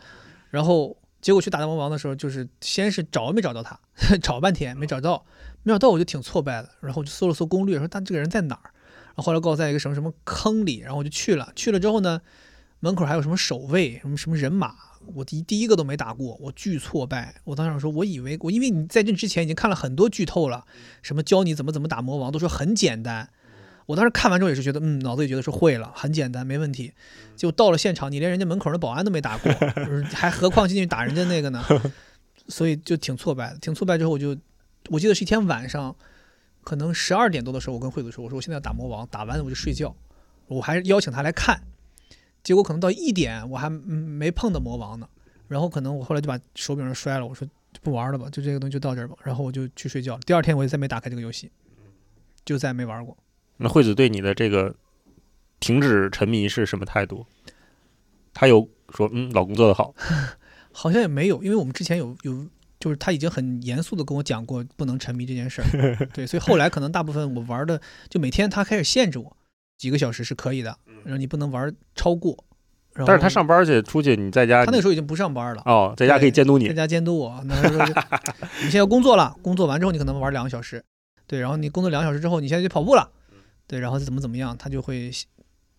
[0.49, 3.79] 然后结果去打大魔王的时候，就是先是找没找到他，
[4.21, 5.25] 找半天没找到，
[5.63, 8.71] 没找到我就挺挫败的，然后我就搜了搜攻略，说他这个人在哪儿，
[9.07, 12.21] 然后后来告诉在一个什么什么坑里，然后我就去了，去了之后呢。
[12.79, 14.75] 门口还有什么守卫，什么什么人马，
[15.15, 17.41] 我第第一个都没打过，我巨挫败。
[17.43, 20.63] 我当时说，我以为我因为你在这之前已经看了很多剧透了，
[21.01, 23.31] 什么教你怎么怎么打魔王，都说很简单。
[23.87, 26.93] 我当时看完之后也是觉得，嗯，脑子里觉得是会了，很简单，没问题。
[27.35, 29.51] 结果到了现场，你连人家门口的保安都没打过，
[30.13, 31.65] 还何况进去打人家那个呢？
[32.47, 33.57] 所以就挺挫败的。
[33.59, 34.37] 挺挫败之后，我就
[34.89, 35.95] 我记得是一天晚上，
[36.63, 39.95] 可能十二点多的时候，我跟惠子说，我说我现在要打魔王，打完我就睡觉。
[40.47, 41.61] 我还邀请他来看。
[42.43, 45.07] 结果可能到一点我还没碰到魔王呢，
[45.47, 47.47] 然后可能我后来就把手柄摔了，我说
[47.81, 50.17] 不玩了吧，就这个东西就到这儿吧，然后我就去睡觉。
[50.25, 51.51] 第二天我就再没打开这个游戏，
[52.45, 53.17] 就再没玩过。
[53.57, 54.73] 那惠子对你的这个
[55.59, 57.25] 停止沉迷是什么态度？
[58.33, 59.93] 他有说嗯，老公做的好，
[60.71, 62.45] 好像也没有，因为我们之前有有
[62.79, 69.37] 就是他已经很严肃的跟我讲过不能沉迷这件事儿，对，所以后来可能大部分我玩的就每天他开始限制我。
[69.77, 72.43] 几个小时是可以的，然后你不能玩超过。
[73.05, 74.65] 但是他上班去出去，你在家。
[74.65, 75.61] 他那时候已经不上班了。
[75.67, 76.67] 哦，在家可以监督你。
[76.67, 77.39] 在家监督我。
[77.45, 77.85] 那说
[78.57, 80.83] 你现在要工作了，工作完之后你可能玩两个小时，
[81.27, 83.11] 对，然后你工作两个小时之后，你现在就跑步了，
[83.67, 85.11] 对，然后怎么怎么样，他就会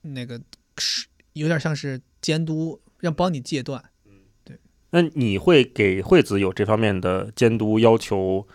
[0.03, 0.39] 那个
[0.77, 3.83] 是有点像是监督，要帮你戒断。
[4.45, 4.59] 对。
[4.91, 8.47] 那你会给惠子有这方面的监督要求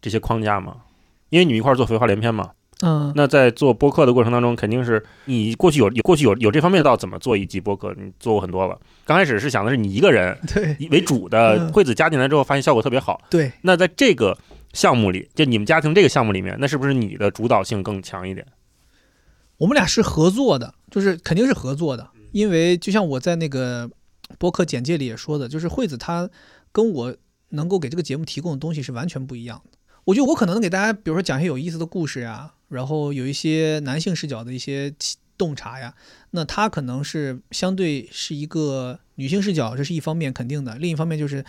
[0.00, 0.78] 这些框架吗？
[1.28, 2.52] 因为你们一块做《废话连篇》嘛。
[2.82, 8.80] 嗯，那在做播客的过程当中，肯定是你过去有有过去有有这方面道怎么做一集播客，你做过很多了。
[9.04, 13.20] 刚开始是想的是你一个人 对为主的，惠子加进来之后发现效果特别好。
[13.28, 14.38] 对，那在这个
[14.72, 18.46] 项目里，就你们家庭这个项目里面，那是不是你的主导性更强一点？
[19.60, 23.90] 我们俩是合作的，就是肯定是合作的，因为就像我在那个
[24.38, 26.30] 博客简介里也说的，就是惠子她
[26.72, 27.14] 跟我
[27.50, 29.76] 能够给这个节目提供的东西是完全不一样的。
[30.04, 32.54] 我觉得我可能能给大家，比如说讲一些有意思的故事呀。
[32.70, 34.94] 然后有一些男性视角的一些
[35.36, 35.92] 洞察呀，
[36.30, 40.76] 那她可能是相对是一个女性视角，这是一方面肯定的。
[40.76, 41.44] 另一方面就是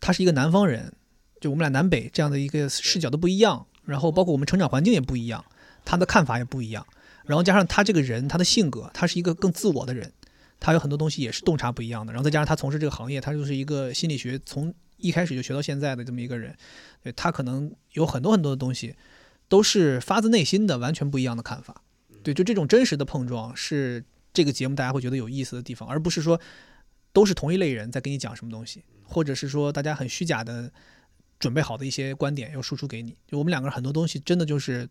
[0.00, 0.92] 她是一个南方人，
[1.40, 5.44] 就我们俩南北这样的一个视角都不一样，然后包括我们成长环境也不一样，
[5.84, 6.84] 他的看法也不一样。
[7.26, 10.12] 然后加上他这个人，他的性格，他是一个更自我的人，
[10.60, 12.12] 他有很多东西也是洞察不一样的。
[12.12, 16.56] 然后再加上他从事这个行业，他就是一个心理学从一开始就学到现在的这么一个人，
[17.02, 18.94] 对他可能有很多很多的东西。
[19.46, 21.82] 都是发自内心的，完全不一样的看法。
[22.22, 24.02] 对，就这种真实的碰撞，是
[24.32, 26.40] 这个节目大家会觉得有意思的地方，而不是说
[27.12, 30.72] 都是同一类人在跟你讲什么东西，或者是说大家很虚假的
[31.38, 33.14] 准备好的一些观点要输出给你。
[33.28, 34.88] 就我们两个人很多东西，真的就是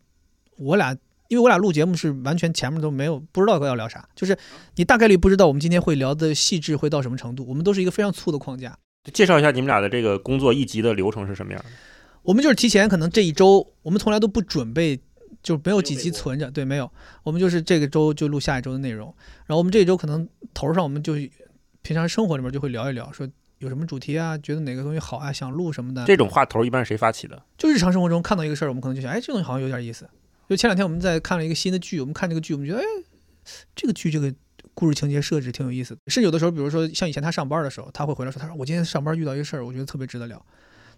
[0.55, 0.95] 我俩，
[1.34, 4.38] 因为我俩录节目是完全前面都没有不知道要聊啥，就是
[4.76, 7.43] 你大概率不知道我们今天会聊的细致会到什么程度。
[7.47, 8.77] 我们都是一个非常粗的框架。
[9.11, 11.69] 介绍一下你们俩的这个工作一集的流程是什么样的？
[12.22, 14.99] 我们就是提前，可能这一周我们从来都不准备，
[15.41, 16.51] 就没有几集存着。
[16.51, 16.88] 对，没有，
[17.23, 19.07] 我们就是这个周就录下一周的内容。
[19.47, 21.15] 然后我们这一周可能头上我们就
[21.81, 23.27] 平常生活里面就会聊一聊，说
[23.57, 26.05] 有什么主题啊，觉得哪个东西好啊，想录什么的。
[26.05, 27.41] 这种话头一般是谁发起的？
[27.57, 30.07] 就日常生活中看到一个事儿，我们可能就想，哎，这东西好像有点意思。
[30.49, 32.84] 就前两天我们在看了一个新的剧，我们看这个剧，我们觉得，哎，
[33.76, 34.34] 这个剧这个
[34.74, 36.02] 故事情节设置挺有意思的。
[36.07, 40.45] 甚至有的时候，比如说像以前他上班的时候，他会回来说，他说我今天上班遇到一个事儿，我觉得特别值得聊。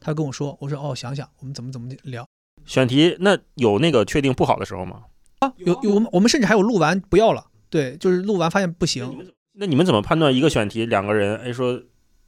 [0.01, 2.27] 他跟我说：“我说哦，想想我们怎么怎么聊
[2.65, 5.03] 选题，那有那个确定不好的时候吗？
[5.39, 9.31] 啊，有有，我们我们甚至还有录完不要了，对，就是录完发现不行。
[9.53, 11.81] 那你们怎么判断一个选题两个人哎说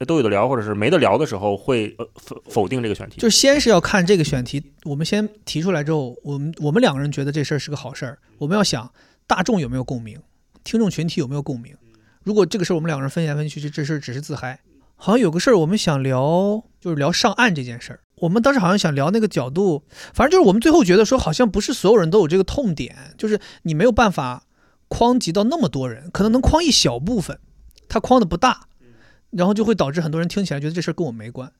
[0.06, 3.20] 都有的聊，或者是没得聊的时候会否否定这个选题？
[3.20, 8.90] 就先是要看这个选题，我们先提出来之后，我们我们两个人觉得这事儿是个好事儿，我们要想
[9.26, 10.20] 大众有没有共鸣，
[10.64, 11.74] 听众群体有没有共鸣。
[12.22, 14.60] 如果这个事儿我们两个人分来分析去，这事儿只是自嗨。”
[15.00, 18.00] 好像有个事儿，我们想聊，就是聊上岸这件事儿。
[18.16, 24.42] 我们当时好像想聊那个角度，反正就是我们最后觉得说，好像不是所有人都有这个痛点，就是你没有办法
[24.88, 27.38] 框及到那么多人，可能能框一小部分，
[27.88, 28.66] 他框的不大，
[29.30, 31.52] 然后就会导致很多人听起来觉得这事儿跟我没关。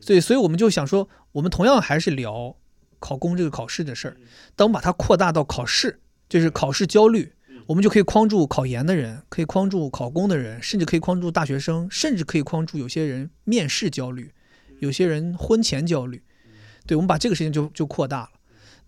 [0.00, 2.56] 所以，所以我们就想说，我们同样还是聊
[2.98, 4.16] 考公这个考试的事儿，
[4.56, 7.32] 当我们把它扩大到考试，就是考试焦虑。
[7.66, 14.32] 我们就可以框住考研的人，可以框住考公的人，甚至可以框住大学生，甚至可以框住有些人面试焦虑，
[14.80, 16.20] 有些人婚前焦虑。
[16.88, 18.30] 对，我们把这个事情就就扩大了。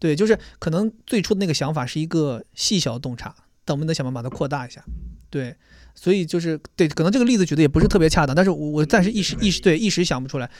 [0.00, 3.32] 对，就是可能最初的那个想法是一个细小的洞察，
[3.64, 4.84] 但我们得想办法把它扩大一下。
[5.30, 5.54] 对，
[5.94, 10.50] 所以就是对，可能这个例子举的也不是特别恰当，但是我我暂时一时一时对一时想不出来。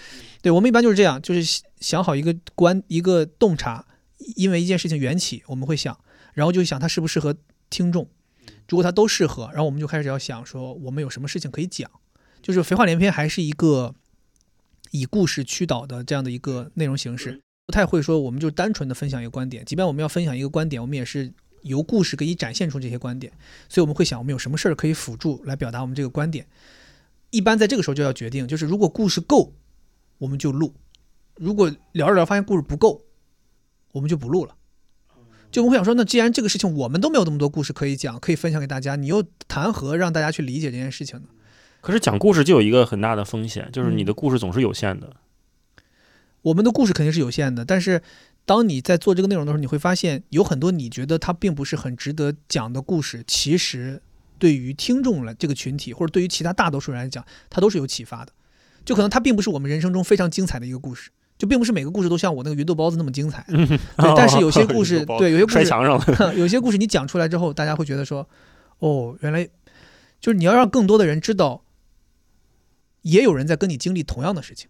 [0.41, 3.85] 对我们一般就是这样，就是想好一个观一个洞察，
[4.37, 5.99] 因为一件事情缘起，我们会想，
[6.35, 7.37] 然后就想它适不适合。
[7.71, 8.09] 听众，
[8.69, 11.91] 如果它都适合，然后我们就开始要想说，我们有什么事情可以讲，
[12.41, 13.93] 就是废话连篇还是一个
[14.93, 21.33] 以故事驱导的这样的一个内容形式，不太会说我们就单纯的分享一个观点，即便我们要分享一个观点，我们也是
[21.65, 23.33] 由故事给你展现出这些观点，
[23.69, 26.47] 所以我们会想我们有什么事儿可以辅助来表达我们这个观点，
[27.31, 29.53] 一般在这个时候就要决定，就是如果故事够，
[30.19, 30.69] 我们就录；
[31.35, 33.03] 如果聊着聊发现故事不够，
[33.93, 34.55] 我们就不录了。
[35.51, 41.29] 就我们会想说，那既然这个事情我们都没有那么多故事可以讲，可以分享给大家，你又谈何让大家去理解这件事情呢？
[41.81, 45.15] 可是讲故事就有一个很大的风险，就是你的故事总是有限的。
[46.43, 48.03] 我们的故事肯定是有限的，但是
[48.45, 54.03] 当你在做这个内容的时候，你会发现有很多你觉得它并不是很值得讲的故事，其实
[54.39, 58.33] 对于听众来这个群体，或者对于其他大多数人来讲，它都是有启发的。
[58.85, 61.11] 就可能它并不是我们人生中非常精彩的一个故事。
[61.37, 68.29] 就并不是每个故事都像我那个芸豆包子那么精彩，对，但是有些故事，对，有些故事摔墙上了， 有些故事你讲出来之后，大家会觉得说，
[68.79, 69.45] 哦，原来
[70.21, 71.65] 就是你要让更多的人知道，
[73.03, 74.69] 也有人在跟你经历同样的事情，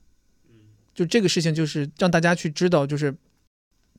[0.95, 3.15] 就这个事情就是让大家去知道，就是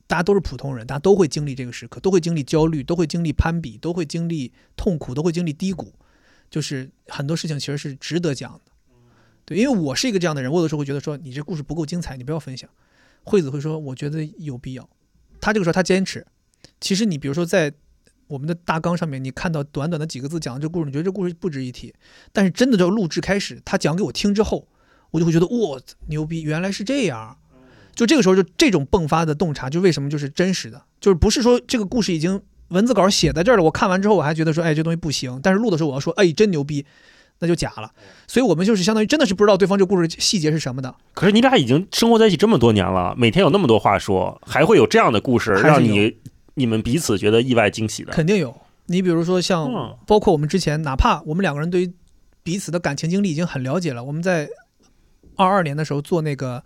[0.08, 5.94] 大家都是普通人，大家都会经历这个时刻，都会经历焦虑，都会经历攀比，都会经历痛苦，都会经历低谷，
[6.50, 8.62] 就是很多事情其实是值得讲的。
[9.46, 12.70] 对，因为我是一个这样的人，我有的时候会觉得说你这故事不够精彩，你不要分享。
[13.24, 14.88] 惠子会说，我觉得有必要。
[15.42, 16.26] 他这个时候他坚持。
[16.80, 17.74] 其实你比如说在
[18.28, 21.94] 我们的大纲上面，你看到短短的几个字讲这故事，你觉得这故事不值一提。
[22.32, 24.68] 但是真的这个录制开始，他讲给我听之后，
[25.12, 27.38] 我就会觉得哇，牛逼，原来是这样。
[27.96, 35.40] 就这个时候就这种迸发的洞察，就为什么就是真实的，就是不是说这个故事已经文字稿写在这儿了，我看完之后我还觉得说，哎，这东西不行。
[35.42, 36.86] 但是录的时候我要说，哎，真牛逼。
[37.40, 37.92] 那就假了，
[38.28, 40.96] 所以我们就是相当于真的是不知道对方这故事细节是什么的。
[41.14, 46.16] 可是你俩已经生活在一起这么多年了，每天有那么多话说，还会有这样的故事让你
[46.54, 48.14] 你们彼此觉得意外惊喜的？
[48.14, 48.56] 肯定有。
[48.86, 49.70] 你比如说像，
[50.08, 51.94] 包括我们之前，哪怕我们两个人对于
[52.42, 54.48] 彼此的感情经历已经很了解了，我们在
[55.36, 56.64] 二二年的时候做那个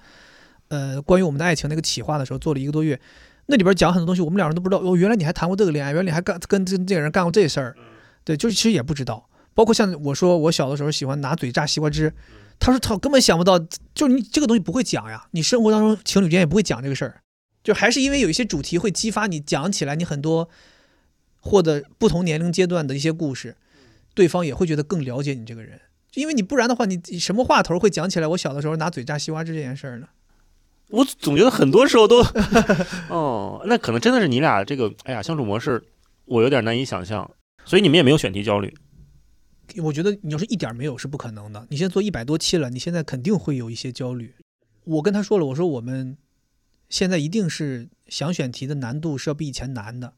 [0.69, 2.99] 呃关于我们的爱情那个企划的时候，做了一个多月，
[3.47, 4.81] 那里边讲很多东西，我们两人都不知道。
[4.81, 7.75] 哦，原来你还谈过这个恋爱，原来你还干跟这这个人干过这事儿，
[8.23, 9.29] 对，就是其实也不知道。
[9.53, 12.13] 包括像我说，我小的时候喜欢拿嘴榨西瓜汁，
[12.59, 13.59] 他说他根本想不到，
[13.93, 17.21] 就是你这个东西不会讲呀，你生活当中情侣之间也不会讲这个事儿，
[17.63, 20.47] 就还是因为有一些主题会激发你讲起来，你很多
[21.41, 23.57] 或者不同年龄阶段的一些故事，
[24.13, 25.81] 对方也会觉得更了解你这个人，
[26.13, 28.27] 因为你不然的话，你什么话头会讲起来？
[28.27, 30.07] 我小的时候拿嘴榨西瓜汁这件事儿呢？
[30.89, 32.21] 我总觉得很多时候都，
[33.09, 35.83] 哦，那可能真的是你俩这个，哎呀，相处模式
[36.25, 37.29] 我有点难以想象，
[37.63, 38.75] 所以你们也没有选题焦虑。
[39.77, 41.67] 我觉得你要是一点没有是不可能的。
[41.69, 44.33] 你现在做一百多期了，你现在肯定会有一些焦虑。
[44.83, 46.17] 我跟他说了，我说我们
[46.89, 50.13] 现在一定是想选题的难度是要比以前难的，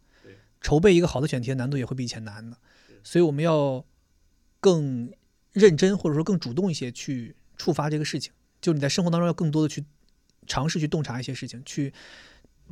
[0.62, 2.56] 筹备一个好的选题的难度也会比以前难的，
[3.04, 3.84] 所以我们要
[4.62, 5.12] 更
[5.52, 8.32] 认真或者说更主动一些去触发这个事情。
[8.62, 9.84] 就你在生活当中要更多的去
[10.52, 11.94] 尝试去洞察一些事情，去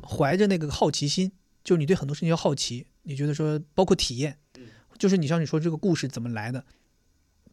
[0.02, 1.32] 怀着那个好奇心，
[1.64, 4.36] 就是你对很多事情要好奇，你觉得说包括体验。
[4.98, 6.62] 就是你像你说这个故事怎么来的，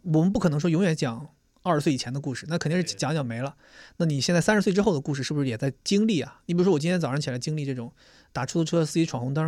[0.02, 1.30] 我们不可能说永远讲
[1.62, 3.56] 二十岁以前的故事，那肯定是讲讲没了。
[3.96, 6.42] 那你现在三十岁之后的故事是不是也在经历啊？
[6.48, 7.94] 你比如说我今天早上起来经历这种
[8.34, 9.46] 打出租车司机闯红灯，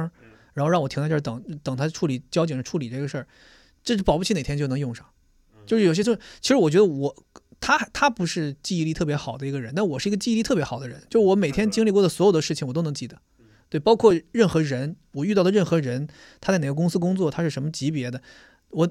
[0.53, 3.27] 然后让我停在这儿等等他处理交警处理这个事儿，
[3.83, 5.05] 这是保不齐哪天就能用上。
[5.65, 7.13] 就是有些就其实我觉得我
[7.59, 13.19] 他他不是记忆力特别好的一个人，但我是一个记忆力特别好的人，就我每天经历过的所有的事情我都能记得。
[13.69, 16.07] 对，包括任何人，我遇到的任何人，
[16.41, 18.19] 他在哪个公司工作，他是什么级别的，
[18.71, 18.89] 我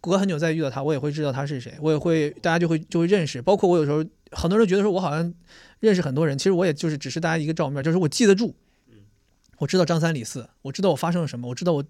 [0.00, 3.42] 隔很久再遇到他，我也会知道他是谁，我也会，大家就会就会认识。
[3.42, 5.34] 包括我有时候，很多人觉得说我好像
[5.80, 8.54] 认识很多人，其实我也就是只是大家一个照面，就是我记得住，
[9.58, 11.84] 我知道张三李四，我知道我发生了什么，我知道我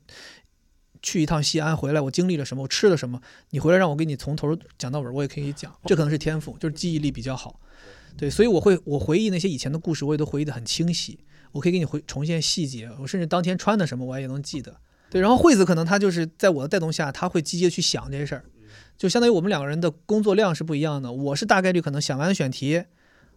[1.04, 3.20] 去一趟西安回来，我经历了什么，我吃了什么，
[3.50, 5.70] 你回来让我给你从头讲到尾，我也可以讲。
[5.84, 7.60] 这可能是天赋，就是记忆力比较好。
[8.16, 11.18] 对，所以我会我回忆那些以前的故事，我也都回忆得很清晰。
[11.52, 14.74] 我可以给你回重现细节，我甚至当天穿的什么我也能记得。
[15.10, 18.44] 对，然后惠子可能她就是在我的带动下，她会积极的去想这些事儿，
[18.96, 21.12] 就相当于我们两个人的工作量是不一样的。
[21.12, 22.82] 我是大概率可能想完选题，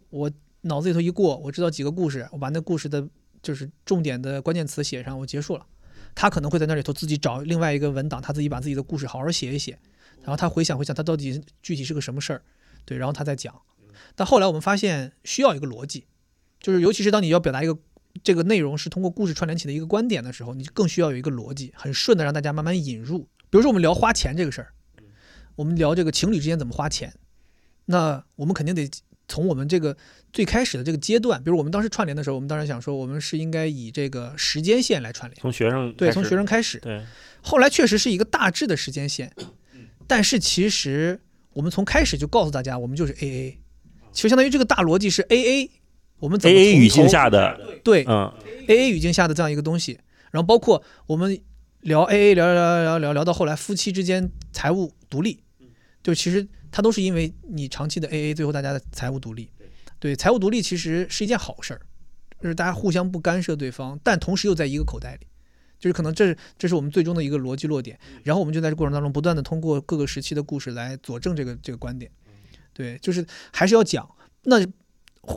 [0.10, 0.32] 我
[0.62, 3.08] 脑子里头一过，我知道几个故事，我把那故事的
[3.44, 5.66] 就是重点的关键词写上，我结束了。
[6.20, 9.78] 他可能会在那里头自己找另外一个文档，他自己把自己的故事好好写一写，
[10.22, 12.42] 然后他回想回想他到底具体是个什么事儿，
[12.86, 13.54] 对，然后他再讲。
[14.16, 16.08] 但后来我们发现需要一个逻辑，
[16.60, 17.78] 就是尤其是当你要表达一个
[18.24, 23.30] 这个内容是通过故事串联起的一个观点的时候，你更需要有一个逻辑，很顺的让大家慢慢引入。
[23.52, 24.74] 比如说我们聊花钱这个事儿，
[25.56, 27.14] 我们聊这个情侣之间怎么花钱，
[27.86, 28.90] 那我们肯定得
[29.28, 29.96] 从我们这个
[30.32, 37.04] 最开始的这个阶段，比如我们当时串联的时候，我们当时想说我们是应该以这个时间线来串联，从学生对，从学生开始，对。
[37.42, 39.32] 后来确实是一个大致的时间线，
[40.06, 41.20] 但是其实
[41.54, 43.58] 我们从开始就告诉大家，我们就是 A A，
[44.12, 45.72] 其实相当于这个大逻辑是 A A，
[46.20, 48.34] 我们怎 A 么 AA 语境下的，对嗯。
[48.68, 50.00] A A 语境下的这样一个东西，
[50.32, 51.40] 然后包括我们
[51.82, 55.40] 聊 A A 聊聊聊聊聊聊到后来夫妻之间财务独立，
[56.04, 56.46] 就其实
[56.78, 59.50] 它都是因为你长期的 A A，最后大家的财务独立，
[59.98, 61.82] 对财务独立其实是一件好事儿，
[62.40, 65.26] 就是大家互相不干涉对方，但同时又在一个口袋里。
[65.80, 72.12] 就是可能这是这是我们最终的一个逻辑落点，然后我们就在这过程当中不断的通过各个时期的故事来佐证这个这个观点，
[72.74, 74.08] 对，就是还是要讲。
[74.44, 74.64] 那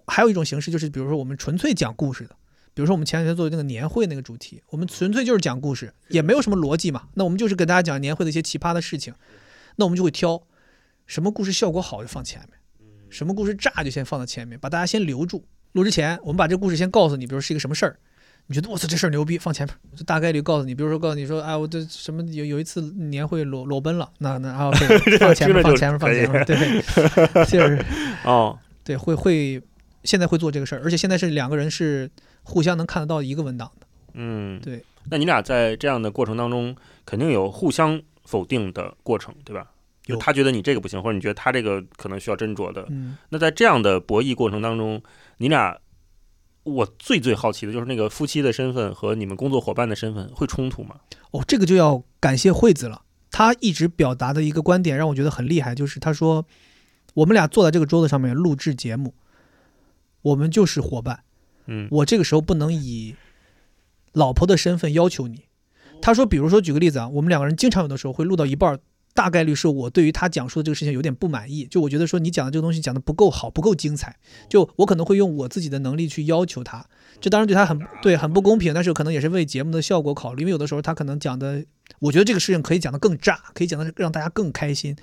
[0.09, 2.37] 还有一种形式就是，比如说我们纯粹讲故事的，
[2.75, 7.09] 比如说我们前两天做的那个年会那个主题，我们纯粹就是讲故事，也没有什么逻辑嘛。
[7.15, 9.15] 那我们就是给大家讲年会的一些奇葩的事情，
[9.77, 10.43] 那我们就会挑
[11.11, 12.51] 什么故事效果好就放前面，
[13.11, 15.45] 什么故事炸就先放到前面，把大家先留住。
[15.73, 17.99] 录之前，我们把这个故事先告诉你，比如是一个什么事儿，
[18.47, 26.57] 你觉得我操这事儿牛逼，放前面，我就大概率告诉你，比如说告诉你说，哎，我这什么有有一次年会裸裸奔了，那那 啊，对放前面，放前面，放前面，对，
[27.47, 27.85] 就是
[28.25, 29.61] 哦，对，会会
[30.05, 32.09] 现在会做这个事儿，而且现在是两个人是
[32.45, 34.81] 互相能看得到一个文档的，嗯，对。
[35.11, 39.73] 那你俩在这样的过程当中，肯定有互相否定的过程，对吧？
[40.11, 42.85] 就他觉得你这个不行，或者你觉得他这个可能需要斟酌的。
[42.91, 45.03] 嗯，那在这样的博弈过程当中，
[45.39, 45.79] 你俩，
[46.63, 50.97] 我最最好奇的就是那个夫妻的身份和你们工作伙伴的身份会冲突吗？
[51.31, 56.45] 哦，这个就要感谢惠子了，他一直表达的一个观点让我觉得很厉害，就是他说，
[57.15, 59.15] 我们俩坐在这个桌子上面录制节目，
[60.23, 61.25] 我们就是伙伴，
[61.67, 63.15] 嗯我这个时候不能以
[64.13, 65.45] 老婆的身份要求你。
[66.03, 68.81] 他说，比如说举个例子啊，我们两个人经常有的时候会录到一半儿，
[69.13, 74.17] 大概率是我对于他讲述的这个事情有点不满意，就我觉得说你讲的这个东西讲的不够好，不够精彩，
[74.49, 76.87] 就我可能会用我自己的能力去要求他，
[77.21, 81.65] 这当然对他很对很不公平，但是可能也是为节目的效果考虑，因为有的时候他可能讲的，
[81.99, 84.97] 我觉得这个事情可以讲得更炸，可以讲的让大家更开心，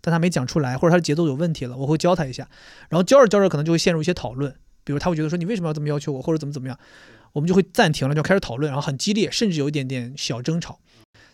[0.00, 2.48] 但他没讲出来，或者他的节奏有问题了，我会教他一下，
[2.88, 4.52] 然后教着教着可能就会陷入一些讨论，
[4.84, 6.76] 比如他会觉得说你为什么要这么要求我，或者怎么怎么样，
[7.32, 10.80] 我们就会暂停了，就开始讨论，然后很激烈，甚至有一点点小争吵。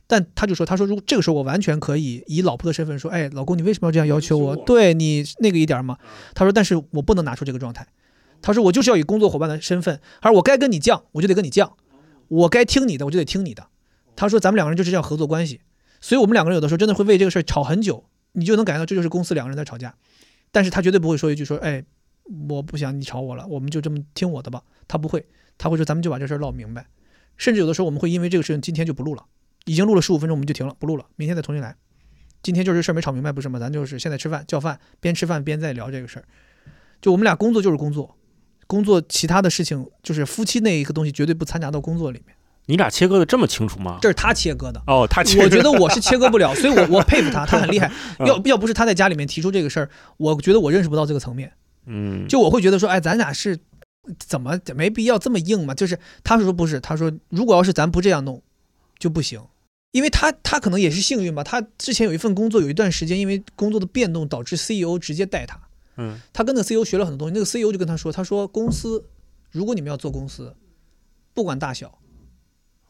[0.09, 4.57] 但他就说，他说如果这个时候我完全可以以老婆的身份说，哎，老公你为什么要这样要求我？
[4.57, 5.99] 对你那个一点嘛。
[6.35, 7.87] 他说，但是我不能拿出这个状态。
[8.41, 11.73] 他说我就是要以工作伙伴的身份，他说我该跟你犟，我就得跟你犟，
[12.29, 13.67] 我该听你的，我就得听你的。
[14.17, 15.61] 他说咱们两个人就是这样合作关系，
[16.01, 19.95] 所以我们两个人有的时候真的会为这个事儿吵很久，你就能感觉到这就是公司两个人在吵架。
[20.51, 21.85] 但是他绝对不会说一句说，哎，
[22.49, 24.63] 我不想你吵我了，我们就这么听我的吧。
[24.87, 25.27] 他不会，
[25.59, 26.87] 他会说咱们就把这事儿唠明白。
[27.37, 29.27] 甚至有的时候我们会因为这个事情今天就不录了，
[29.69, 31.77] 已经录了十五分钟我们就停了，不录了，明天再重新来。
[32.43, 33.59] 今天就是事儿没吵明白不是吗？
[33.59, 36.25] 咱就是现在吃饭叫饭，边吃饭边在聊这个事儿。
[37.03, 38.17] 就我们俩工作就是工作，
[38.67, 42.35] 工作其他的事情就是夫妻那一个东西绝对不掺杂到工作里面。
[42.67, 43.99] 你俩切割的这么清楚吗？
[44.01, 47.91] 这是他切割的，哦，他切割我觉得我是切割不了，所以我我佩服他，他很厉害。
[48.19, 51.53] 嗯 要要不是他在家里面提出这个事儿，我觉得我认识不到这个层面。
[51.87, 53.59] 嗯，就我会觉得说，哎，咱俩是
[54.19, 55.75] 怎么没必要这么硬嘛？
[55.75, 58.43] 就是他说不是，他说如果要是咱不这样弄，
[58.99, 59.41] 就不行。
[59.93, 67.35] 因为他他可能也是幸运吧，他之前有一份工作，有一段时间因为工作的变动导致 CEO 直接带他，嗯他跟那个 CEO 学了很多东西。
[67.35, 69.09] 那个 CEO 就跟他说，他说公司
[69.51, 70.55] 如果你们要做公司，
[71.33, 71.99] 不管大小，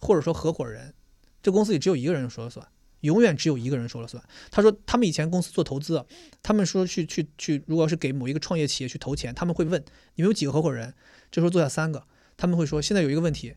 [0.01, 0.95] 或者说合伙人，
[1.41, 2.67] 这公司里只有一个人说了算，
[3.01, 4.23] 永远只有一个人说了算。
[4.51, 6.05] 他说他们以前公司做投资啊，
[6.43, 9.81] 他们说去去去，如果要是给某一个创业企业去投钱，他们会问
[10.17, 10.95] 你们有几个合伙人，
[11.31, 12.05] 这时候坐下三个，
[12.37, 13.55] 他们会说现在有一个问题，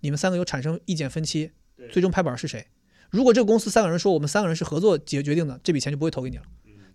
[0.00, 1.52] 你们三个有产生意见分歧，
[1.90, 2.66] 最终拍板是谁？
[3.10, 6.42] 如果这个公司三个人说我们三个人是合作决决定的，这笔钱就不会投给你了。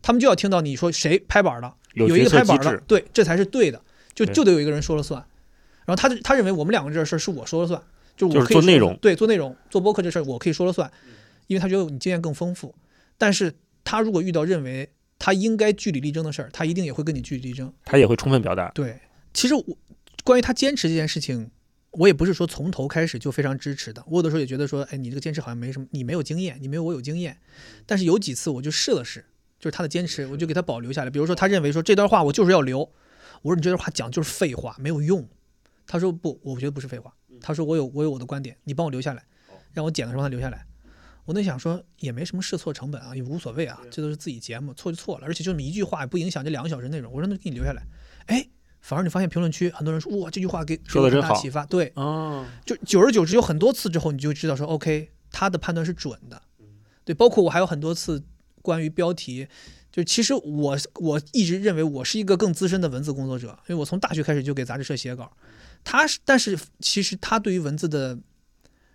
[0.02, 3.82] 他们就要听到你说谁拍板了，有一个拍板了对，这才是对的，
[4.14, 5.24] 就就得有一个人说了算。
[5.86, 7.82] 然后他他认为我们两个这事儿是我说了算，
[8.16, 10.92] 就我就是可以做内容对，做内容，做播客这事儿我可以说了算，
[11.48, 12.76] 因为他觉得你经验更丰富。
[13.18, 13.54] 但是
[13.84, 17.74] 他如果遇到认为他应该据理力争的事儿，他一定也会跟你据理力争。
[17.86, 18.70] 他也会充分表达。
[18.76, 19.00] 对，
[19.34, 19.64] 其实我
[20.24, 21.50] 关于他坚持这件事情，
[21.94, 24.04] 我也不是说从头开始就非常支持的。
[24.08, 27.38] 我有的时候也觉得说，哎，你这个坚持好像没什么，你没有经验，你没有我有经验。
[27.86, 29.26] 但是有几次我就试了试，
[29.60, 31.10] 就是他的坚持，我就给他保留下来。
[31.10, 32.80] 比如说他认为说这段话我就是要留，
[33.42, 35.28] 我说你这段话讲就是废话，没有用。
[35.86, 37.14] 他说不，我觉得不是废话。
[37.42, 39.26] 他说我有我有我的观点，你帮我留下来，
[39.74, 40.66] 让我剪的时候让他留下来。
[41.26, 47.14] 我那想说也没什么试错成本啊，也无所谓啊，这都是自己节目，错就错了，而且就这么一句话也不影响这两个小时内容。
[47.14, 47.84] 我说那给你留下来，
[48.26, 48.46] 哎，
[48.84, 51.34] 反而你发现评论区很多人说哇这句话给说的真好。
[51.42, 56.42] 启发，对，哦，就久而久之有很多次之后，你就知道说 OK 他的判断是准的，
[57.04, 58.24] 对，包括我还有很多次
[58.62, 59.48] 关于标题。
[59.92, 65.32] 就其实我我一直认为我是一个更资深的文字工作者，因为我从大学开始就给杂志社写稿。
[65.84, 68.18] 他是，但是其实他对于文字的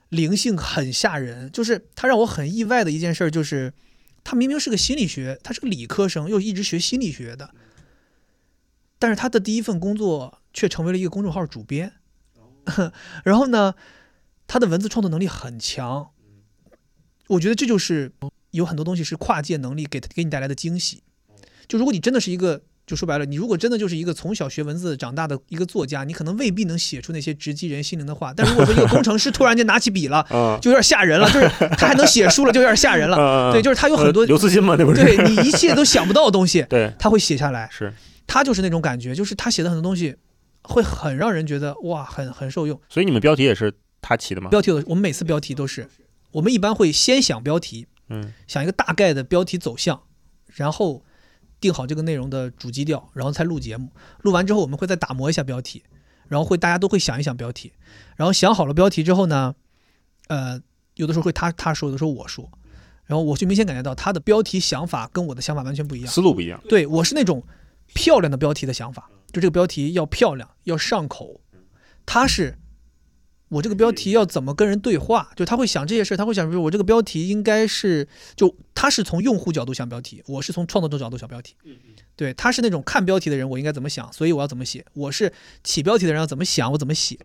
[0.09, 3.73] 灵性很吓人，就是他让我很意外的一件事儿，就是
[4.25, 7.55] 他明明是个心理学，他是个理科生，又一直学心理学的，
[8.99, 11.93] 但是他的第一份工作却成为了一个公众号主编。
[13.25, 13.75] 然后呢，
[14.47, 16.11] 他的文字创作能力很强，
[17.29, 18.13] 我觉得这就是
[18.51, 21.03] 有很多东西是跨界能力给给你带来的惊喜。
[21.67, 28.33] 就如果你真的是一个，就说白了，你如果真的就是一个从小学文字长大的一个作家，你可能未必能写出那些直击人心灵的话。
[28.35, 33.17] 但如果说一个工程师突然间拿起笔了， 嗯，就有点吓人了，就是他还能写书了，就有点吓人了。
[33.51, 35.03] 嗯对，就是他有很多呃刘慈欣嘛，那不是？
[35.05, 37.69] 对你一切都想不到的东西，对，他会写下来。
[37.71, 37.93] 是。
[38.29, 40.15] 他就是那种感觉，就是他写的很多东西
[40.63, 42.81] 会很让人觉得哇，很很受用。
[42.89, 44.51] 所以你们标题也是他起的吗？
[44.51, 45.89] 标题的，我们每次标题都是，
[46.31, 50.03] 我们一般会先想标题，嗯，想一个大概的标题走向，
[50.47, 51.03] 然后
[51.59, 53.91] 定好这个内容的主基调，然后才录节目。
[54.21, 55.83] 录完之后，我们会再打磨一下标题，
[56.29, 57.73] 然后会大家都会想一想标题，
[58.17, 59.55] 然后想好了标题之后呢，
[60.29, 60.61] 呃，
[60.95, 62.51] 有的时候会他他说，有的时候我说，
[63.07, 66.13] 然后我就明显感觉到他的标题想法跟我的想法完全不一样。
[66.13, 66.63] 思路不一样。
[66.69, 67.43] 对我是那种
[67.95, 71.41] 漂亮的标题的想法，就这个标题要漂亮，要上口。
[72.07, 72.59] 他是
[73.49, 81.55] 我这个标题要怎么跟人对话，就他会想这些事儿，他会想，比如我这个标题应该是，就他是从用户角度想标题，我是从创作者角度想标题。
[82.17, 85.33] 对，他是那种看标题的人，我应该怎么想，所以我要怎么写；我是
[85.63, 87.19] 起标题的人，要怎么想，我怎么写。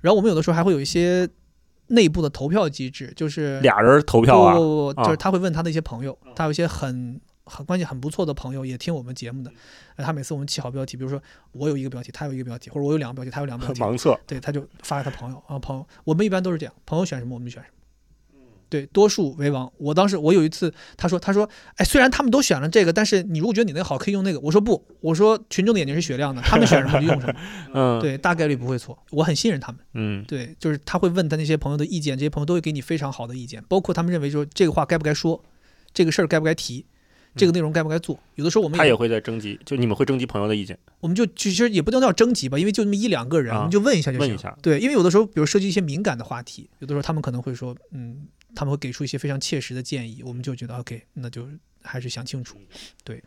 [0.00, 1.28] 然后我们有的时候还会有一些
[1.88, 7.20] 内部的投票机制，就是俩人投票啊不，不不就是他会问他的一些朋友，他有一些很
[7.50, 9.50] 很关系很不错的朋友也听我们节目的，
[9.96, 11.20] 呃他每次我们起好标题，比如说
[11.52, 14.18] 我有一个标题，他有一个标题，或者我有两个标题，他有两个标题，盲测。
[14.26, 17.74] 对，他就发给他朋友啊，朋友，我们一般都是这样，朋友选什么我们就选什么。
[18.70, 19.68] 对，多数为王。
[19.78, 24.38] 我当时我有一次，他说他说，哎，虽然他们都选了这个，但是你如果觉得你那个好，可以用那个。
[24.38, 27.34] 我说不，我说群众的眼睛是雪亮的，他们选什么就用什么。
[27.74, 29.80] 嗯，，对，大概率不会错，我很信任他们。
[29.94, 35.42] 嗯，对，就是他会问他那些朋友的意见，这些朋友都会给你非常好的意见，包括他们认为说这个话该不该说，
[35.92, 36.86] 这个事儿该不该提，
[37.36, 38.18] 这个内容该不该做。
[38.34, 40.78] 有的时候我们他也会在征集，就你们会征集朋友的意见。
[41.00, 44.26] 我们就其实也不能叫征集吧，因为就那么一两个人，啊我们就问一下就行。
[44.26, 51.46] 问一下对，因为有的时候，比如涉及一些敏感的话题，有的时候他们可能会说，嗯，他们会给出一些非常切实的建议，我们就觉得 OK，那就
[51.82, 52.58] 还是想清楚。
[53.04, 53.22] 对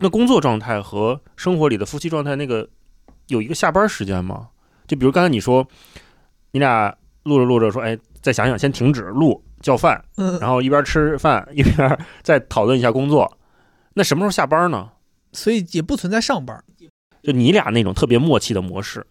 [0.00, 2.68] 那工作状态和生活里的夫妻状态，那个
[3.26, 4.50] 有一个下班时间吗？
[4.86, 5.66] 就比如刚才你说，
[6.52, 13.37] 你俩录着录着说，哎，再想想，先停止录，叫饭，嗯，然后一边吃饭一边 再讨论一下工作。
[13.98, 14.92] 那什么时候下班呢？
[15.32, 16.64] 所以也不存在上班。
[17.20, 19.04] 就你俩那种特别默契的模式，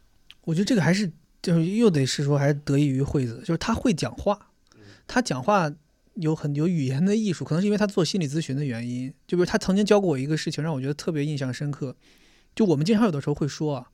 [0.46, 1.12] 我觉得这个还是
[1.42, 4.48] 就是又得是说还是得益于惠子，就是他会讲话，
[5.06, 5.70] 他讲话
[6.14, 9.14] 有很有语言的艺术，可能是因为他做心理咨询的原因。
[9.28, 11.94] 就比如他曾经教过我一个事情，让我觉得特别印象深刻。
[12.56, 13.88] 就我们经常有的时候会说啊，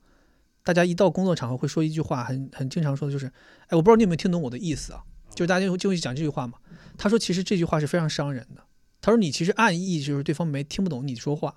[0.62, 3.26] 大家一到工作场合会说一句话，很很经常说的就是，
[3.66, 5.02] 哎，我不知道你有没有听懂我的意思啊？
[5.34, 6.58] 就是大家就就会讲这句话嘛。
[6.96, 8.62] 他说其实这句话是非常伤人的。
[9.04, 11.54] 他说你其实暗意就是对方没听不懂你说话。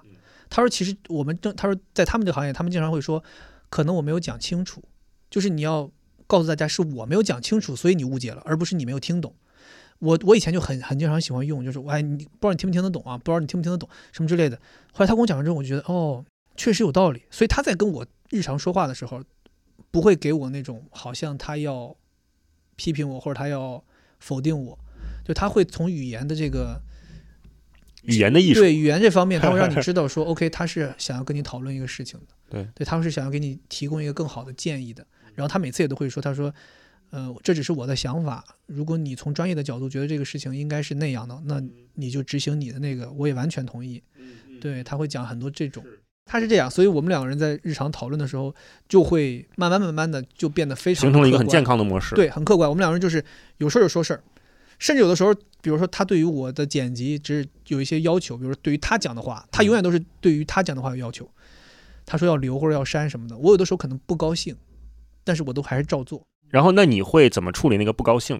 [0.49, 3.23] 他说其实我们正他说在他们这个行业，他们经常会说，
[3.69, 4.83] 可能我没有讲清楚。
[5.29, 5.89] 就是你要
[6.25, 9.33] 告诉大家是我没有讲清楚，所以你误解了，而不是你没有听懂。
[9.99, 14.57] 我我以前就很很经常喜欢用，就是我哎你不知道你听不听得懂啊，不知道你听不听得懂什么之类的。
[14.91, 16.25] 后来他跟我讲完之后，我觉得哦，
[16.57, 17.23] 确实有道理。
[17.31, 19.23] 所以他在跟我日常说话的时候，
[19.89, 21.95] 不会给我那种好像他要
[22.75, 23.81] 批评我或者他要
[24.19, 24.77] 否定我，
[25.25, 26.81] 就他会从语言的这个
[28.03, 28.61] 语言的艺术。
[28.61, 35.05] 对语言这方面，他会让你 知道说，OK，他是想要跟你讨论一个事情的，对，对，他是想要给你提供一个更好的建议的。
[35.35, 36.53] 然后他每次也都会说，他说，
[37.11, 41.61] 呃，这只是我的想法，如果你从专业的角度觉得这个事情应该是那样的，那
[41.93, 44.01] 你就执行你的那个，我也完全同意。
[44.59, 45.83] 对，他会讲很多这种，
[46.25, 48.53] 他是这样，所以我们两个人在日常讨论的时候，
[48.89, 52.67] 就会慢慢慢慢的就变得非常形成了一个很客观健康的模式。，对，很客观。
[52.67, 53.23] 我们两个人就是
[53.57, 54.23] 有事儿就说事儿，
[54.79, 61.29] 甚至有的时候，比如说他对于我的剪辑只是有一些要求，比如说对于他讲的话，他永远都是对于他讲的话有要求。
[62.05, 64.55] 他说要留或者要删什么的，我有的时候可能不高兴，
[65.23, 66.25] 但是我都还是照做。
[66.47, 68.39] 然后那你会怎么处理那个不高兴？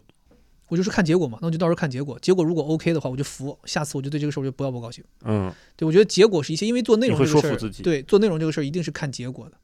[0.69, 2.17] 我就是看结果嘛，那我就到时候看结果。
[2.19, 3.57] 结果如果 OK 的话，我就服。
[3.65, 5.03] 下次我就对这个事儿我就不要不高兴。
[5.23, 9.57] 嗯，对我觉得结果是一些，因为做内容会这个事儿，说服自己对做内容这个事儿一定是看结果的。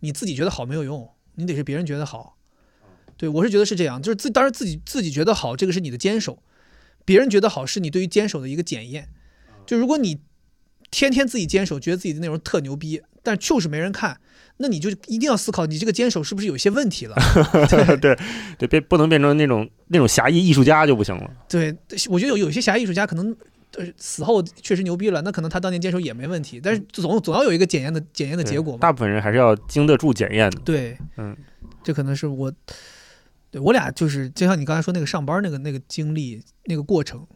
[0.00, 2.35] 你自己觉得好没有用，你得是别人觉得好。
[3.16, 6.34] 对我是觉得是这样，就是自当然自己自己觉得好，这个是你的坚守；
[7.04, 9.08] 别人觉得好是你对于坚守的一个检验。
[9.66, 10.20] 就如果你
[10.90, 14.20] 天天自己坚守，觉得自己的内容特牛逼，但就是没人看，
[14.58, 17.16] 那你就一定要思考你这个坚守是不是有些问题了。
[17.68, 18.18] 对对
[18.58, 21.30] 对，别不能变成那种那种侠义艺术家就不行了。
[21.48, 21.76] 对，
[22.08, 23.36] 我觉得有有些侠义艺术家可能。
[23.76, 28.78] 呃，死后确实牛逼了，那可能他当年坚守也没问题，但是总总要有一个检验的检验的结果嘛。
[28.78, 30.58] 大部分人还是要经得住检验的。
[30.60, 31.36] 对，嗯，
[31.84, 32.50] 这可能是我，
[33.50, 37.26] 对我俩就是就像你刚才说那个上班那个那个经历那个过程，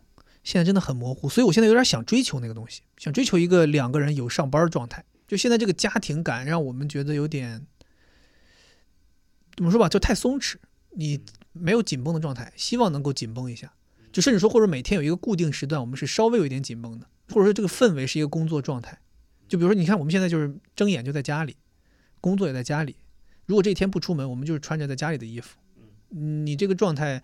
[0.42, 5.04] 现在真的很模糊，所以我现在有点想追求那个东西，想追求一个两个人有上班状态。
[5.28, 7.64] 就现在这个家庭感让我们觉得有点
[9.54, 10.56] 怎么说吧，就太松弛，
[10.90, 11.20] 你
[11.52, 13.72] 没有紧绷的状态，希望能够紧绷一下，
[14.10, 18.98] 就甚至说或者每天有一个固定时段，我们是稍微有一点紧绷的，或者说这个氛围是一个工作状态。
[19.46, 21.56] 就比如说，你看我们现在就是睁眼就在家里，
[22.20, 22.96] 工作也在家里。
[23.46, 25.58] 如果这一天不出门，我们就是穿着在家里的衣服。
[26.10, 27.22] 嗯你这个状态，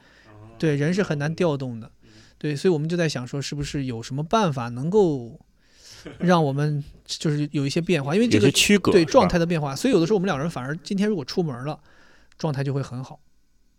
[0.58, 1.90] 对人是很难调动的。
[2.38, 5.40] 对，所以我们就在想说，是不是有什么办法能够
[6.20, 8.14] 让我们就是有一些变化？
[8.14, 11.80] 因为这个区隔对状态的变化，所以有的时候我们两人反而今天如果出门了，
[12.36, 13.20] 状态就会很好。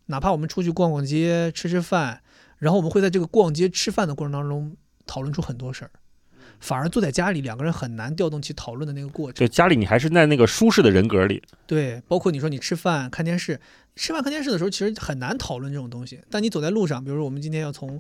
[0.08, 2.22] 哪怕我们出去逛逛街、吃吃饭，
[2.58, 4.76] 然后我们会在这个逛街、吃饭的过程当中
[5.06, 5.92] 讨论出很多事儿，
[6.60, 9.46] 反而坐在家里两个人很难调动起讨论的那个过程。
[9.46, 11.42] 就家里你还是在那个舒适的人格里。
[11.66, 13.60] 对，包括你说你吃饭看电视，
[13.96, 16.20] 吃饭看电视的时候，其实很难讨论这种东西。
[16.30, 18.00] 但你走在路上，比如说我们今天要从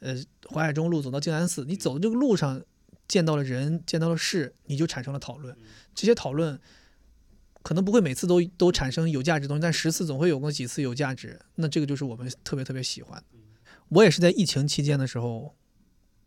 [0.00, 0.14] 呃
[0.50, 2.60] 淮海中路走到静安寺，你走的这个路上
[3.06, 5.56] 见到了人，见到了事，你就产生了讨论。
[5.94, 6.58] 这些讨论
[7.62, 11.40] 可能不会每次都都产生有价值的东西，但十次总会有过几次有价值。
[11.56, 13.22] 那这个就是我们特别特别喜欢。
[13.88, 15.54] 我也是在疫情期间的时候，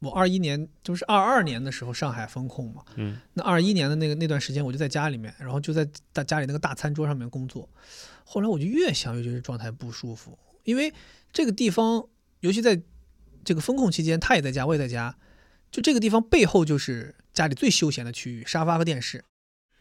[0.02, 7.70] 我二一年就是二二年的时候上海封控嘛，嗯，那二一年的那个那段时间，我就在家里面，然后就在大家里那个大餐桌上面工作。
[8.24, 10.94] 后来我就越想越觉得状态不舒服，因为
[11.32, 12.08] 这个地方，
[12.40, 12.82] 尤其在
[13.44, 15.16] 这个封控期间，他也在家，我也在家，
[15.70, 19.24] 就这个地方背后就是家里最休闲的区域，沙发和电视。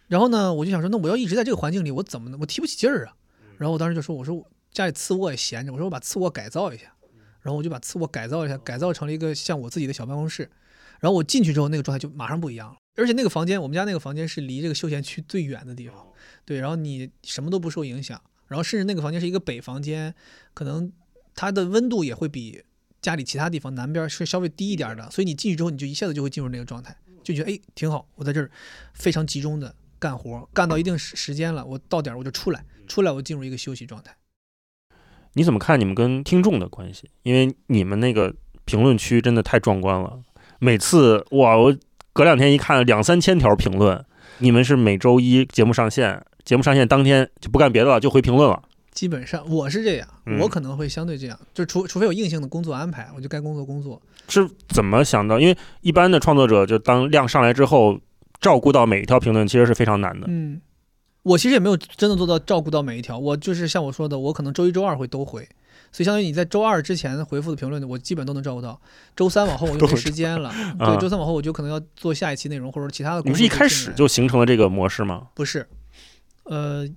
[0.08, 3.14] 然后呢，我就想说，那我要一直在这个环境里，我怎么能我提不起劲儿啊？
[3.56, 6.92] 然后我当时就说，我说我家里次卧也闲着，我说我把次卧改造一下，
[7.42, 10.50] 然后我就把次卧改造一下，改造成了一个像我自己的小办公室。
[11.00, 12.76] 然后我进去之后，那个状态就马上不一样了。
[12.96, 16.06] 而且那个房间，我们家那个房间是离这个休闲区最远的地方，
[16.44, 20.14] 对，然后你什么都不受影响，然后甚至那个房间是一个北房间，
[20.52, 20.92] 可能
[21.34, 22.62] 它的温度也会比
[23.00, 26.94] 家里其他地方南边是稍微低一点的，所以你进去之后，你就一下子就会进入那个状态，
[27.24, 28.50] 就觉得哎挺好，我在这儿
[28.92, 34.14] 非常集中的干活，干到一定时时间了，我到点儿我就出来，出来我进入一个休息状态。
[35.34, 37.08] 你怎么看你们跟听众的关系？
[37.22, 38.34] 因为你们那个
[38.64, 40.18] 评论区真的太壮观了，
[40.58, 41.76] 每次哇，我
[42.12, 44.04] 隔两天一看两三千条评论。
[44.38, 48.62] 你们是每周一节目上线，节目上线当天就不干别的了，就回评论了。
[48.92, 54.00] 基本上我是这样，嗯我可能会相对这样，就除除非有硬性的工作安排，我就该工作工作。
[54.28, 55.38] 是怎么想到？
[55.38, 57.98] 因为一般的创作者，就当量上来之后，
[58.40, 60.26] 照顾到每一条评论，其实是非常难的。
[60.28, 60.60] 嗯，
[61.22, 65.46] 我其实也没有真的做到照顾到每一条，我就是像我说的，我可能周一周二会都回，
[65.92, 68.80] 所以相当于你在周二之前回复的评论，我基本都能照顾到。
[69.14, 70.48] 周三往后我就没时间了，
[70.80, 73.22] 啊对，周三往后我就可能要做下一期内容或者其他的。
[73.22, 75.28] 你们是一开始就形成了这个模式吗？
[75.34, 75.68] 不是，
[76.44, 76.88] 呃，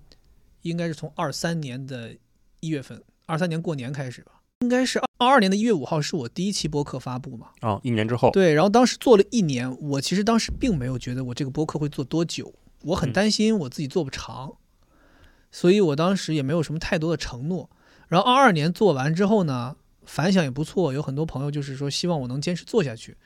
[0.61, 2.15] 应该是从二三年的
[2.61, 4.31] 一月份，二三年过年开始吧，
[4.61, 7.47] 应该是二二年的一月五号是我第一期播客发布嘛。
[7.59, 12.53] 啊、一年之后，对，然后当时做了一年，我其实当时并没有觉得我这个播客会做多久，
[12.84, 14.53] 我很嗯担心我自己做不长，
[15.51, 17.69] 所以我当时也没有什么太多的承诺。
[18.07, 23.18] 然后二二年做完之后呢，反响也不错，有很多朋友就是说希望我能坚持做下去。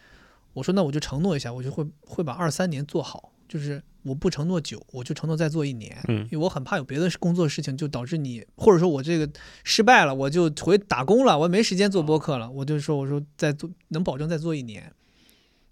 [0.53, 5.97] 我说那我就承诺一下，我就会会把二三年做好，就是我不承诺久，我就承诺再做一年。
[6.07, 9.29] 嗯因为我很怕有别的工作事情就导致你，或者说我这个
[9.63, 14.91] 失败了，我就回打工了，我没时间做播客了，我就说我说再做能保证再做一年，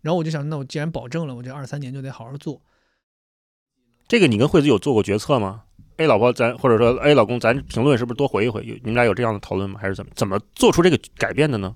[0.02, 2.62] 然后我就想，那我既然保证了，我这二三年就得好好做。
[4.08, 5.64] 这个你跟惠子有做过决策吗
[5.98, 8.64] 哎老婆咱或者说哎老公，咱评论是不是多回一回？
[8.66, 9.80] 有你们俩有这样的讨论吗？
[9.82, 11.76] 还是怎么怎么做出这个改变的呢？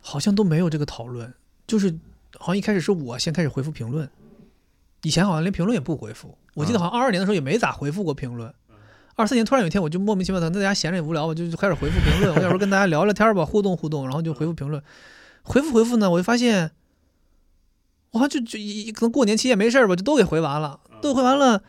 [0.00, 1.34] 好像都没有这个讨论，
[1.66, 1.90] 就是
[2.38, 4.08] 好像一开始是我先开始回复评论，
[5.02, 8.54] 以前好像连评论也不回复，我记得好像二二年的时候也没咋回复过评论。
[9.16, 12.34] 二四年突然有一天，我就莫名其妙的，大家闲着也无聊，我就开始回复评论。
[12.34, 14.82] 我有时候跟大家聊聊天吧，互动互动，然后就回复评论。
[15.42, 16.70] 回复回复呢，我就发现，
[18.12, 21.62] 好像，就就一可能过年期间没事儿吧，就都给回完了，都回完了，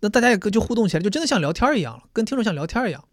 [0.00, 3.04] 那大家也就互动起来，就真的像聊天一样了，跟听众像聊天一样。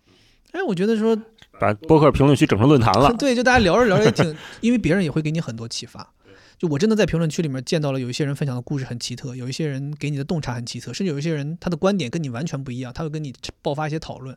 [0.51, 1.15] 哎，我觉得说
[1.59, 3.13] 把博客评论区整成论坛了。
[3.13, 6.13] 对，就大家聊着聊着也挺， 因为别人也会给你很多启发。
[6.57, 13.31] 就我真的在评论区里面见到了有一些人分享的故事很奇特，有一些人给你的洞察很奇特，甚至有一些人他的观点跟你完全不一样，他会跟你
[13.61, 14.35] 爆发一些讨论。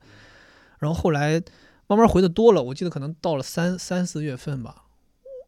[0.81, 1.41] 然后后来
[1.87, 4.83] 慢慢回的多了，我记得可能到了三三四月份吧，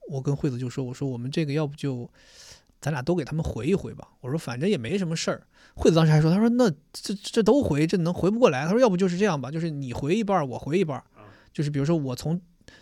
[0.08, 2.08] 我跟惠子就说：“我说我们这个要不就
[2.80, 5.42] 咱俩都给他们回一回吧。”我说反正也没什么事儿。
[5.74, 8.64] 惠子当时还说：“他说那这这都回，这能回不过来？
[8.64, 11.02] 他说要不就是这样吧，就是你回一半，我回一半，
[11.52, 12.40] 就是比如说我从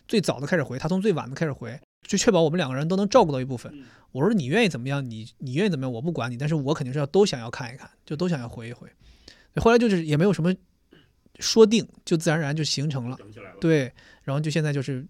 [0.09, 3.73] 最早的开始回，他从最晚的开始回。”就确保我们两个人都能照顾到一部分。
[4.11, 8.89] 我说你愿意怎么样，你你愿意怎么样，我不管你，但是我肯定是要都想要看一看，就都想要回一回。
[9.57, 10.53] 后来就是也没有什么
[11.39, 13.17] 说定，就自然而然就形成了。
[13.61, 13.93] 对，
[14.25, 15.07] 然后就现在就是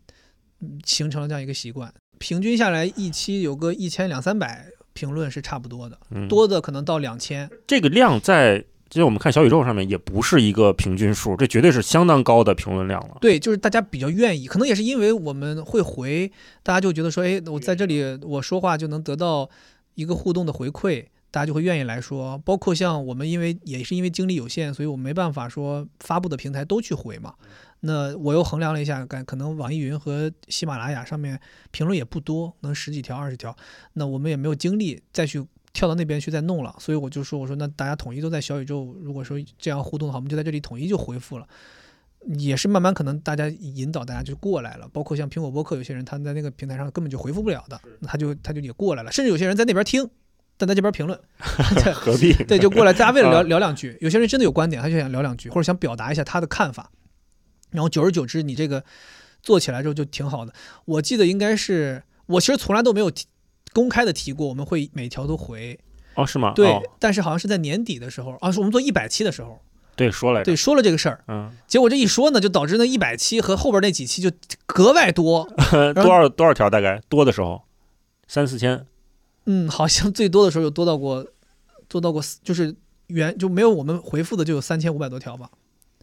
[0.84, 1.94] 形成了这样一个习惯。
[2.18, 4.66] 平均下来一期有个一千两三百
[5.00, 5.98] 评论是差不多的，
[6.28, 7.48] 多的可能到两千。
[7.66, 8.64] 这个量在。
[8.92, 13.18] 其实我们看小宇宙上面也不是一个平均数，这绝对是相当高的评论量了。
[13.20, 16.28] 对，就是大家比较愿意，可能也是因为我们会回，
[16.64, 19.48] 大家就觉得说，哎，我在这里我说话就能得到
[19.94, 22.36] 一个互动的回馈，大家就会愿意来说。
[22.38, 27.34] 包括像我们，因为也是因为精力有限，所以我们没办法说发布的平台都去回嘛。
[27.80, 31.40] 那我又衡量了一下，感可能网易云和喜马拉雅上面
[31.70, 33.56] 评论也不多，能十几条、二十条，
[33.94, 35.44] 那我们也没有精力再去。
[35.72, 41.46] 跳到那边去再弄了，所以我就说，我说那大家统一都在小宇宙，如果说这样互动的话，我们就在这里统一就回复了，
[42.40, 50.10] 也是慢慢可能大家引导大家就过来了，包括像苹果播客有些人他在那个平台上根本就回复不了的，那他就他就也过来了，甚至有些人在那边听，
[50.56, 51.16] 但在这边评论，
[51.94, 52.32] 何必？
[52.32, 56.90] 对，就过来，大家为了聊聊两句，有些人真的有观点，他就想聊两句，或者想表达一下他的看法，
[57.70, 58.84] 然后久而久之，你这个
[59.42, 60.52] 做起来之后就挺好的。
[60.84, 63.26] 我记得应该是我其实从来都没有提。
[63.72, 65.78] 公开的提过，我们会每条都回
[66.16, 66.52] 哦，是吗？
[66.56, 69.60] 对，但是好像是在年底的时候啊，是我们做一百期的时候，
[69.94, 74.28] 对，说了，对，说了这个事儿，嗯，结果这一说呢，就导致那一百期和后边那几期就
[74.66, 75.48] 格外多，
[75.94, 76.68] 多少多少条？
[76.68, 77.62] 大概多的时候
[78.26, 78.84] 三四千，
[79.46, 81.24] 嗯，好像最多的时候有多到过，
[81.86, 82.74] 多到过就是
[83.06, 85.48] 原就没有我们回复的就有三千五百多条吧。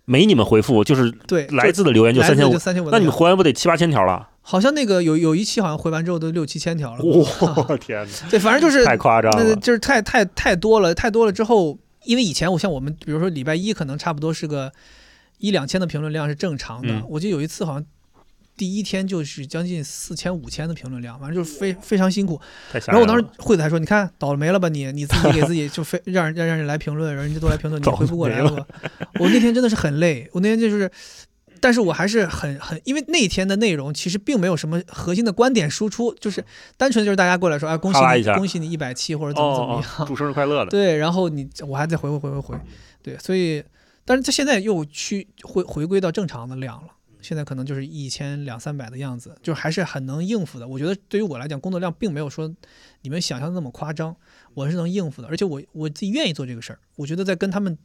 [0.09, 4.29] 没你们回复，就是对来自的留言就三千五，三千五，那你们回完不得七八千条了？
[4.41, 7.03] 好像那个有有一期好像回完之后都六七千条了。
[7.03, 7.23] 我
[7.77, 8.29] 天哪！
[8.29, 14.71] 对，反正就是太夸张了，就是太太太多了，太多了之后，因为以前我像我们，比如说礼拜一可能差不多是个
[15.39, 17.85] 一两千的评论量是正常的，我记得有一次好像。
[18.57, 22.41] 第一天就是将近四千五千的评论量，反正就是非非常辛苦。
[22.87, 24.91] 然后我当时惠子还说：“你看倒霉了吧你？
[24.91, 28.67] 你自己给自己就非让人让让人来评论，让人家都来评论，你 回不过来了。”
[29.21, 30.89] 我那天真的是很累，我那天就是，
[31.61, 36.43] 但是我还是很很，因为那天的内容其实并没有什么核心的观点输出，就是
[36.77, 42.59] 单纯就是大家过来说：“哎，恭喜你，恭喜你一百期或者怎么怎么样，祝生日快乐的。”对，然后你我还得回回回回回，
[43.03, 43.63] 对，所以，
[44.03, 46.89] 但是他现在又去回回归到正常的量了。
[47.21, 50.67] 现在可能就是一千两三百的样子，就还是很能应付的。
[50.67, 52.53] 我觉得对于我来讲，工作量并没有说
[53.01, 54.15] 你们想象的那么夸张，
[54.53, 55.27] 我是能应付的。
[55.27, 56.79] 而且我我自己愿意做这个事儿。
[56.95, 57.77] 我觉得在跟他们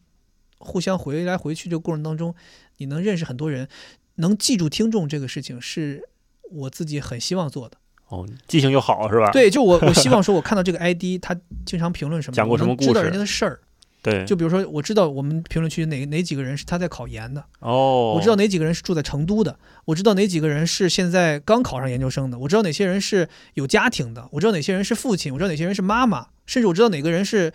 [0.59, 2.35] 互相回来回去这个过程当中，
[2.77, 3.69] 你能认识很多人，
[4.17, 6.09] 能记住听众这个事情，是
[6.51, 7.77] 我自己很希望做的。
[8.09, 9.31] 哦，记性又好是吧？
[9.31, 11.35] 对，就我我希望 说，我看到这个 ID，他
[11.65, 13.61] 经常评论什么，讲过什么故事，知道人家的事儿。
[14.03, 27.53] 对，就比如说，我知道我们评论区哪哪几个人是他在考研的哦，我知道哪几个人是住在成都的，我知道哪几个人是现在刚考上研究生的，我知道哪些人是有家庭的，我知道哪些人是父亲，我知道哪些人是妈妈，甚至我知道哪个人是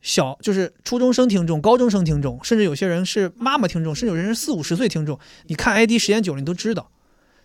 [0.00, 5.18] 小，就是初中生听众、高中生听众，甚至有些人是妈妈听众，甚至有人是四五十岁听众。
[5.46, 6.92] 你看 ID 时间久了，你都知道，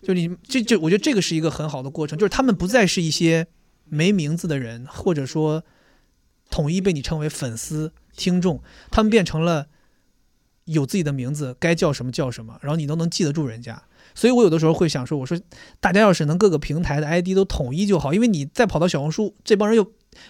[0.04, 3.48] 就你这这，我觉得这个是一个很好的过程，就是他们不再是一些
[3.86, 5.64] 没名字的人，或者说
[6.48, 7.92] 统一被你称为粉丝。
[8.16, 9.66] 听众，他们变成了
[10.64, 13.82] 有自己的名字，该叫什么叫什么，然后你都能记得住人家。
[14.14, 15.38] 所以我有的时候会想说，我说
[15.78, 19.84] 大家要是能各个平台的 ID 都统一就好，因为你再跑到小红书，这帮人又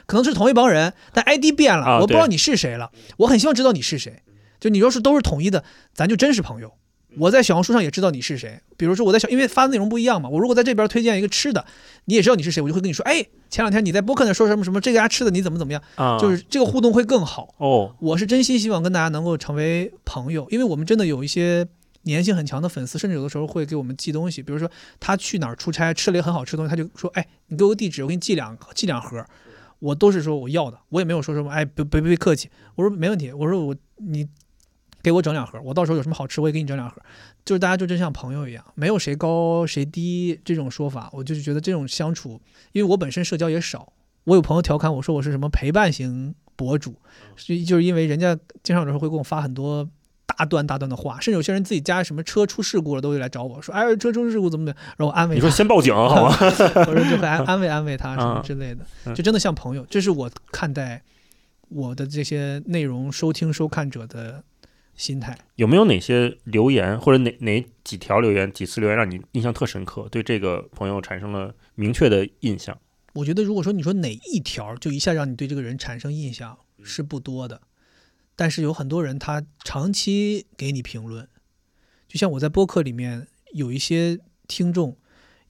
[0.06, 2.90] 可能是同一帮人，但 ID 变了，我不知道你是谁了。
[3.18, 4.22] 我很希望知道你是谁，
[4.58, 5.62] 就你要是都是统一的，
[5.94, 6.74] 咱就真是朋友。
[7.18, 10.28] 我在小红书上也知道你是谁，比如说我在小，因为发的内容不一样嘛。
[10.28, 11.64] 我如果在这边推荐一个吃的，
[12.04, 15.82] 你也知道你是谁，我就会跟你说，哎，前两天你在播客那说什么什么，这家吃的你怎么怎么样，
[16.20, 17.54] 就是这个互动会更好。
[17.58, 21.66] 哦，我是真心希望跟大家能够成为朋友，因为我们真的有一些
[22.04, 24.70] 粘性很强的粉丝，甚至有的时候会给我们寄东西，比如说
[25.00, 29.24] 他去哪儿出差吃了一个很好吃的东西，他就说，哎，你给我个地址，我给你寄两寄两盒。
[29.78, 34.26] 我都是说我要的，我也没有说什么哎别别别客气，我说没问题，我说我你
[35.06, 37.00] 给我整两盒，我到时候有什么好吃我也给你整两盒，
[37.44, 42.40] 就是大家就真像朋友一样，没有谁高谁低这种说法，我就是觉得这种相处，
[42.72, 43.92] 因为我本身社交也少，
[44.24, 46.96] 我有朋友调侃我说我是什么陪伴型博主，
[47.36, 49.88] 就就是因为人家经常有时候会给我发很多。
[50.38, 55.38] 大段大段的话，甚至有些人自己家什么车出事故了，都会来找我说：“哎，车出事故怎么的？”然后我安慰他。
[55.38, 56.36] 你说先报警 好吗？
[56.40, 59.86] 我说就会安 安慰安慰他什么之类的，嗯就真的像朋友。
[59.88, 61.00] 这是我看待
[61.68, 64.42] 我的这些内容收听收看者的
[64.96, 65.38] 心态。
[65.54, 72.76] 有没有哪些留言或者哪哪几条留言、几次留言让你印象特深刻，对这个朋友产生了明确的印象？
[73.14, 77.62] 我觉得如果说你说哪一条就一下让你对这个人产生印象是不多的，
[78.34, 81.26] 但是有很多人他长期给你评论，
[82.06, 84.96] 就像我在播客里面有一些听众，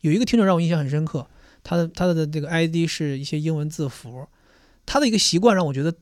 [0.02, 1.28] 有一个听众让我印象很深刻，
[1.64, 4.28] 他的他的这个 ID 是一些英文字符，
[4.84, 5.92] 他的一个习惯让我觉得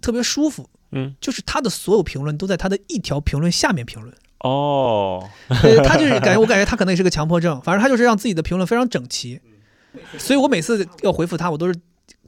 [0.00, 4.14] 特别舒服，嗯，就是他的所有评论都在他的一条评论下面评论。
[4.40, 5.28] 哦，
[5.62, 9.40] 对他就是感觉，我感觉他可能也是个强迫症，反正他就是让自己的评论非常整齐，
[10.18, 11.74] 所以我每次要回复他，我都是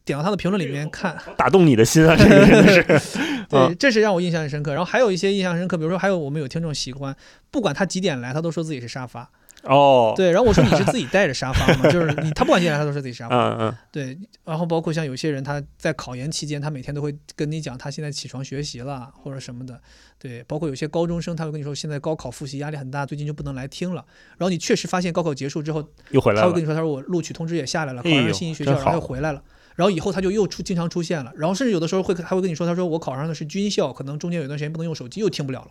[0.05, 3.19] 点到他的评论里面看，打动你的心啊，这个真的是。
[3.49, 4.73] 对，啊这是让我印象很深刻。
[4.73, 7.15] 然后还有一些印象深刻，比如说还有我们有听众喜欢，
[7.51, 9.31] 不管他几点来，他都说自己是沙发。
[9.65, 11.89] 哦，，对，然后我说你是自己带着沙发吗？
[11.91, 13.37] 就是你他不管几点来，他都是自己沙发。
[13.37, 19.81] 嗯嗯，对，然后包括像有些人他在考研期间，他每天都会跟你讲他现在起床学习了或者什么的。
[20.19, 24.05] 对，包括有些高中生，他会跟你说现在高考复习压力很大，最近就不能来听了。
[24.37, 26.63] 然后你确实发现高考结束之后，又回来了他会跟。
[26.63, 29.43] 你说，他说我录取通知也下来了，考上信息学校，真然后又回来了。
[29.77, 35.69] 然后以后他就又出经常出现了，然后甚至有的时候会还会跟你说，他说我考上的是军校，可能中间有一段时间不能用手机，又听不了了。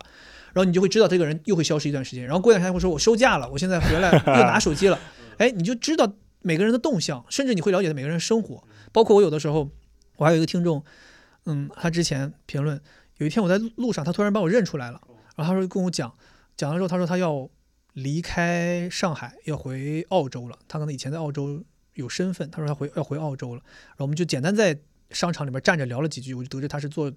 [0.58, 4.98] 然后你就会知道这个人又会消失一段时间，然后过一段时间会说我休假了，我现在回来又拿手机了，
[5.38, 6.12] 哎，你就知道
[6.42, 8.64] 每个人的动向，甚至你会了解每个人的生活。
[8.90, 9.70] 包括我有的时候，
[10.16, 10.84] 我还有一个听众，
[11.44, 12.80] 嗯，他之前评论，
[13.18, 15.00] 有一天我在路上，他突然把我认出来了，
[15.36, 16.12] 然后他说跟我讲，
[16.56, 17.48] 讲了之后他说他要
[17.92, 21.62] 离开上海，要回澳洲了，他可能以前在澳洲
[21.94, 24.76] 有身份，他说他回要回澳洲了，然后我们就简单在
[25.10, 27.12] 商场里面站着聊了几句，我就得知他是做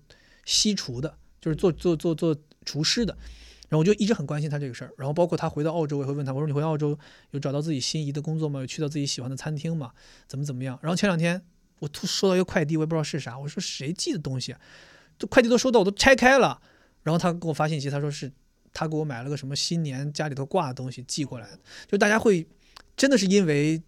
[0.45, 2.35] 西厨的，就是做做做做
[2.65, 3.17] 厨师的。
[3.69, 8.59] 然后我就一直很关心他这个事儿，然后包括他回到澳洲，我也会问他，我说你回澳洲有找到自己心仪的工作吗？
[8.59, 9.93] 有去到自己喜欢的餐厅吗？
[10.27, 10.77] 怎么怎么样？
[10.81, 11.41] 然后前两天
[11.79, 14.59] 我突收到一个快递，我也不知道是啥，我说谁寄的东西啊？
[15.17, 16.61] 这快递都收到，我都拆开了。
[17.03, 18.29] 然后他给我发信息，他说是
[18.73, 21.59] 他给我买了个什么新年家里头挂的东西寄过来的。
[21.87, 22.45] 就大家会
[22.97, 23.81] 真的是因为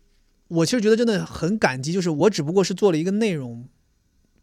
[0.48, 3.68] 我其实觉得真的很感激，就是我只不过是做了一个内容，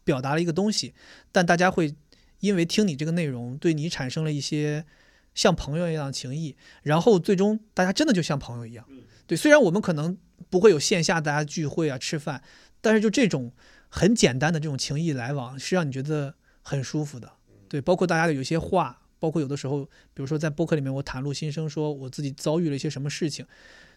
[0.03, 0.93] 表达了一个东西，
[1.31, 1.95] 但大家会
[2.41, 4.85] 因为听你这个内容，对你产生了一些
[5.33, 8.85] 像朋友一样的情谊，然后最终大家真的就像朋友一样。
[9.25, 10.17] 对，虽然我们可能
[10.49, 12.43] 不会有线下大家聚会啊吃饭，
[12.81, 13.53] 但是就这种
[13.87, 17.31] 很简单的这种情谊来往，是让你觉得很舒服的。
[17.69, 23.45] 对，包括大家的有些话，包括有的时候，比如说在播客里面我袒露心声，说我自己遭遇了一些什么事情，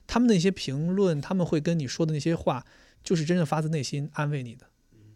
[0.07, 2.65] 他们的一些评论，他们会跟你说的那些话，
[3.03, 4.67] 就是真正发自内心安慰你的。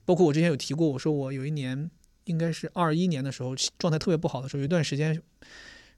[0.05, 1.91] 包括我之前有提过，我说我有一年
[2.29, 5.21] 应该是二一年的时候，状态特别不好的时候，有一段时间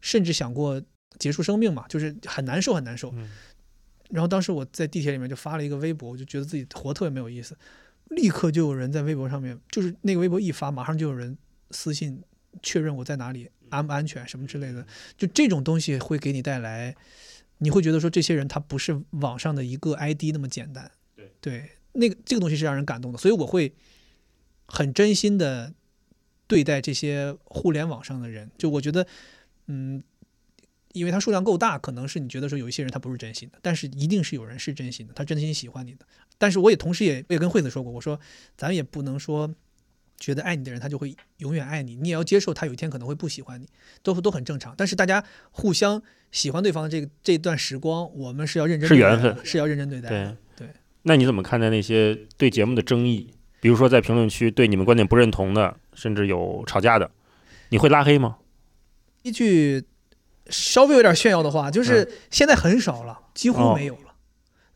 [0.01, 0.81] 甚至想过
[1.19, 3.11] 结束生命嘛，就是很难受很难受。
[3.15, 3.29] 嗯
[4.13, 7.57] 然后当时我在地铁里面就发了一个微博，我就觉得自己活特别没有意思，
[8.09, 11.39] 立刻就有人在微博上面，就是那个微博一发，马上就有人
[11.71, 12.21] 私信
[12.61, 14.85] 确认我在哪里，安不安全什么之类的。
[15.17, 16.97] 就这种东西会给你带来，
[17.59, 20.91] 你会觉得说这些人他不是网上的一个 ID 那么简单。
[21.41, 23.73] 对那个这个东西是让人感动的，所以我会
[24.67, 25.73] 很真心的
[26.51, 28.51] 对待这些互联网上的人。
[28.59, 29.07] 就我觉得，
[29.69, 30.03] 嗯，
[30.93, 36.05] 因为它数量够大，可能是你觉得说有一些人他不是真心的，但是一定是有人是真心的，他真心喜欢你的。
[36.37, 38.19] 但是我也同时也也跟惠子说过，我说
[38.57, 39.55] 咱也不能说
[40.19, 43.69] 觉得爱你的人他就会永远爱你，你也要接受他有一天可能会不喜欢你，
[44.03, 44.75] 都都很正常。
[44.77, 46.03] 但是大家互相
[46.33, 50.37] 喜欢对方的这个这段时光，我们是要认真是对待缘分是要认真对待对的。
[50.57, 50.69] 对，
[51.03, 53.33] 那你怎么看待那些对节目的争议？
[53.61, 57.11] 比如说在评论区对你们观点不认同的，甚至有吵架的，
[57.69, 58.39] 你会拉黑吗？
[59.23, 59.85] 一句
[60.49, 64.15] 稍微有点炫耀的话，就是现在很少了，几乎哦没有了。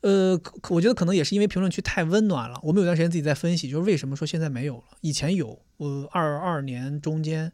[0.02, 0.39] 呃，
[0.69, 2.61] 我觉得可能也是因为评论区太温暖了。
[2.62, 5.59] 我们有段时间自己在分析，就是为什么说现在没有了，以前有。
[5.77, 7.51] 我二二年中间，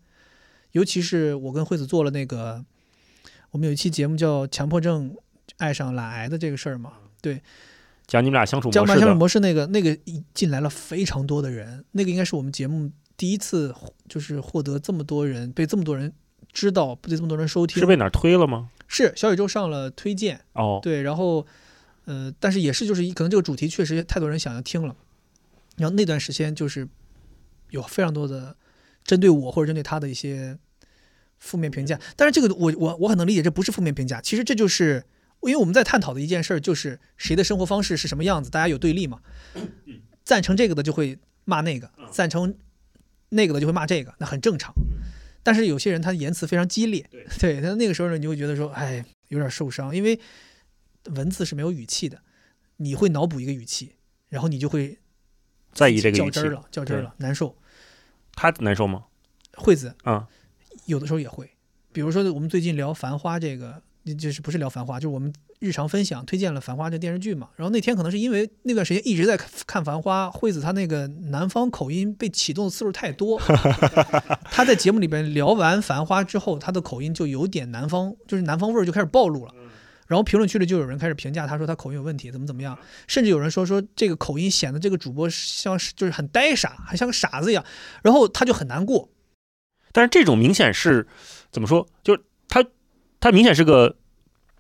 [0.73, 2.63] 尤其是我跟惠子做了那个，
[3.53, 5.17] 我们有一期节目叫《强迫症
[5.57, 6.93] 爱上懒癌》的这个事儿嘛，
[8.11, 9.97] 讲你们俩相处江南相处模式的，模式那个那个
[10.35, 13.73] 进来了非常多的人，那个应该是我们节目第一次
[14.09, 16.13] 就是获得这么多人被这么多人
[16.53, 17.79] 知道，被这么多人收听。
[17.79, 17.87] 是。
[17.87, 18.69] 被哪推了吗？
[18.89, 21.47] 是小宇宙上了推荐，哦，对，然后
[22.07, 24.97] 呃，但是也是就是可能这个主题确实太多人想要听了，
[25.77, 26.89] 然后那段时间就是
[27.71, 28.57] 有非常多的
[29.05, 30.59] 针对我或者针对他的一些
[31.39, 35.05] 负面评价，但是这个我我我很能理解，这不是负面评价，其实这就是
[35.43, 39.21] 因为我们在探讨的一件事儿，就是谁的生活方式是什么样子，大家有对立嘛，
[40.25, 42.55] 赞成这个的就会骂那个，赞成
[43.31, 44.75] 那个的就会骂这个，那很正常。
[45.43, 47.09] 但是有些人他言辞非常激烈，
[47.39, 50.21] 对他那个时候呢，你就会觉得说，哎，有点受伤，因为
[51.05, 52.21] 文字是没有语气的，
[52.77, 53.97] 你会脑补一个语气，
[54.29, 54.99] 然后你就会
[55.73, 57.57] 在意这个较真儿，了，较真儿了，难受。
[58.35, 59.05] 他难受吗？
[59.57, 60.29] 惠子啊，
[60.85, 61.51] 有的时候也会，
[61.93, 63.83] 比如说我们最近聊《繁花》这个，
[64.19, 67.49] 就是不是聊《繁花》，就是我们日常分享推荐了《繁花》这电视剧嘛。
[67.57, 73.39] 然后那天可能是因为那段时间一直在看《繁花》，惠子她那个南方口音被启动的次数太多，
[74.51, 79.55] 她在节目里边聊完《繁花》之后，她的口音就有点南方，就是南方味儿就开始暴露了。
[80.07, 87.65] 然后评论区里就有人开始评价她说她口音有问题，怎么怎么样，甚至有人说说这个口音显得这个主播像是就是很呆傻，还像个傻子一样，
[88.03, 89.09] 然后她就很难过。
[89.93, 91.07] 但是这种明显是
[91.53, 91.87] 怎么说？
[92.03, 92.65] 就是他
[93.21, 93.97] 他明显是个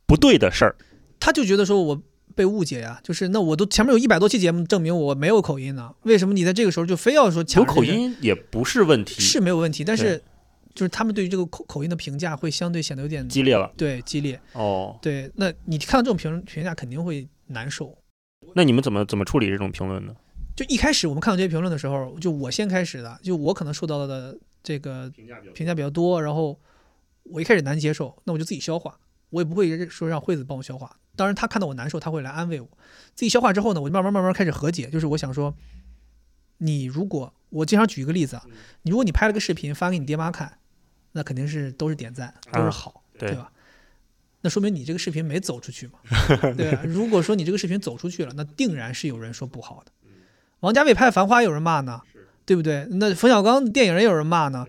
[0.06, 0.76] 不对的事儿。
[1.18, 2.02] 他就觉得说我
[2.34, 10.22] 被误解呀，就是那我都前面有一百多期节目证明我没有口音呢，为什么你在这个时候就非要说抢有口音也不是问题，是没有问题，但是
[10.74, 13.70] 就是他们对于这个口口音的评价会相对显得有点激烈了。
[13.76, 14.40] 对，激烈。
[14.52, 17.96] 哦，对，那你看到这种评评价肯定会难受。
[18.54, 20.14] 那你们怎么怎么处理这种评论呢？
[20.56, 25.10] 就一开始我们看到这些评论的时候，就我先开始的，就我可能受到的这个
[25.54, 26.58] 评价比较多，然后
[27.32, 28.98] 我一开始难接受，那我就自己消化，
[29.30, 30.96] 我也不会说让惠子帮我消化。
[31.16, 32.68] 当然，他看到我难受，他会来安慰我。
[33.14, 34.88] 自己消化之后呢，我就慢慢慢慢开始和解。
[34.88, 35.54] 就是我想说，
[36.58, 38.44] 你如果我经常举一个例子啊，
[38.82, 40.58] 你如果你拍了个视频发给你爹妈看，
[41.12, 43.52] 那肯定是都是点赞，都是好，对吧？
[44.42, 45.98] 那说明你这个视频没走出去嘛，
[46.56, 46.82] 对吧？
[46.84, 49.92] 如果说你这个视频走出去了，那定然是有人说不好的。
[50.60, 52.00] 王家卫拍《繁花》有人骂呢，
[52.46, 52.86] 对不对？
[52.92, 54.66] 那冯小刚电影也有人骂呢，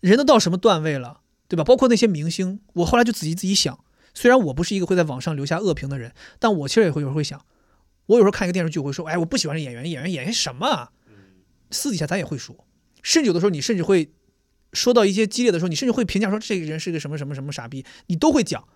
[0.00, 1.20] 人都到什么段位了，
[1.50, 1.64] 对吧？
[1.64, 7.44] 包括那些明星，我后来就仔细自己想，虽然我不是一个会在网上留下恶评的人，但我其实也会有时候会想，
[8.06, 10.92] 我有时候看一个电视剧，我会说，哎，我不喜欢这演员，演员演些什么啊？
[11.72, 12.66] 私底下咱也会说，
[13.02, 14.12] 甚至有的时候你甚至会
[14.72, 18.68] 说到一些激烈的时候，你甚至会评价说这个人是个什么什么什么傻逼，你都会讲，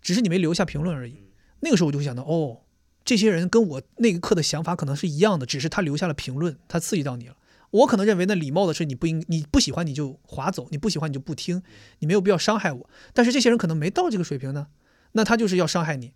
[0.00, 1.24] 只是你没留下评论而已。
[1.60, 2.62] 那个时候我就会想到，哦。
[3.02, 7.36] 这些人跟我那一刻的想法可能是一样的，只是他留下了评论，他刺激到你了。
[7.70, 11.62] 我可能认为那礼貌的是你不应你不喜欢你就划走，你不喜欢你就不听，
[12.00, 12.90] 你没有必要伤害我。
[13.14, 14.68] 但是这些人可能没到这个水平呢，
[15.12, 16.12] 那他就是要伤害你。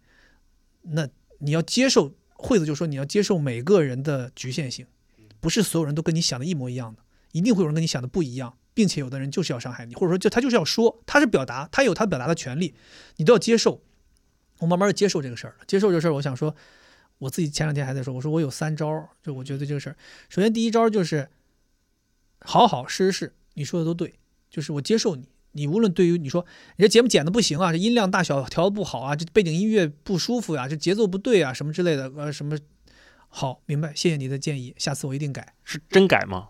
[0.82, 1.08] 那
[1.38, 4.86] 你要接受，惠子就说你要接受每个人的局限性，
[5.40, 7.02] 不是所有人都跟你想的一模一样的，
[7.32, 12.74] 一定会有人跟你想的不一样，并且有的人就是要伤害你，或者说就他就是要说，他是表达，他有他表达的权利，
[13.16, 13.82] 你都要接受。
[14.58, 16.54] 我慢慢的接受这个事儿，接受这事儿，我想说，
[17.18, 19.96] 我自己前两天还在说，我说我有三招，就我觉得这个事儿，
[20.28, 21.28] 首先第一招就是
[22.44, 24.14] 好好试试，你说的都对，
[24.50, 26.44] 就是我接受你，你无论对于你说
[26.76, 32.56] 你这节目剪的不行啊，这音量大小调的不好啊，这背景音乐不舒服呀，这节奏不对啊，什么之类的，呃，什么
[33.28, 35.54] 好，明白，谢谢你的建议，下次我一定改。
[35.64, 36.48] 是真改吗？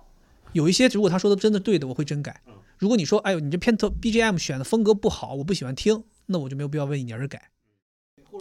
[0.52, 2.42] 有一些如果他说的真的对的，我会真改。
[2.76, 7.50] 如果你说，哎呦，你这片头 BGM 选的风格不好，我不喜欢听，那我就没有必要为你而改。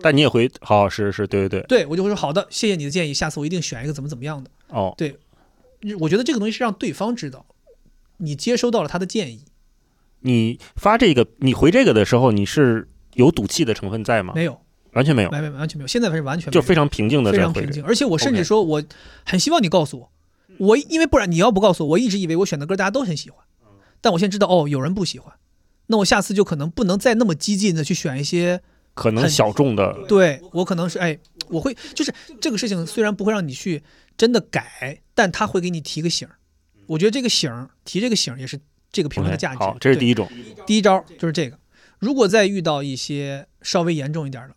[0.01, 4.49] 但你也会好好试试，对对对，对我就会说好的，谢谢你的建议，下次我一定选一个怎么怎么样的。
[4.69, 5.15] 哦，对，
[5.99, 7.45] 我觉得这个东西是让对方知道
[8.18, 9.45] 你接收到了他的建议。
[10.22, 14.34] 你发这个，你回这个的时候，你是有赌气的成分在吗？
[14.35, 14.61] 没有，
[14.93, 15.88] 完全没有，没没完全没有。
[15.88, 17.84] 现在是完全就非常平静的，非常平静。
[17.84, 18.84] 而且我甚至说，我
[19.26, 20.11] 很希望你告诉我，
[20.60, 23.45] 我因为不然你要不告诉我，我一直以为我选的歌大家都很喜欢，
[23.99, 25.34] 但我现在知道哦，有人不喜欢，
[25.88, 28.61] 那我下次就可能不能再那么激进的去选一些。
[28.93, 31.18] 可能小众的，对我可能是哎，
[31.49, 33.81] 我会就是这个事情虽然不会让你去
[34.15, 36.38] 真的改，但他会给你提个醒儿。
[36.88, 38.60] 我觉得这个醒儿提这个醒儿也是
[38.91, 39.60] 这个评论的价值。
[39.60, 40.30] 好，这是第一种，
[40.68, 41.60] 第一招就是这个。
[41.99, 44.56] 如果再遇到一些稍微严重一点的，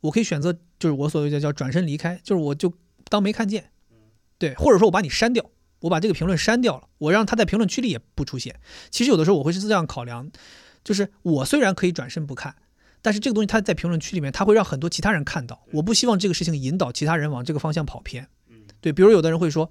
[0.00, 2.72] 我可以选择就是我所谓的叫转身离开，就是我就
[3.08, 3.70] 当没看见，
[4.38, 5.50] 对，或者说我把你删掉，
[5.80, 8.60] 我把这个评论删掉了，我让他在评论区里也不出现。
[8.90, 10.30] 其实有的时候我会是这样考量，
[10.84, 12.54] 就是我虽然可以转身不看。
[13.02, 15.64] 但是这个东西它在评论区里面，它会让很多其他人看到。
[15.74, 18.28] 我不希望这个事情引导其他人往这个方向跑偏。
[18.86, 19.68] 对，比如有的人会说：“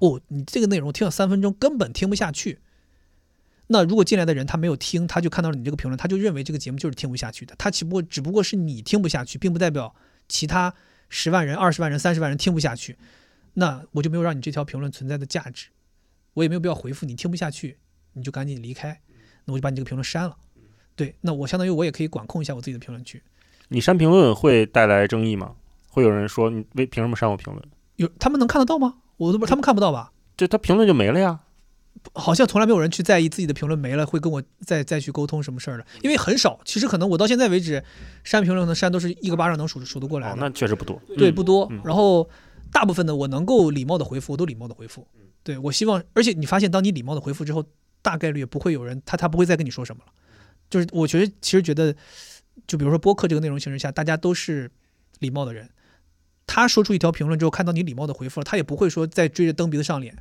[0.00, 2.60] 哦，你这个内容听了三分钟根本听不下去。”
[3.68, 7.54] 那如果进来的人他没有听，他就看到了你这个评论，他就认为这个节目就是听不下去的。
[7.58, 9.94] 他只不过只不过是你听不下去，并不代表
[10.30, 10.72] 其他
[11.10, 12.96] 十万人、二十万人、三十万人听不下去。
[13.52, 15.66] 那我就没有让你这条评论存在的价值，
[16.32, 17.14] 我也没有必要回复你。
[17.14, 17.76] 听不下去，
[18.14, 18.98] 你就赶紧离开。
[19.44, 20.34] 那我就把你这个评论删了。
[20.96, 23.22] 对，那我相当于我也可以管控一下我自己的评论区。
[23.68, 25.54] 你删评论会带来争议吗？
[25.90, 27.62] 会有人说你为凭什么删我评论？
[27.96, 28.96] 有他们能看得到吗？
[29.16, 30.12] 我我都不他们看不到吧？
[30.36, 31.40] 就他评论就没了呀。
[32.12, 36.60] 好像从来没有人去在意自己的评论没了会跟我再再去沟通什么事儿的，因为很少。
[36.64, 37.82] 其实可能我到现在为止
[38.24, 41.00] 删评论的删都是一个巴掌能数数得过来哦，的，那确实不多。
[41.16, 41.80] 对，嗯不多嗯。
[41.84, 42.28] 然后
[42.72, 45.06] 大部分的我能够礼貌的回复，我都礼貌的回复。
[45.42, 47.64] 对我希望，而且你发现，当你礼貌的回复之后，
[48.02, 50.12] 大概率也不会有人他他不会再跟你说什么了。
[50.68, 51.94] 就是我觉得其实觉得，
[52.66, 54.70] 就比如说播客这个内容形式下，大家都是
[55.20, 55.70] 礼貌的人。
[56.46, 60.16] 他说出一条评论之后，看到你礼貌的回复了，他也不会说再追着蹬鼻子上脸。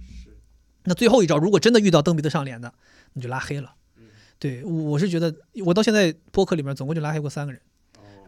[0.86, 2.74] 那最后一招，如果真的遇到蹬鼻子上脸的，
[3.14, 3.74] 你就拉黑了。
[4.40, 5.34] 对，我我是觉得，
[5.66, 7.62] 我到现在播客里面总共就拉黑过三个人，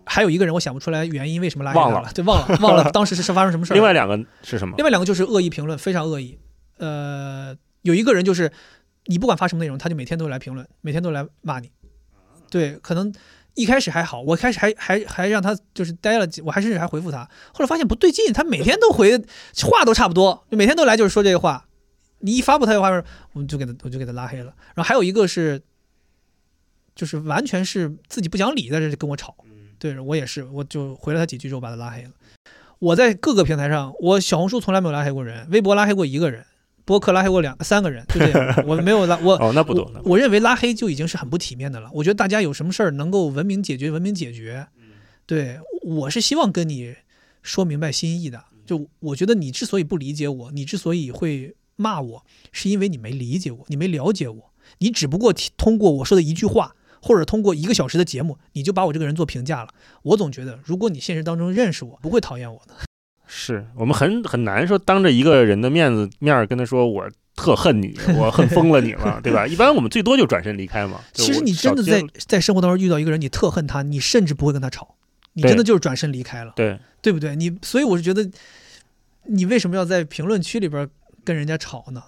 [0.06, 3.76] 还有一个人我想不出来原因为什么拉黑他了了，对，忘了 忘了当时是是发生什么事儿。
[3.76, 4.76] 另外两个是什么？
[4.78, 6.38] 另外两个就是恶意评论，非常恶意。
[6.78, 8.52] 呃，有一个人就是
[9.06, 11.72] 你不管发什么内容，他就每天都来评论，每天都来骂你。
[12.50, 13.12] 对，可能
[13.56, 19.18] 一开始还好，我开始还还还让他就是待了几，我还甚至还回复他，后来发现不对劲，他每天都回，
[19.64, 21.66] 话都差不多，就每天都来就是说这个话。
[22.20, 22.90] 你一发布他的话，
[23.34, 24.54] 我们就给他我就给他拉黑了。
[24.74, 25.62] 然后还有一个是，
[26.96, 29.36] 就是完全是自己不讲理在这跟我吵。
[29.78, 32.12] 对我也是，我就回了他几句之后把他拉黑了。
[32.80, 36.46] 我在各个平台上，我小红书从来没有拉黑过人，微博拉黑过一个人，
[36.86, 38.64] 博客拉黑过两三个人，就这样。
[38.66, 39.92] 我没有拉我哦，那不多。
[40.06, 41.90] 我认为拉黑就已经是很不体面的了。
[41.92, 44.68] 我觉得大家有什么事儿能够文明解决，文明解决。
[45.26, 46.96] 对，我是希望跟你
[47.42, 48.44] 说明白心意的。
[48.66, 59.70] 就我觉得你之所以不理解我，你之所以会骂我，是因为你没理解我，你没了解我，你只不过通过我说的一句话，或者通过一个小时的节目，你就把我这个人做评价了。
[60.04, 62.76] 我总觉得，如果你现实当中认识我，不会讨厌我的。
[63.38, 67.06] 是我们很很难说当着一个人的面子面儿跟他说我
[67.36, 69.46] 特恨你，我恨疯了你了，对吧？
[69.46, 71.02] 一般我们最多就转身离开嘛。
[71.12, 74.96] 其实你真的在在生活当中遇到一个人，你特恨他，你甚至不会跟他吵，
[75.34, 76.54] 你真的就是转身离开了。
[76.56, 77.36] 对对不对？
[77.36, 78.26] 你所以我是觉得，
[79.26, 80.90] 你为什么要在评论区里边
[81.26, 82.02] 跟人家吵呢？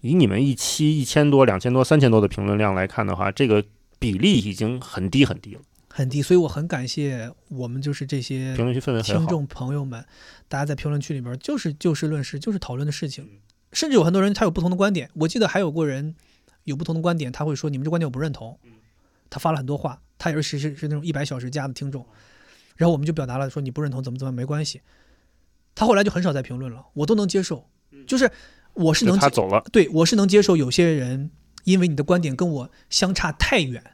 [0.00, 3.62] 以你们一期一千多、两千多、三千多的评论量来看的话，这个
[3.98, 5.60] 比例已经很低很低了，
[6.00, 9.02] 很低，所以我很感谢我们就是这些评论区氛围。
[9.02, 10.02] 听众朋友们，
[10.48, 13.28] 大家在评论区里边就是就事论事，就是讨论的事情，
[13.74, 15.10] 甚至有很多人他有不同的观点。
[15.12, 16.14] 我记得还有过人
[16.64, 18.58] 有不同的观点，他会说你们这观点我不认同，
[19.28, 22.06] 他发了很多话，他也是是是那种一百小时加的听众，
[22.76, 24.80] 然后我们就表达了说你不认同怎么怎么样没关系，
[25.74, 27.68] 他后来就很少再评论了，我都能接受，
[28.06, 28.30] 就是
[28.72, 31.30] 我是能接他走了，对我是能接受有些人
[31.64, 33.84] 因为你的观点跟我相差太远，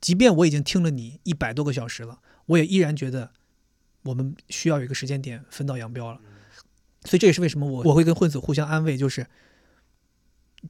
[0.00, 3.32] 即便我已经听了你一百多个小时了，我也依然觉得
[4.02, 6.20] 我们需要有一个时间点分道扬镳了。
[7.04, 9.26] 所以这也是为什么我我会跟混子互相安慰，就是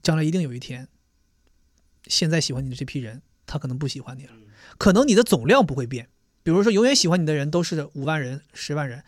[0.03, 0.89] 将来一定有一天，
[2.07, 4.33] 现在喜欢你的这批人，他可能不喜欢你了，
[4.77, 6.09] 可能你的总量不会变，
[6.43, 9.03] 比如说永远喜欢你的人都是五万人、十万人，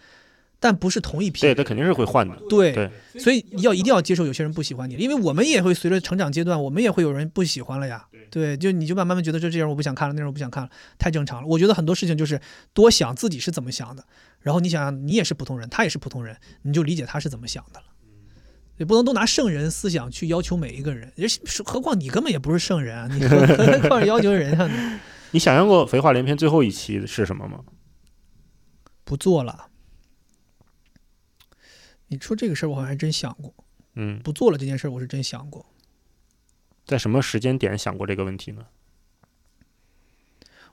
[0.60, 2.36] 但不是同一批对，他肯定是会换的。
[2.48, 8.06] 对对所以要一定要接受有些人不喜欢你，因为我们也会随着成长阶段，我们也会有人不喜欢了呀。
[8.30, 11.48] 对，就你就慢慢慢觉得这这样我不想看了，那样我不想看了，太正常了。
[11.48, 12.40] 我觉得很多事情就是
[12.74, 14.04] 多想自己是怎么想的，
[14.40, 17.86] 然后你想想你也是普通人，他也是普通人，你就理解他是怎么想的了。
[18.76, 21.12] 也不能都拿圣人思想去要求每一个人，
[21.64, 25.00] 何况你根本也不是圣人啊，你何 何况要求人啊？
[25.32, 27.60] 你想象过《肥话连篇》最后一期是什么吗？
[29.04, 29.69] 不做了。
[32.10, 33.54] 你说这个事儿，我好像还真想过。
[33.94, 35.64] 嗯，不做了这件事儿，我是真想过。
[36.84, 38.66] 在什么时间点想过这个问题呢？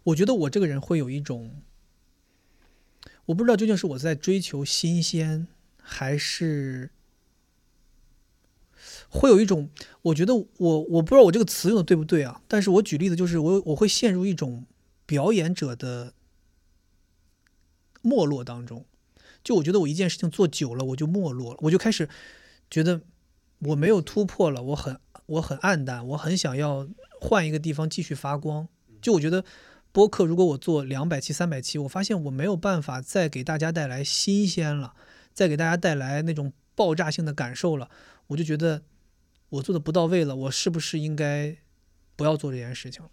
[0.04, 1.62] 我觉得我这个人会有一种，
[3.26, 5.48] 我不知道究竟是我在追求新鲜，
[5.82, 6.90] 还是
[9.10, 9.70] 会有一种，
[10.02, 12.42] 我觉得我我不知道我这个词用的对不对啊？
[12.48, 14.66] 但是我举例子就是我我会陷入一种
[15.06, 16.14] 表演者的
[18.02, 18.86] 没落当中，
[19.48, 22.10] 就我觉得我一件事情做久了，我就没落了，我就开始
[22.70, 23.00] 觉得
[23.60, 26.86] 我没有突破了，我很我很暗淡，我很想要
[27.22, 28.68] 换一个地方继续发光。
[29.02, 29.46] 就我觉得
[29.94, 34.94] 播客如果我做两百期、三百期，我发现我没有办法再给大家带来新鲜了，
[35.34, 37.90] 再给大家带来那种爆炸性的感受了，
[38.28, 38.82] 我就觉得
[39.48, 41.56] 我做的不到位了，我是不是应该
[42.18, 43.10] 不要做这件事情了？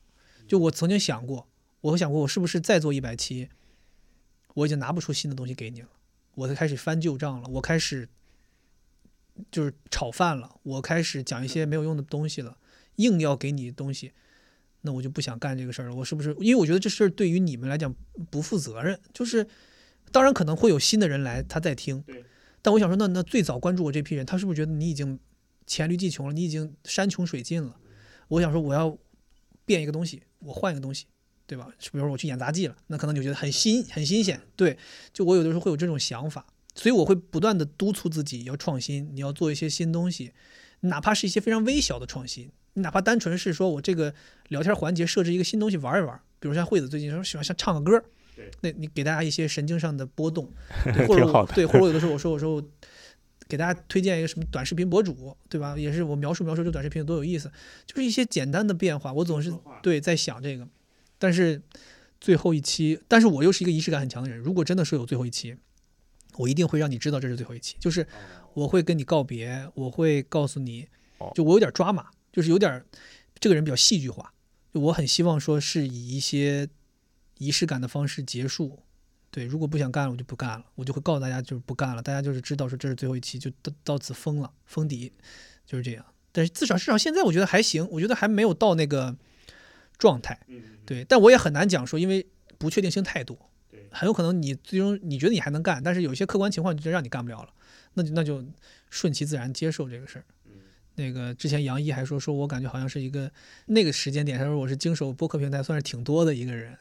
[0.48, 1.46] 就我曾经想过，
[1.82, 3.50] 我想过我是不是再做一百期，
[4.54, 5.88] 我已经拿不出新的东西给你了，
[6.34, 8.08] 我才开始翻旧账了，我开始
[9.50, 12.58] 就是炒饭了，我开始讲一些没有用的东西了，
[12.96, 14.12] 硬要给你东西。
[14.86, 15.94] 那我就不想干这个事儿了。
[15.94, 16.36] 我是不是？
[16.40, 17.94] 因为我觉得这事儿对于你们来讲
[18.30, 19.00] 不负责任。
[19.14, 19.46] 就是，
[20.12, 22.04] 当然可能会有新的人来，他在听。
[22.60, 25.18] 但我想说，那那最早关注我这批人，他是不是觉得你已经
[25.66, 26.34] 黔驴技穷了？
[26.34, 27.76] 你已经山穷水尽了？
[28.28, 28.98] 我想说，我要
[29.64, 31.06] 变一个东西，我换一个东西，
[31.46, 31.68] 对吧？
[31.78, 34.40] 比如说我去演杂技了，那可能你就觉得很新、很新鲜。
[34.56, 34.78] 对，
[35.12, 36.46] 就我有的时候会有这种想法。
[36.76, 40.32] 所以我会不断的督促自己要创新，你要做一些新东西，
[40.80, 44.12] 哪怕是一些非常微小的创新，你哪怕单纯是说我这个
[44.48, 48.04] 聊天环节设置一个新东西玩一玩，比如像惠子最近说喜欢像唱个歌，
[48.62, 50.50] 那你给大家一些神经上的波动，
[50.92, 52.62] 对或者挺好的我对，或者有的时候我说我说我
[53.46, 55.78] 给大家推荐一个什么短视频博主，对吧？
[55.78, 57.48] 也是我描述描述这短视频有多有意思，
[57.86, 60.66] 就是一些简单的变化，我总是对在想这个，
[61.24, 61.62] 但是
[62.20, 65.56] 最后一期，但是我又是一个仪式感很强的人，如果真的说有最后一期，
[66.36, 68.06] 我一定会让你知道这是最后一期，就是
[68.52, 70.86] 我会跟你告别，我会告诉你
[71.16, 72.84] 哦，就我有点抓马，就是有点
[73.40, 74.34] 这个人比较戏剧化，
[74.74, 76.68] 就我很希望说是以一些
[77.38, 78.80] 仪式感的方式结束。
[79.30, 85.10] 对，如果不想干了，我就不干了，我就会告诉大家就是不干了，大家就是知道说这是最后一期，就到到此封了，封底，
[85.64, 86.04] 就是这样。
[86.32, 89.16] 但是至少至少现在我觉得还行，我觉得还没有到那个
[89.98, 90.38] 状态。
[90.86, 92.26] 对，但我也很难讲说，因为
[92.58, 93.36] 不确定性太多，
[93.90, 97.48] 很有可能你最终你觉得你还能干，但是有些客观情况就让你干不了了，
[97.94, 98.44] 那就那就
[98.90, 100.24] 顺其自然接受这个事儿。
[100.96, 103.30] 那个之前杨一还说说，我感觉好像是一个
[103.66, 106.78] 那个时间点，他说我是经手播客平台算是挺多的一个人，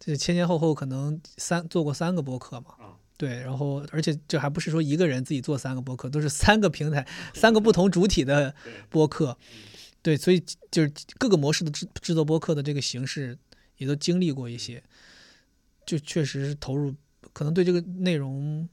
[0.00, 2.74] 这前前后后可能三做过三个播客嘛。
[3.16, 8.52] 对，然后而且这还不是说一个人自己做三个播客，都是三个平台、三个不同主体的
[8.88, 9.38] 播客。
[10.02, 13.38] 对，所以就是各个模式的制制作播客的这个形式
[13.76, 14.82] 也都经历过一些，
[15.86, 16.92] 就确实是投入，
[17.32, 18.68] 可能对这个内容，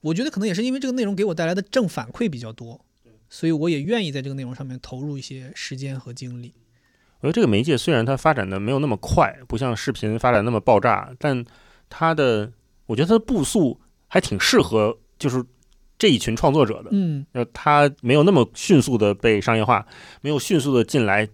[0.00, 2.82] 我觉得可能也是因为这个内容给我带来的正反馈比较多，
[3.28, 6.54] 所以我也愿意在这个内容上面投入一些时间和精力。
[7.20, 11.44] 我觉得这个媒介虽然它发展的没有那么快，不像视频发展那么爆炸，但
[11.90, 12.50] 它的
[12.86, 13.78] 我觉得它的步速
[14.08, 15.44] 还挺适合，就是
[16.00, 16.88] 这一群创作者的。
[16.92, 19.86] 嗯呃，它没有那么迅速的被商业化，
[20.22, 21.28] 没有迅速的进来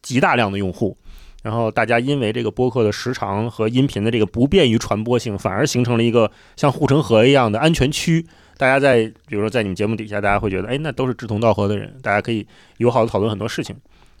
[0.00, 0.96] 极大量的用户，
[1.42, 8.24] 然后大家因为这个播客的时长和音频的这个不便于传播性，反而形成了一个像护城河一样的安全区。
[8.56, 12.46] 大家在比如说在你们节目底下，大家会觉得，哎，那都是志同道合的人，大家可以
[12.76, 13.74] 友好的讨论很多事情。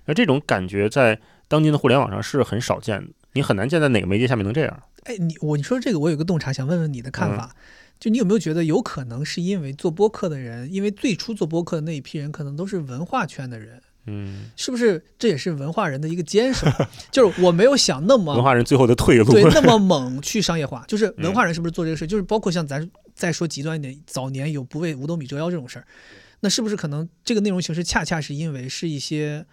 [0.06, 4.82] 那这种感觉在当今的互联网上是很少见的，你很难见在哪个媒介下面能这样。
[5.04, 7.54] 哎，你我你说这个，我有个洞察，想问问你的看嗯法。
[8.00, 15.02] 就你有没有觉得有可能是因为做播客的人，因为最初做播客的那一批人可能都是文化圈的人，嗯，是不是？
[15.16, 16.66] 这也是文化人的一个坚守，
[17.12, 19.30] 就是我没有想那么文化人最后的退路。
[19.30, 22.06] 对那么猛去商业化， 就是文嗯化人是不是做这个事？
[22.06, 25.86] 就是包括像咱再说极端一点，早年有不为五斗米折腰这种事儿，
[26.40, 29.46] 那是不是可能这个内容形式恰恰是因为是一些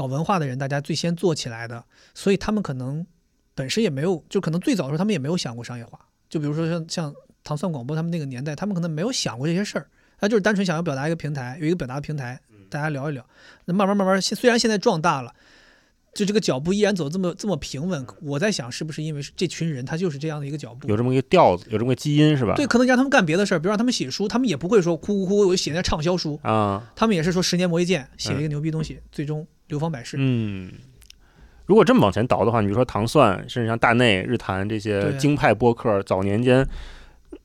[0.00, 3.06] 搞文化的人大家最先做起来的，所以他们可能
[3.54, 6.00] 本身也没有，就可能最早的时候他们也没有想过商业化。
[6.30, 7.14] 就比如说像像
[7.44, 9.86] 糖蒜广播他们那个年代，他们可能没有想过这些事儿，
[10.18, 12.40] 他就是单纯想要表达一个平台，有一个表达的平台，
[12.70, 13.22] 大家聊一聊。
[13.66, 15.34] 那慢慢慢慢，虽然现在壮大了。
[16.12, 22.54] 就这个脚步依然走这么这么平稳，我在想是不是因为是这群人他就是这样的一个脚步，有这么一个调子，有这么个基因是吧？
[22.56, 30.18] 对，可能让他们干别的事儿，比如让他们写书，他们也不会说哭哭哭，我写那畅销书，啊，他们也是说十年磨一剑，写了一个牛逼东西，最终流芳百世。
[30.20, 30.70] 嗯，
[31.64, 36.66] 如果这么往前倒的话，你比如说糖蒜，甚至像大内、日坛这些京派播客，早年间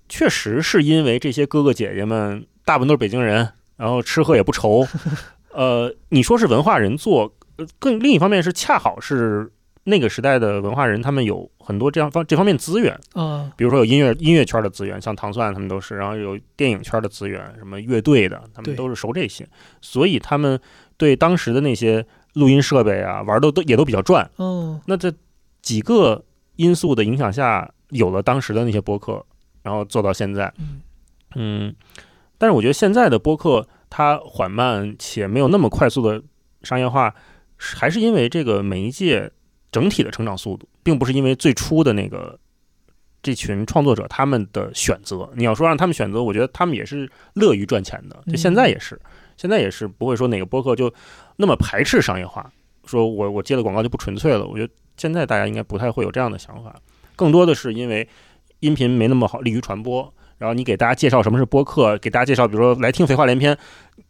[0.09, 3.47] 确实是因为这些哥哥姐姐们大部分都是北京人，
[3.77, 4.85] 然后吃喝也不愁。
[5.53, 9.49] 呃，你说是文化人做，呃更另一方面是恰好是
[9.85, 19.47] 那个时代的文化人，他们有很多这样方这方面资源，啊，比如说有音乐音乐圈的资源，像唐蒜他们都是，然后有电影圈的资源，什么乐队的，他们都是熟这些，
[19.79, 20.59] 所以他们
[20.97, 24.29] 对当时的那些录音设备啊玩的都也都比较转。
[24.37, 25.13] 嗯，那这
[25.61, 26.23] 几个
[26.55, 29.25] 因素的影响下，有了当时的那些播客，
[29.61, 30.81] 然后做到现在，嗯
[31.35, 31.75] 嗯，
[32.37, 36.21] 但是我觉得现在的播客它缓慢且没有那么快速的
[36.63, 37.13] 商业化，
[37.57, 39.31] 还是因为这个媒介
[39.71, 42.39] 整体的成长速度，并不是因为最初的那个
[43.21, 45.29] 这群创作者他们的选择。
[45.35, 48.99] 你要说让他们选择，我觉得他们也是乐于赚钱的，就现在也是，
[49.37, 50.93] 现在也是不会说哪个播客就
[51.37, 52.51] 那么排斥商业化，
[52.85, 54.45] 说我我接了广告就不纯粹了。
[54.45, 56.75] 我觉得现在大家应该不太会有这样的想法，
[57.15, 58.07] 更多的是因为
[58.59, 60.13] 音频没那么好利于传播。
[60.37, 63.57] 然后你给大家介绍什么是播客，给大家介绍，比如说来听废话连篇，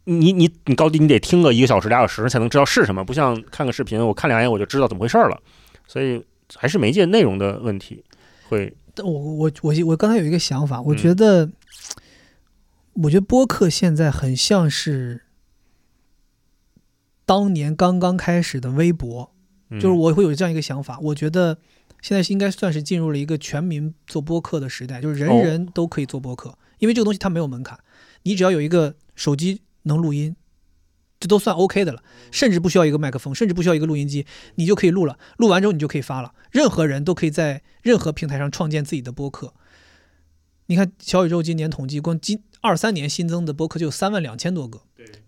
[0.06, 5.40] 你你你高低你得听个一个小时俩小时才能知道是什么，不像看个视频，我看两眼我就知道怎么回事了。
[5.86, 6.20] 所以
[6.56, 8.02] 还是媒介内容的问题，
[8.48, 11.48] 会但我我我我刚才有一个想法，我嗯觉得，
[13.02, 15.24] 我觉得播客现在很像是
[17.24, 19.34] 当年刚刚开始的微博，
[19.70, 21.58] 嗯就是我会有这样一个想法，我觉得
[22.00, 27.78] 现在是应该算是进入了一个全民做播客的时代，就是人哦人都可以做播客，因为这个东西它没有门槛，
[28.22, 30.34] 你只要有一个手机能录音，
[31.20, 34.24] 这都算 OK 的了，甚至不需要一个麦克风，甚至不需要一个录音机，
[34.54, 39.52] 你就可以录了，录完之后你就可以发了，任何人都可以在任何平台上创建自己的播客。
[40.68, 44.80] 你看小宇宙今年统计，光今二三年新增的播客就有三万两千多个。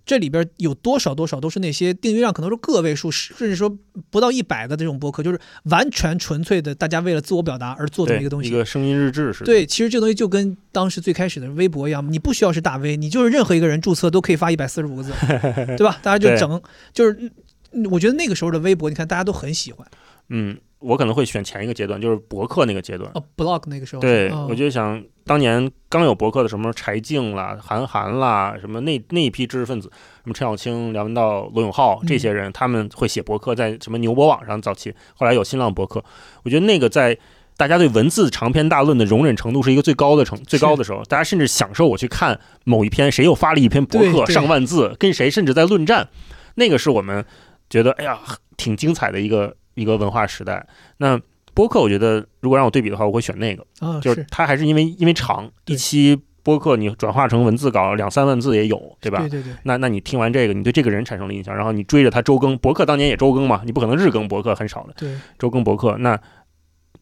[0.04, 3.76] 这里边有多少多少都是那些订阅量可能是个位数，甚至说
[4.08, 8.48] 不到一百个这种播客，就是完全纯粹的大家为了自我表达而做的一个东西。
[8.48, 9.44] 一个声音日志是。
[9.44, 15.12] 对，其实这东西就跟当时最开始的微博一样，你不需要是大 V，你就是任何一个人注册都可以发一百四十五个字，
[15.76, 15.98] 对吧？
[16.02, 16.60] 大家就整，
[16.94, 17.30] 就是
[17.72, 19.86] 嗯我觉得那个时候的微博，你看大家都很喜欢
[20.30, 23.10] 嗯，我可能会选前一个阶段，就是博客那个阶段。
[23.14, 29.90] 哦，blog 那个时候，对，哦我就想当年刚有博客的什么柴静啦、韩寒啦，什么那那一批知识分子，
[30.22, 36.02] 什么陈小青、梁文道、罗永浩这些人，他们会写博客，在什么牛博网上早期，后来有新浪博客。
[36.44, 37.18] 我觉得那个在
[37.56, 46.08] 大家对文字长篇大论的容忍程度是一个最高的程最高的时候，大家甚至享受我去看某一篇谁又发了一篇博客上万字，跟谁甚至在论战，
[46.54, 47.24] 那个是我们
[47.68, 48.20] 觉得哎呀
[48.56, 50.66] 挺精彩的一个一个文化时代。
[50.96, 51.20] 那
[51.54, 53.64] 播客，我觉得如果让我对比的话，我会选那个。
[53.80, 59.18] 啊，就是它还是因为因为长，一期播客你转化成文字稿两三万字也有，对吧？
[59.20, 66.16] 对对对，那那你听完这个，你对这个人产生了印象，然后你追着他周更，博客当年也周更嘛，你不可能日更博客很少的，对，周更博客，那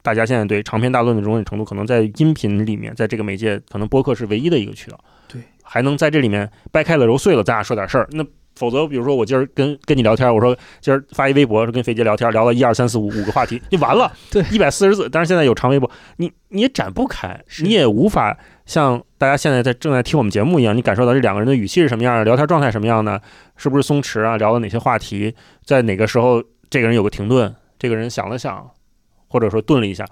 [0.02, 4.98] 大家现在对长篇大论的容忍程度，可能在音频里面，在这个媒介，可能播客是唯一的一个渠道，
[5.28, 8.24] 对，还能在这里面掰开了揉碎了，咱俩说点事儿，那。
[8.56, 14.10] 否则，比如说我今儿跟跟你聊天，我说今儿发一微博，跟肥姐聊天，聊了一二三四五五个话题， 就完了。
[14.30, 15.08] 对一百四十字。
[15.10, 23.20] 但是现在有长微博，你你也展不开，你也无法像大家现在在正在听我们节目一样，你感受到这两个人的语气是什么样的，聊天状态什么样的，
[23.56, 24.36] 是不是松弛啊？
[24.36, 25.34] 聊了哪些话题，
[25.64, 28.70] 在哪个时候这个人有个停顿，这个人想了想，
[29.28, 30.06] 或者说顿了一下，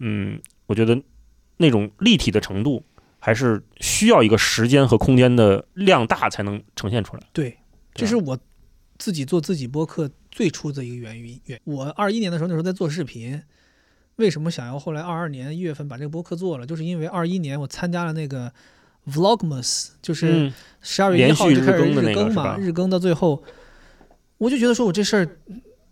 [0.00, 1.00] 嗯，我觉得
[1.58, 2.84] 那种立体的程度。
[3.26, 7.22] 还是需要一个时间和空间的量大才能呈现出来。
[7.32, 7.56] 对，
[7.94, 8.38] 这是我
[8.98, 11.40] 自己做自己播客最初的一个原因。
[11.46, 13.40] 原我二一年的时候，那时候在做视频，
[14.16, 16.66] 为什么想要后来二二年一月份把这个播客做了？
[16.66, 18.52] 就是因为二一年我参加了那个
[19.06, 23.42] Vlogmas，就是嗯，十二月一号就开始日更嘛，日更到最后，
[24.38, 25.38] 我就觉得说我这事儿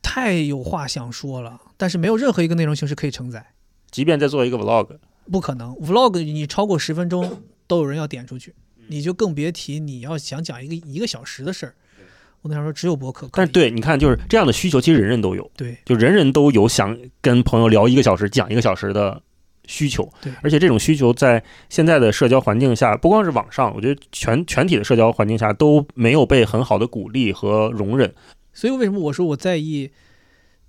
[0.00, 3.54] 太有话想说了，但是没有任何一个内容形式可以承载，
[3.90, 4.98] 即便再做一个 vlog，
[5.30, 5.74] 不可能。
[5.76, 8.54] Vlog 你超过十分钟都有人要点出去，
[8.88, 11.74] 你就更别提你要想讲一个一个小时的事儿。
[12.42, 19.22] 我那时候说只有博客，但是对，你看，就是这样的需求，其实人人都有，对就人人都有想跟朋友聊一个小时、讲一个小时的
[19.66, 20.12] 需求。
[20.20, 28.12] 对而且这种需求在现在的社交环境下，不光是网上，我觉得全全体的社交环境下都没有被很好的鼓励和容忍。
[28.52, 29.90] 所以为什么我说我在意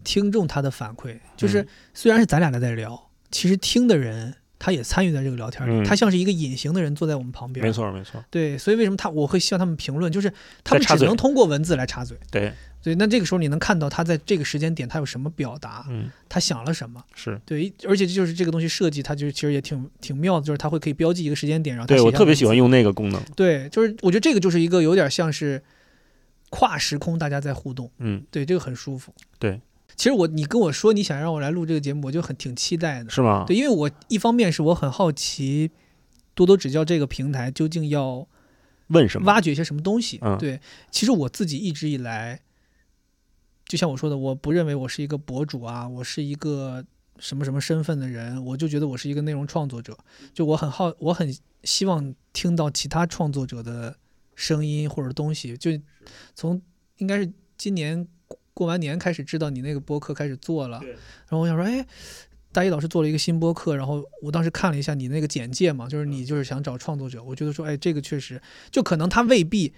[0.04, 1.18] 听众他的反馈？
[1.36, 7.66] 就是嗯虽然是咱俩在聊，其实听的人他也参与在这个聊天里，嗯他像是一个隐形的人坐在我们旁边。
[7.66, 10.32] 没错，没错，对，所以为什么他我会希望他们评论，就是
[10.64, 12.18] 他们只能通过文字来插嘴。
[12.32, 17.04] 对，对，那这个时候你能看到他在这个时间点他有什么表达，嗯，他想了什么。
[17.14, 23.22] 是对，而且这就是这个东西设计，它就是其实也挺挺妙的，就是它会可以标记一个时间点，然后他对我特别喜欢用那个功能。
[23.36, 25.62] 对，就是我觉得这个就是一个有点像是
[26.50, 29.14] 跨时空大家在互动，嗯，对，这个很舒服。
[29.40, 29.60] 对，
[29.96, 33.10] 其实我你跟我说你想让我来录这个节目，我就很挺期待的。
[33.10, 33.46] 是吗？
[33.48, 35.72] 对，因为我一方面是我很好奇
[36.34, 38.28] 多多指教这个平台究竟要
[38.88, 39.26] 问什么？
[39.28, 40.20] 挖掘一些什么东西。
[40.22, 40.60] 嗯对，
[40.92, 42.42] 其实我自己一直以来，
[43.66, 46.84] 就像我说的，我不认为我是一个博主啊，我是一个
[47.20, 49.98] 什么什么身份的人，我就觉得我是一个内容创作者。
[50.34, 53.96] 就我很好，我很希望听到其他创作者的
[54.36, 55.56] 声音或者东西。
[55.56, 55.72] 就
[56.36, 56.62] 从
[56.98, 58.08] 应该是今年
[58.54, 61.86] 过完年开始知道你那个播客开始做了，然后我想说，哎。
[62.56, 68.40] 大一老师做了一个新播客，然后我当时看了一下你那个简介嘛，就是你就是想找创作者，我觉得说，哎，这个确实
[68.70, 69.74] 就可能他未必，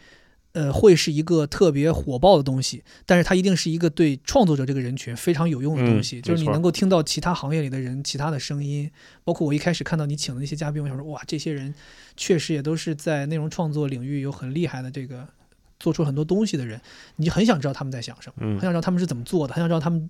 [0.51, 8.91] 呃，会是一个特别火爆的东西，但是它一定是一个对创作者这个人群非常有用的东西，嗯就是你能够听到其他行业里的人其他的声音，
[9.23, 11.73] 包括我一开始看到你请的那些嘉宾，我想说，哇，这些人
[12.17, 15.25] 确实也都是在内容创作领域有很厉害的这个
[15.79, 16.79] 做出很多东西的人，
[17.17, 20.09] 你很想知道他们在想什么，嗯很想知道他们是怎么做的，很想知道他们。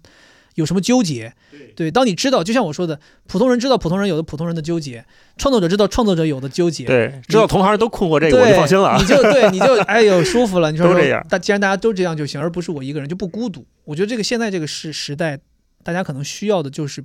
[0.56, 1.34] 有什么纠结？
[1.76, 2.98] 对，当你知道，就像我说的，
[3.28, 5.06] 普通人知道普通人有的普通人的纠结，
[5.36, 9.06] 创作者知道创作者有的纠结，对，知道同行都困惑这个，我，就放心了啊你。
[9.06, 10.72] 就对，你就哎呦 舒服了。
[10.72, 13.68] 你说说都这样大既然大家都这样就行，而不是我一个人就不孤独。
[13.84, 15.38] 我觉得这个现在这个时时代，
[15.84, 17.04] 大家可能需要的就是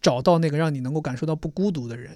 [0.00, 2.12] 找到那个让你能够感受到不孤独的人，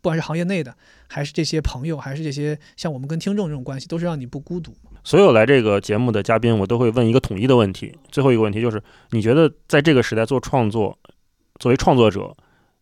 [0.00, 0.76] 不管是行业内的，
[1.08, 4.76] 还是这些朋友，还是这些像我们跟听众这种关系，都是让你不孤独。
[5.08, 7.98] 所有来这个节目的嘉宾，我都会问一个统一的问题。
[8.12, 10.98] 最后一个问题就是，你觉得在这个时代做创作，
[11.58, 12.36] 作为创作者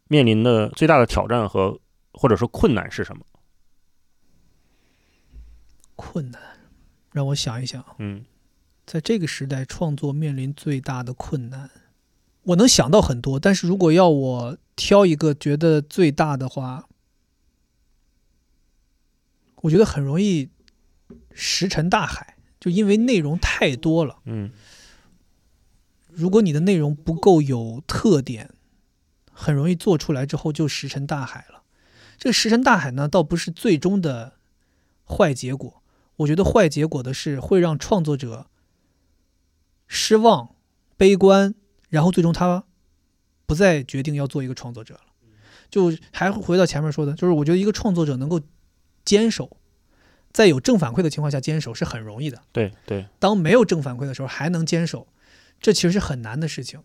[0.08, 1.78] 面临的最大的挑战和
[2.12, 3.24] 或者说困难是什么？
[5.94, 6.42] 困难，
[7.12, 8.24] 让我想一想，嗯
[8.84, 11.70] 在这个时代创作面临最大的困难，
[12.42, 16.88] 我能想到很多，但是如果要我挑一个觉得最大的话，
[19.62, 20.48] 我觉得很容易
[21.38, 24.18] 石沉大海，就因为内容太多了。
[24.24, 24.50] 嗯
[26.10, 28.54] 如果你的内容不够有特点，
[29.30, 31.62] 很容易做出来之后就石沉大海了。
[32.16, 34.38] 这个石沉大海呢，倒不是最终的
[35.04, 35.82] 坏结果，
[36.16, 38.46] 我觉得坏结果的是会让创作者
[39.86, 40.56] 失望、
[40.96, 41.54] 悲观，
[41.90, 42.64] 然后最终他
[43.44, 45.00] 不再决定要做一个创作者了。
[45.68, 48.40] 就还回到前面说的，就是我觉得一个创作者能够
[49.04, 49.58] 坚守，
[50.36, 52.42] 在有正反馈的情况下坚守是很容易的。
[52.52, 55.08] 对对，当没有正反馈的时候还能坚守，
[55.62, 56.78] 这其实是很难的事情。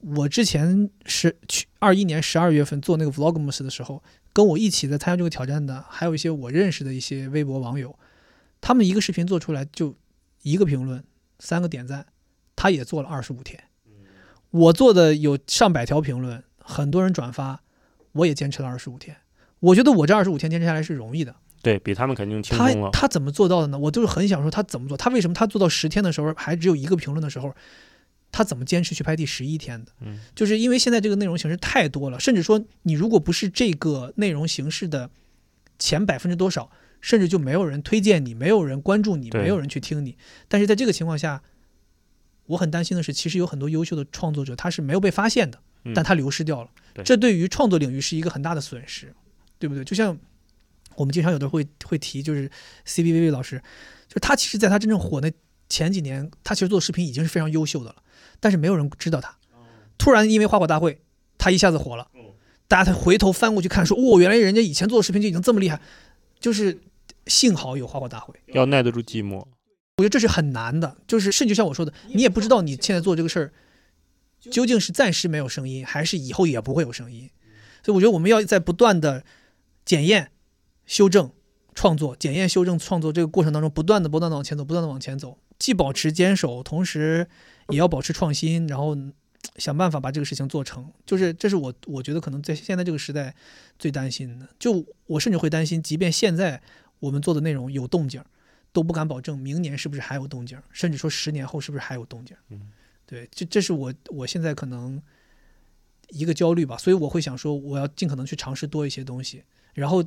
[0.00, 4.02] 我之前是去二一年十二月份做那个 Vlogmas 的时候，
[4.34, 7.98] 跟我一起在参加这个挑战的，还有一些我认识的一些微博网友，
[8.60, 9.96] 他们一个视频做出来就
[10.42, 11.02] 一个评论，
[11.38, 12.04] 三个点赞，
[12.54, 13.58] 他也做了二十五天。
[14.50, 17.62] 我做的有上百条评论，很多人转发，
[18.12, 19.16] 我也坚持了二十五天。
[19.60, 21.34] 我觉得我这二十五天坚持下来是容易的。
[21.64, 22.90] 对比他们肯定轻他松了。
[22.92, 23.78] 他怎么做到的呢？
[23.78, 27.52] 我就是很想说他怎么做，他为什么他做到十天的时候还只有一个评论的时候，
[28.30, 29.92] 他怎么坚持去拍第十一天的？
[30.00, 35.10] 嗯，就是因为现在这个内容形式太多了，甚至说你如果不是这个内容形式的
[35.78, 36.70] 前百分之多少，
[37.00, 40.16] 甚至就没有人推荐你，没有人关注你，没有人去听你。
[40.48, 41.42] 但是在这个情况下，
[42.46, 46.70] 我很担心的是，其实有很多优秀的创作者他是没有被发现的，嗯但他流失掉了。
[46.92, 49.14] 对这对于创作领域是一个很大的损失，
[49.58, 49.84] 对不对？
[49.84, 50.16] 就像
[50.96, 52.50] 我们经常有的会会提，就是
[52.86, 53.58] CBVV 老师，
[54.08, 55.30] 就是他其实在他真正火那
[55.68, 57.96] 前几年，他其实做视频已经是非常优秀的了，
[58.40, 59.36] 但是没有人知道他。
[59.96, 61.00] 突然因为花火大会，
[61.38, 62.08] 他一下子火了，
[62.68, 65.80] 大家才回头翻过去看，说哦，原来人家以前做的视频就已经这么厉害，
[66.40, 66.80] 就是
[67.26, 68.34] 幸好有花火大会。
[68.48, 69.46] 要耐得住寂寞。
[69.96, 73.52] 我觉得这是很难的，就是甚至像我说的，你也不知道你现在做这个事儿
[74.50, 77.30] 究竟是暂时没有声音，还是以后也不会有声音。
[77.84, 79.24] 所以我觉得我们要在不断的
[79.84, 80.32] 检验、
[80.86, 81.30] 修正、
[81.74, 87.26] 创作、检验、修正、创作这个过程当中，不断的、不断的往前走，不断的往前走，既保持坚守，同时
[87.68, 88.96] 也要保持创新，然后
[89.56, 90.92] 想办法把这个事情做成。
[91.04, 93.34] 就是这是我我觉得可能在现在这个时代
[93.78, 94.48] 最担心的。
[94.58, 96.62] 就我甚至会担心，即便现在
[97.00, 98.22] 我们做的内容有动静。
[98.74, 102.36] 都不敢保证明年是不是还有动静，甚至说十年后是不是还有动静。
[102.48, 102.72] 嗯，
[103.06, 105.00] 对，这这是我我现在可能
[106.08, 109.44] 一个焦虑吧，所以我会想说，我要尽可能去尝试多一些东西，
[109.74, 110.04] 然后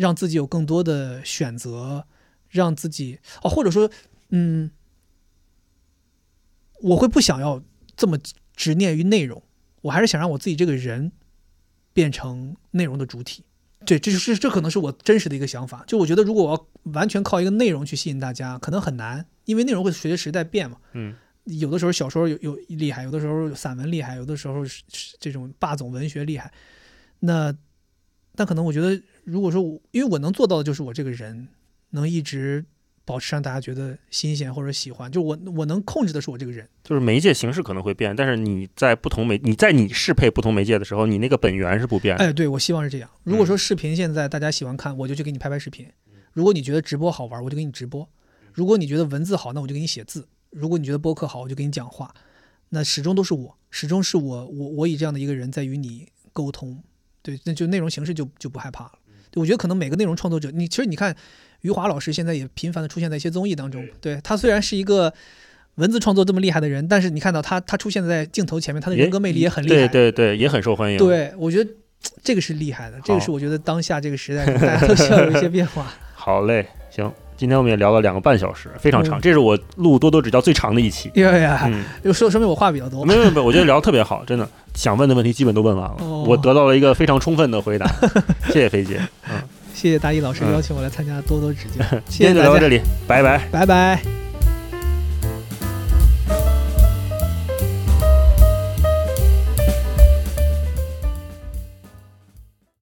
[0.00, 2.06] 让自己有更多的选择，
[2.48, 3.90] 让自己哦，或者说，
[4.30, 4.70] 嗯，
[6.80, 7.62] 我会不想要
[7.94, 8.18] 这么
[8.56, 9.42] 执念于内容，
[9.82, 11.12] 我还是想让我自己这个人
[11.92, 13.44] 变成内容的主体。
[13.84, 15.84] 对，这是这可能是我真实的一个想法。
[15.86, 20.78] 就我觉得，如果我要完全靠一个内容去吸引大家，可能很难，因为内容会随着时代变嘛。
[20.94, 21.14] 嗯，
[21.44, 26.50] 有的时候小说有有厉害，有的时候散文厉害，有的时候是是这种霸总文学厉害。
[27.20, 27.54] 那，
[28.34, 31.48] 但可能我觉得，如果说我，因为我能做到的就是我这个人
[31.90, 32.64] 能一直
[33.04, 36.68] 保持让大家觉得新鲜或者喜欢，就我我能控制的是我这个人。
[36.84, 42.24] 就是媒介形式可能会变，但是你在不同媒你在你适配不同媒介的时候，你那个本源是不变的。
[42.24, 43.10] 哎，对，我希望是这样。
[43.24, 45.86] 如果说视频现在大家喜欢看，我就去给你拍拍视频；
[46.32, 48.06] 如果你觉得直播好玩，我就给你直播；
[48.52, 52.14] 如果你觉得文字好，那我就给你写字；如果你觉得播客好，我就给你讲话。
[52.68, 56.80] 那始终都是我，始终是我，我我以这样的一个人在与你沟通。
[57.22, 58.92] 对，那就内容形式就就不害怕了。
[59.30, 61.14] 对，我觉得可能每个内容创作者，你其实你看，
[61.62, 63.86] 余华老师现在也频繁的出现在一些综艺当中。
[64.00, 65.12] 对他虽然是一个
[65.76, 69.88] 文字创作这么厉害的人，但是你看到他他出现在镜头前面，他的人格魅力也很厉害。
[69.88, 71.70] 对对对，也很受欢迎。，对，我觉得
[72.22, 75.92] 这个是厉害的，这个是我觉得当下这个时代大家都需要有一些变化。
[76.14, 81.10] 好嘞，行，今天我们也聊了两个半小时，非常长，嗯这是我录多多指教最长的一期。
[81.14, 83.02] 呀呀，嗯，就说说明我话比较多。
[83.02, 84.46] 没有没有，我觉得聊得特别好，真的，
[84.76, 87.90] 想问的问题基本都问完了，哦我得到了一个非常充分的回答，
[88.52, 89.00] 谢谢飞姐。
[89.30, 89.36] 嗯，
[89.72, 93.40] 谢谢大一老师嗯邀请我来参加多多指教，今天就聊到这里，拜拜。
[93.50, 94.29] 拜拜。